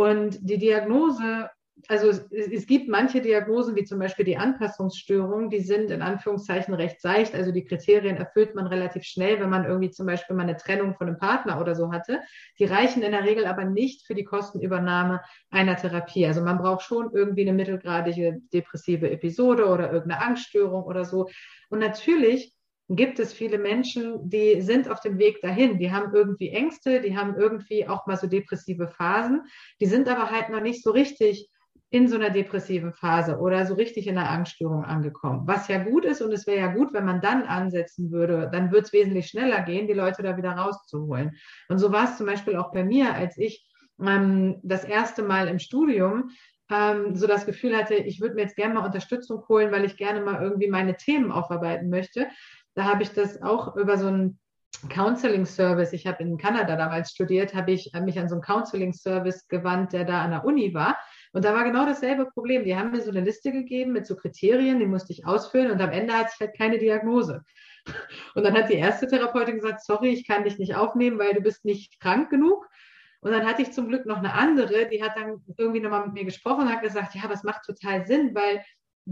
Und 0.00 0.38
die 0.40 0.56
Diagnose 0.56 1.50
also 1.88 2.08
es, 2.08 2.26
es, 2.30 2.66
gibt 2.66 2.88
manche 2.88 3.20
Diagnosen, 3.20 3.74
wie 3.74 3.84
zum 3.84 3.98
Beispiel 3.98 4.24
die 4.24 4.36
Anpassungsstörung, 4.36 5.50
die 5.50 5.60
sind 5.60 5.90
in 5.90 6.02
Anführungszeichen 6.02 6.74
recht 6.74 7.00
seicht. 7.00 7.34
Also 7.34 7.52
die 7.52 7.64
Kriterien 7.64 8.16
erfüllt 8.16 8.54
man 8.54 8.66
relativ 8.66 9.04
schnell, 9.04 9.40
wenn 9.40 9.48
man 9.48 9.64
irgendwie 9.64 9.90
zum 9.90 10.06
Beispiel 10.06 10.36
mal 10.36 10.42
eine 10.42 10.56
Trennung 10.56 10.94
von 10.94 11.06
einem 11.06 11.16
Partner 11.16 11.60
oder 11.60 11.74
so 11.74 11.90
hatte. 11.90 12.20
Die 12.58 12.64
reichen 12.64 13.02
in 13.02 13.12
der 13.12 13.24
Regel 13.24 13.46
aber 13.46 13.64
nicht 13.64 14.06
für 14.06 14.14
die 14.14 14.24
Kostenübernahme 14.24 15.22
einer 15.50 15.76
Therapie. 15.76 16.26
Also 16.26 16.42
man 16.42 16.58
braucht 16.58 16.82
schon 16.82 17.10
irgendwie 17.14 17.42
eine 17.42 17.54
mittelgradige 17.54 18.40
depressive 18.52 19.10
Episode 19.10 19.66
oder 19.66 19.90
irgendeine 19.90 20.22
Angststörung 20.22 20.82
oder 20.82 21.04
so. 21.04 21.28
Und 21.70 21.78
natürlich 21.78 22.52
gibt 22.90 23.20
es 23.20 23.32
viele 23.32 23.58
Menschen, 23.58 24.28
die 24.28 24.60
sind 24.60 24.88
auf 24.88 25.00
dem 25.00 25.18
Weg 25.18 25.40
dahin. 25.42 25.78
Die 25.78 25.92
haben 25.92 26.12
irgendwie 26.12 26.50
Ängste, 26.50 27.00
die 27.00 27.16
haben 27.16 27.36
irgendwie 27.36 27.86
auch 27.88 28.06
mal 28.06 28.16
so 28.16 28.26
depressive 28.26 28.88
Phasen. 28.88 29.42
Die 29.80 29.86
sind 29.86 30.08
aber 30.08 30.30
halt 30.30 30.50
noch 30.50 30.60
nicht 30.60 30.82
so 30.82 30.90
richtig 30.90 31.48
in 31.92 32.08
so 32.08 32.16
einer 32.16 32.30
depressiven 32.30 32.92
Phase 32.92 33.38
oder 33.38 33.66
so 33.66 33.74
richtig 33.74 34.06
in 34.06 34.18
einer 34.18 34.30
Angststörung 34.30 34.84
angekommen. 34.84 35.42
Was 35.46 35.68
ja 35.68 35.82
gut 35.82 36.04
ist 36.04 36.20
und 36.20 36.32
es 36.32 36.46
wäre 36.46 36.58
ja 36.58 36.72
gut, 36.72 36.92
wenn 36.92 37.04
man 37.04 37.20
dann 37.20 37.42
ansetzen 37.42 38.10
würde, 38.10 38.48
dann 38.52 38.70
würde 38.70 38.86
es 38.86 38.92
wesentlich 38.92 39.28
schneller 39.28 39.62
gehen, 39.62 39.86
die 39.86 39.92
Leute 39.92 40.22
da 40.22 40.36
wieder 40.36 40.52
rauszuholen. 40.52 41.32
Und 41.68 41.78
so 41.78 41.92
war 41.92 42.04
es 42.04 42.16
zum 42.16 42.26
Beispiel 42.26 42.56
auch 42.56 42.72
bei 42.72 42.84
mir, 42.84 43.14
als 43.14 43.36
ich 43.38 43.66
ähm, 44.00 44.60
das 44.62 44.84
erste 44.84 45.22
Mal 45.22 45.48
im 45.48 45.58
Studium 45.58 46.30
ähm, 46.70 47.16
so 47.16 47.26
das 47.26 47.44
Gefühl 47.44 47.76
hatte, 47.76 47.94
ich 47.94 48.20
würde 48.20 48.36
mir 48.36 48.42
jetzt 48.42 48.56
gerne 48.56 48.74
mal 48.74 48.86
Unterstützung 48.86 49.42
holen, 49.48 49.72
weil 49.72 49.84
ich 49.84 49.96
gerne 49.96 50.20
mal 50.20 50.42
irgendwie 50.42 50.68
meine 50.68 50.96
Themen 50.96 51.32
aufarbeiten 51.32 51.90
möchte. 51.90 52.28
Da 52.74 52.84
habe 52.84 53.02
ich 53.02 53.12
das 53.12 53.42
auch 53.42 53.76
über 53.76 53.98
so 53.98 54.06
einen 54.06 54.38
Counseling 54.88 55.44
Service, 55.44 55.92
ich 55.92 56.06
habe 56.06 56.22
in 56.22 56.38
Kanada 56.38 56.76
damals 56.76 57.10
studiert, 57.10 57.54
habe 57.54 57.72
ich 57.72 57.92
mich 58.02 58.18
an 58.18 58.28
so 58.28 58.36
einen 58.36 58.42
Counseling 58.42 58.92
Service 58.92 59.46
gewandt, 59.48 59.92
der 59.92 60.04
da 60.04 60.22
an 60.22 60.30
der 60.30 60.44
Uni 60.44 60.72
war. 60.72 60.96
Und 61.32 61.44
da 61.44 61.54
war 61.54 61.64
genau 61.64 61.84
dasselbe 61.84 62.26
Problem. 62.26 62.64
Die 62.64 62.76
haben 62.76 62.92
mir 62.92 63.02
so 63.02 63.10
eine 63.10 63.20
Liste 63.20 63.52
gegeben 63.52 63.92
mit 63.92 64.06
so 64.06 64.16
Kriterien, 64.16 64.78
die 64.78 64.86
musste 64.86 65.12
ich 65.12 65.26
ausfüllen 65.26 65.70
und 65.70 65.80
am 65.80 65.90
Ende 65.90 66.14
hatte 66.14 66.30
ich 66.34 66.40
halt 66.40 66.56
keine 66.56 66.78
Diagnose. 66.78 67.44
Und 68.34 68.44
dann 68.44 68.54
hat 68.54 68.68
die 68.68 68.74
erste 68.74 69.06
Therapeutin 69.06 69.56
gesagt, 69.56 69.82
sorry, 69.82 70.10
ich 70.10 70.26
kann 70.26 70.44
dich 70.44 70.58
nicht 70.58 70.74
aufnehmen, 70.74 71.18
weil 71.18 71.32
du 71.32 71.40
bist 71.40 71.64
nicht 71.64 71.98
krank 71.98 72.28
genug. 72.28 72.68
Und 73.22 73.32
dann 73.32 73.46
hatte 73.46 73.62
ich 73.62 73.72
zum 73.72 73.88
Glück 73.88 74.04
noch 74.04 74.18
eine 74.18 74.34
andere, 74.34 74.86
die 74.86 75.02
hat 75.02 75.16
dann 75.16 75.42
irgendwie 75.56 75.80
nochmal 75.80 76.04
mit 76.04 76.12
mir 76.12 76.24
gesprochen 76.26 76.62
und 76.62 76.72
hat 76.72 76.82
gesagt, 76.82 77.14
ja, 77.14 77.26
das 77.26 77.42
macht 77.42 77.64
total 77.64 78.06
Sinn, 78.06 78.34
weil 78.34 78.62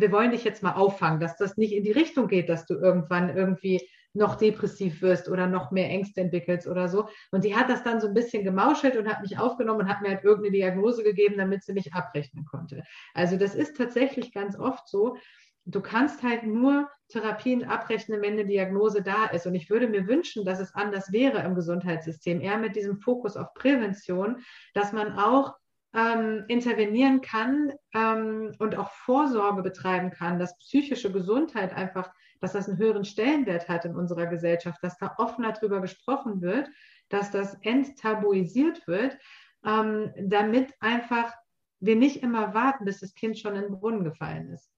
wir 0.01 0.13
wollen 0.13 0.31
dich 0.31 0.45
jetzt 0.45 0.63
mal 0.63 0.75
auffangen, 0.75 1.21
dass 1.21 1.37
das 1.37 1.57
nicht 1.57 1.73
in 1.73 1.83
die 1.83 1.93
Richtung 1.93 2.29
geht, 2.29 2.49
dass 2.49 2.67
du 2.67 2.75
irgendwann 2.75 3.35
irgendwie 3.37 3.81
noch 4.15 4.37
depressiv 4.37 5.03
wirst 5.03 5.29
oder 5.29 5.47
noch 5.47 5.71
mehr 5.71 5.91
Ängste 5.91 6.21
entwickelst 6.21 6.67
oder 6.67 6.89
so. 6.89 7.09
Und 7.31 7.45
die 7.45 7.55
hat 7.55 7.69
das 7.69 7.83
dann 7.83 8.01
so 8.01 8.09
ein 8.09 8.15
bisschen 8.15 8.45
gemauschelt 8.45 8.97
und 8.97 9.09
hat 9.09 9.23
mich 9.23 9.39
aufgenommen 9.39 9.81
und 9.81 9.89
hat 9.89 10.01
mir 10.01 10.09
halt 10.11 10.25
irgendeine 10.25 10.57
Diagnose 10.57 11.03
gegeben, 11.03 11.37
damit 11.37 11.63
sie 11.63 11.73
mich 11.73 11.93
abrechnen 11.93 12.45
konnte. 12.45 12.85
Also 13.15 13.37
das 13.37 13.55
ist 13.55 13.77
tatsächlich 13.77 14.33
ganz 14.33 14.59
oft 14.59 14.89
so. 14.89 15.17
Du 15.65 15.83
kannst 15.83 16.23
halt 16.23 16.45
nur 16.45 16.89
Therapien 17.09 17.65
abrechnen, 17.65 18.23
wenn 18.23 18.33
eine 18.35 18.47
Diagnose 18.47 19.03
da 19.03 19.27
ist. 19.27 19.47
Und 19.47 19.55
ich 19.55 19.69
würde 19.69 19.89
mir 19.89 20.07
wünschen, 20.07 20.45
dass 20.45 20.61
es 20.61 20.75
anders 20.75 21.13
wäre 21.13 21.43
im 21.43 21.55
Gesundheitssystem, 21.55 22.41
eher 22.41 22.57
mit 22.57 22.77
diesem 22.77 22.99
Fokus 22.99 23.37
auf 23.37 23.53
Prävention, 23.53 24.39
dass 24.73 24.93
man 24.93 25.19
auch 25.19 25.58
ähm, 25.95 26.45
intervenieren 26.49 27.21
kann 27.21 27.73
ähm, 27.95 28.55
und 28.59 28.77
auch 28.77 28.91
Vorsorge 28.91 29.63
betreiben 29.63 30.11
kann, 30.11 30.39
dass 30.39 30.59
psychische 30.59 31.11
Gesundheit 31.11 31.75
einfach 31.75 32.11
dass 32.41 32.53
das 32.53 32.69
einen 32.69 32.79
höheren 32.79 33.05
Stellenwert 33.05 33.69
hat 33.69 33.85
in 33.85 33.97
unserer 33.97 34.27
Gesellschaft, 34.27 34.79
dass 34.83 34.97
da 34.99 35.15
offener 35.19 35.53
drüber 35.53 35.81
gesprochen 35.81 36.41
wird, 36.41 36.69
dass 37.09 37.31
das 37.31 37.57
enttabuisiert 37.63 38.87
wird, 38.87 39.17
ähm, 39.65 40.13
damit 40.19 40.73
einfach 40.81 41.33
wir 41.81 41.97
nicht 41.97 42.23
immer 42.23 42.55
warten, 42.55 42.85
bis 42.85 43.01
das 43.01 43.15
Kind 43.15 43.39
schon 43.39 43.55
in 43.55 43.63
den 43.63 43.79
Brunnen 43.79 44.05
gefallen 44.05 44.51
ist. 44.51 44.71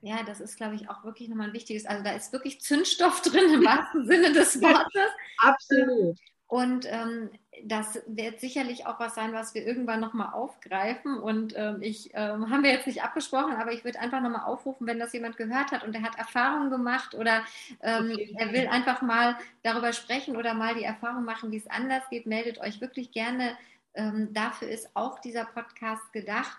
Ja, 0.00 0.22
das 0.24 0.40
ist, 0.40 0.56
glaube 0.56 0.74
ich, 0.74 0.88
auch 0.88 1.04
wirklich 1.04 1.28
nochmal 1.28 1.48
ein 1.48 1.52
wichtiges. 1.52 1.86
Also 1.86 2.02
da 2.02 2.12
ist 2.12 2.32
wirklich 2.32 2.60
Zündstoff 2.60 3.22
drin 3.22 3.54
im 3.54 3.64
wahrsten 3.64 4.06
Sinne 4.06 4.32
des 4.32 4.60
Wortes. 4.60 5.10
Absolut. 5.38 6.18
Und 6.46 6.86
ähm, 6.86 7.30
das 7.64 8.02
wird 8.06 8.40
sicherlich 8.40 8.86
auch 8.86 9.00
was 9.00 9.14
sein, 9.14 9.32
was 9.32 9.54
wir 9.54 9.66
irgendwann 9.66 10.00
nochmal 10.00 10.32
aufgreifen. 10.32 11.18
Und 11.18 11.54
ähm, 11.56 11.78
ich 11.80 12.10
ähm, 12.14 12.50
haben 12.50 12.62
wir 12.62 12.70
jetzt 12.70 12.86
nicht 12.86 13.02
abgesprochen, 13.02 13.54
aber 13.54 13.72
ich 13.72 13.84
würde 13.84 14.00
einfach 14.00 14.20
nochmal 14.20 14.44
aufrufen, 14.44 14.86
wenn 14.86 14.98
das 14.98 15.12
jemand 15.12 15.36
gehört 15.36 15.72
hat 15.72 15.84
und 15.84 15.94
er 15.94 16.02
hat 16.02 16.18
Erfahrungen 16.18 16.70
gemacht 16.70 17.14
oder 17.14 17.42
ähm, 17.82 18.18
er 18.36 18.52
will 18.52 18.66
einfach 18.66 19.02
mal 19.02 19.38
darüber 19.62 19.92
sprechen 19.92 20.36
oder 20.36 20.54
mal 20.54 20.74
die 20.74 20.84
Erfahrung 20.84 21.24
machen, 21.24 21.52
wie 21.52 21.58
es 21.58 21.70
anders 21.70 22.02
geht, 22.10 22.26
meldet 22.26 22.58
euch 22.58 22.80
wirklich 22.80 23.12
gerne. 23.12 23.56
Ähm, 23.94 24.32
dafür 24.32 24.68
ist 24.68 24.90
auch 24.94 25.18
dieser 25.20 25.44
Podcast 25.44 26.12
gedacht 26.12 26.56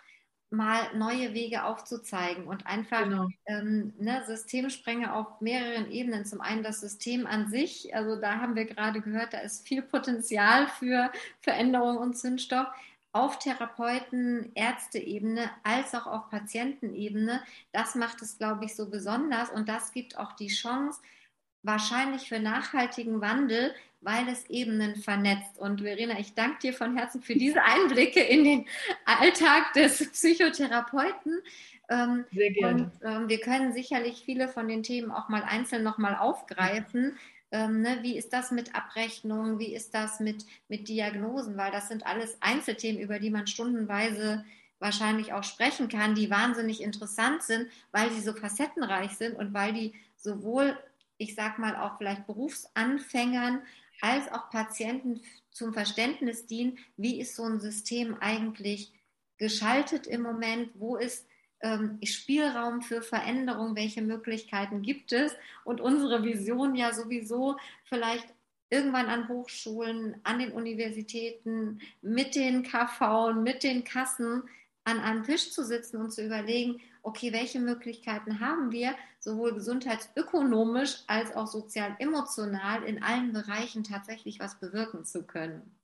mal 0.54 0.96
neue 0.96 1.34
Wege 1.34 1.64
aufzuzeigen 1.64 2.46
und 2.46 2.68
einfach 2.68 3.04
genau. 3.04 3.28
ähm, 3.48 3.94
ne, 3.98 4.24
Systemsprenge 4.26 5.14
auf 5.14 5.42
mehreren 5.42 5.92
Ebenen. 5.92 6.26
Zum 6.26 6.42
einen 6.42 6.64
das 6.64 6.80
System 6.80 7.26
an 7.26 7.50
sich, 7.50 7.94
also 7.96 8.16
da 8.16 8.40
haben 8.40 8.56
wir 8.56 8.66
gerade 8.66 9.02
gehört, 9.02 9.34
da 9.34 9.40
ist 9.40 9.68
viel 9.68 9.82
Potenzial 9.82 10.68
für 10.68 11.12
Veränderung 11.42 11.98
und 11.98 12.18
Zündstoff. 12.18 12.68
Auf 13.16 13.38
Therapeuten, 13.38 14.52
Ärzteebene 14.56 15.50
als 15.62 15.94
auch 15.94 16.08
auf 16.08 16.30
Patientenebene. 16.32 17.44
Das 17.72 17.94
macht 17.94 18.22
es, 18.24 18.40
glaube 18.40 18.66
ich, 18.66 18.76
so 18.76 18.90
besonders 18.90 19.52
und 19.52 19.70
das 19.70 19.92
gibt 19.92 20.18
auch 20.18 20.32
die 20.34 20.48
Chance, 20.48 21.00
wahrscheinlich 21.64 22.30
für 22.30 22.40
nachhaltigen 22.40 23.22
Wandel, 23.22 23.74
weil 24.02 24.28
es 24.28 24.50
Ebenen 24.50 24.96
vernetzt. 24.98 25.58
Und 25.58 25.82
Verena, 25.82 26.20
ich 26.20 26.34
danke 26.34 26.60
dir 26.60 26.74
von 26.74 26.96
Herzen 26.96 27.22
für 27.22 27.36
diese 27.36 27.64
Einblicke 27.64 28.22
in 28.22 28.44
den 28.44 28.66
Alltag 29.06 29.74
des 29.74 30.12
Psychotherapeuten. 30.12 31.42
Ähm, 31.90 32.26
Sehr 32.34 32.52
gerne. 32.52 32.84
Und 32.84 32.92
ähm, 33.04 33.30
wir 33.30 33.40
können 33.40 33.74
sicherlich 33.74 34.24
viele 34.26 34.48
von 34.48 34.68
den 34.68 34.84
Themen 34.84 35.12
auch 35.12 35.30
mal 35.30 35.44
einzeln 35.44 35.84
nochmal 35.84 36.16
aufgreifen. 36.16 37.18
Ähm, 37.52 37.82
ne, 37.82 38.00
wie 38.02 38.18
ist 38.18 38.34
das 38.34 38.52
mit 38.52 38.76
Abrechnung? 38.76 39.60
Wie 39.60 39.74
ist 39.74 39.94
das 39.94 40.20
mit, 40.20 40.46
mit 40.68 40.90
Diagnosen? 40.90 41.56
Weil 41.56 41.72
das 41.72 41.88
sind 41.88 42.06
alles 42.06 42.38
Einzelthemen, 42.42 43.02
über 43.02 43.20
die 43.20 43.30
man 43.30 43.48
stundenweise 43.48 44.44
wahrscheinlich 44.80 45.32
auch 45.34 45.44
sprechen 45.44 45.88
kann, 45.88 46.14
die 46.14 46.30
wahnsinnig 46.30 46.82
interessant 46.82 47.42
sind, 47.44 47.68
weil 47.92 48.12
sie 48.12 48.22
so 48.22 48.34
facettenreich 48.34 49.12
sind 49.12 49.36
und 49.36 49.54
weil 49.54 49.72
die 49.72 49.94
sowohl, 50.18 50.78
ich 51.18 51.36
sag 51.36 51.60
mal, 51.60 51.76
auch 51.76 51.98
vielleicht 51.98 52.28
Berufsanfängern 52.28 53.62
als 54.02 54.32
auch 54.32 54.50
Patienten 54.50 55.22
zum 55.52 55.74
Verständnis 55.74 56.46
dienen, 56.46 56.78
wie 56.98 57.20
ist 57.20 57.36
so 57.36 57.44
ein 57.44 57.60
System 57.60 58.18
eigentlich 58.20 58.92
geschaltet 59.38 60.08
im 60.08 60.22
Moment, 60.22 60.72
wo 60.76 60.98
ist 60.98 61.28
ähm, 61.62 62.00
Spielraum 62.04 62.82
für 62.82 63.02
Veränderung, 63.02 63.76
welche 63.76 64.02
Möglichkeiten 64.02 64.82
gibt 64.82 65.12
es? 65.12 65.34
Und 65.64 65.82
unsere 65.82 66.24
Vision 66.24 66.76
ja 66.76 66.94
sowieso 66.94 67.58
vielleicht 67.86 68.28
irgendwann 68.70 69.08
an 69.08 69.28
Hochschulen, 69.30 70.20
an 70.24 70.40
den 70.40 70.52
Universitäten, 70.52 71.80
mit 72.02 72.36
den 72.36 72.64
KV, 72.64 73.34
mit 73.34 73.64
den 73.64 73.84
Kassen 73.84 74.44
an 74.84 75.00
einem 75.00 75.24
Tisch 75.24 75.52
zu 75.52 75.64
sitzen 75.64 75.98
und 75.98 76.12
zu 76.12 76.26
überlegen, 76.26 76.82
okay, 77.04 77.32
welche 77.32 77.60
Möglichkeiten 77.60 78.40
haben 78.40 78.72
wir, 78.72 78.96
sowohl 79.24 79.54
gesundheitsökonomisch 79.54 81.04
als 81.08 81.34
auch 81.34 81.48
sozial-emotional 81.48 82.84
in 82.84 83.02
allen 83.02 83.32
Bereichen 83.32 83.84
tatsächlich 83.86 84.40
was 84.40 84.60
bewirken 84.60 85.06
zu 85.06 85.26
können. 85.26 85.80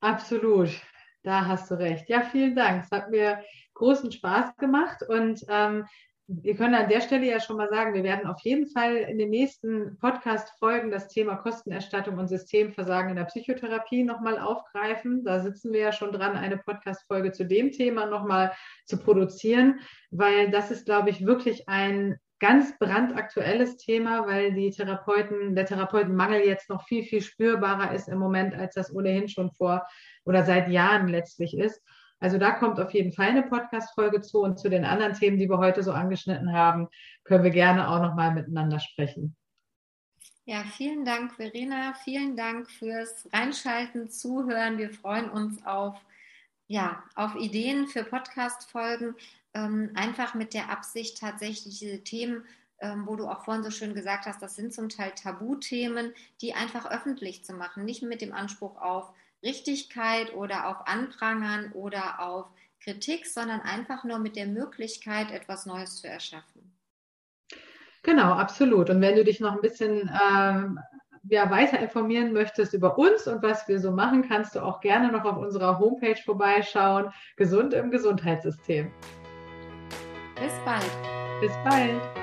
Absolut, 0.00 0.70
da 1.24 1.46
hast 1.46 1.70
du 1.70 1.74
recht. 1.74 2.08
Ja, 2.08 2.20
vielen 2.22 2.54
Dank. 2.54 2.84
Es 2.84 2.90
hat 2.92 3.10
mir 3.10 3.42
großen 3.74 4.12
Spaß 4.12 4.56
gemacht 4.58 5.02
und 5.02 5.44
ähm, 5.48 5.86
wir 6.26 6.56
können 6.56 6.74
an 6.74 6.88
der 6.88 7.02
Stelle 7.02 7.26
ja 7.26 7.38
schon 7.38 7.58
mal 7.58 7.68
sagen, 7.68 7.92
wir 7.92 8.02
werden 8.02 8.26
auf 8.26 8.40
jeden 8.40 8.66
Fall 8.66 8.96
in 8.96 9.18
den 9.18 9.28
nächsten 9.28 9.98
Podcast-Folgen 9.98 10.90
das 10.90 11.08
Thema 11.08 11.36
Kostenerstattung 11.36 12.16
und 12.18 12.28
Systemversagen 12.28 13.10
in 13.10 13.16
der 13.16 13.24
Psychotherapie 13.24 14.04
nochmal 14.04 14.38
aufgreifen. 14.38 15.22
Da 15.24 15.40
sitzen 15.40 15.72
wir 15.72 15.80
ja 15.80 15.92
schon 15.92 16.12
dran, 16.12 16.36
eine 16.36 16.56
Podcast-Folge 16.56 17.32
zu 17.32 17.44
dem 17.44 17.72
Thema 17.72 18.06
nochmal 18.06 18.52
zu 18.86 18.96
produzieren, 18.96 19.80
weil 20.10 20.50
das 20.50 20.70
ist, 20.70 20.86
glaube 20.86 21.10
ich, 21.10 21.26
wirklich 21.26 21.68
ein 21.68 22.18
ganz 22.40 22.78
brandaktuelles 22.78 23.76
Thema, 23.76 24.26
weil 24.26 24.54
die 24.54 24.70
Therapeuten, 24.70 25.54
der 25.54 25.66
Therapeutenmangel 25.66 26.40
jetzt 26.40 26.70
noch 26.70 26.86
viel, 26.86 27.02
viel 27.02 27.20
spürbarer 27.20 27.92
ist 27.92 28.08
im 28.08 28.18
Moment, 28.18 28.54
als 28.54 28.74
das 28.74 28.94
ohnehin 28.94 29.28
schon 29.28 29.50
vor 29.52 29.86
oder 30.24 30.44
seit 30.44 30.68
Jahren 30.68 31.08
letztlich 31.08 31.56
ist. 31.56 31.82
Also 32.20 32.38
da 32.38 32.52
kommt 32.52 32.80
auf 32.80 32.92
jeden 32.92 33.12
Fall 33.12 33.28
eine 33.28 33.42
Podcast-Folge 33.42 34.20
zu 34.20 34.40
und 34.40 34.58
zu 34.58 34.70
den 34.70 34.84
anderen 34.84 35.14
Themen, 35.14 35.38
die 35.38 35.48
wir 35.48 35.58
heute 35.58 35.82
so 35.82 35.92
angeschnitten 35.92 36.52
haben, 36.52 36.88
können 37.24 37.44
wir 37.44 37.50
gerne 37.50 37.88
auch 37.88 38.00
nochmal 38.00 38.32
miteinander 38.32 38.80
sprechen. 38.80 39.36
Ja, 40.46 40.62
vielen 40.76 41.06
Dank, 41.06 41.32
Verena. 41.32 41.94
Vielen 42.04 42.36
Dank 42.36 42.70
fürs 42.70 43.26
Reinschalten, 43.32 44.10
Zuhören. 44.10 44.76
Wir 44.76 44.90
freuen 44.90 45.30
uns 45.30 45.64
auf, 45.64 45.96
ja, 46.66 47.02
auf 47.14 47.34
Ideen 47.34 47.86
für 47.86 48.04
Podcast-Folgen. 48.04 49.14
Ähm, 49.54 49.92
einfach 49.94 50.34
mit 50.34 50.52
der 50.52 50.68
Absicht, 50.68 51.18
tatsächlich 51.18 51.78
diese 51.78 52.04
Themen, 52.04 52.44
ähm, 52.80 53.06
wo 53.06 53.16
du 53.16 53.26
auch 53.26 53.44
vorhin 53.44 53.64
so 53.64 53.70
schön 53.70 53.94
gesagt 53.94 54.26
hast, 54.26 54.42
das 54.42 54.56
sind 54.56 54.74
zum 54.74 54.90
Teil 54.90 55.12
Tabuthemen, 55.12 56.12
die 56.42 56.52
einfach 56.52 56.90
öffentlich 56.90 57.42
zu 57.44 57.54
machen. 57.54 57.86
Nicht 57.86 58.02
mit 58.02 58.20
dem 58.20 58.34
Anspruch 58.34 58.76
auf, 58.76 59.14
Richtigkeit 59.44 60.34
oder 60.34 60.68
auf 60.68 60.88
Anprangern 60.88 61.72
oder 61.72 62.20
auf 62.20 62.46
Kritik, 62.82 63.26
sondern 63.26 63.60
einfach 63.60 64.04
nur 64.04 64.18
mit 64.18 64.36
der 64.36 64.46
Möglichkeit, 64.46 65.30
etwas 65.30 65.66
Neues 65.66 66.00
zu 66.00 66.08
erschaffen. 66.08 66.72
Genau, 68.02 68.32
absolut. 68.32 68.90
Und 68.90 69.00
wenn 69.00 69.16
du 69.16 69.24
dich 69.24 69.40
noch 69.40 69.52
ein 69.52 69.62
bisschen 69.62 70.10
ähm, 70.30 70.78
ja, 71.28 71.50
weiter 71.50 71.78
informieren 71.78 72.32
möchtest 72.32 72.74
über 72.74 72.98
uns 72.98 73.26
und 73.26 73.42
was 73.42 73.66
wir 73.66 73.80
so 73.80 73.90
machen, 73.90 74.28
kannst 74.28 74.54
du 74.54 74.60
auch 74.60 74.80
gerne 74.80 75.10
noch 75.10 75.24
auf 75.24 75.38
unserer 75.38 75.78
Homepage 75.78 76.20
vorbeischauen. 76.22 77.10
Gesund 77.36 77.72
im 77.72 77.90
Gesundheitssystem. 77.90 78.92
Bis 80.36 80.52
bald. 80.64 81.40
Bis 81.40 81.52
bald. 81.64 82.13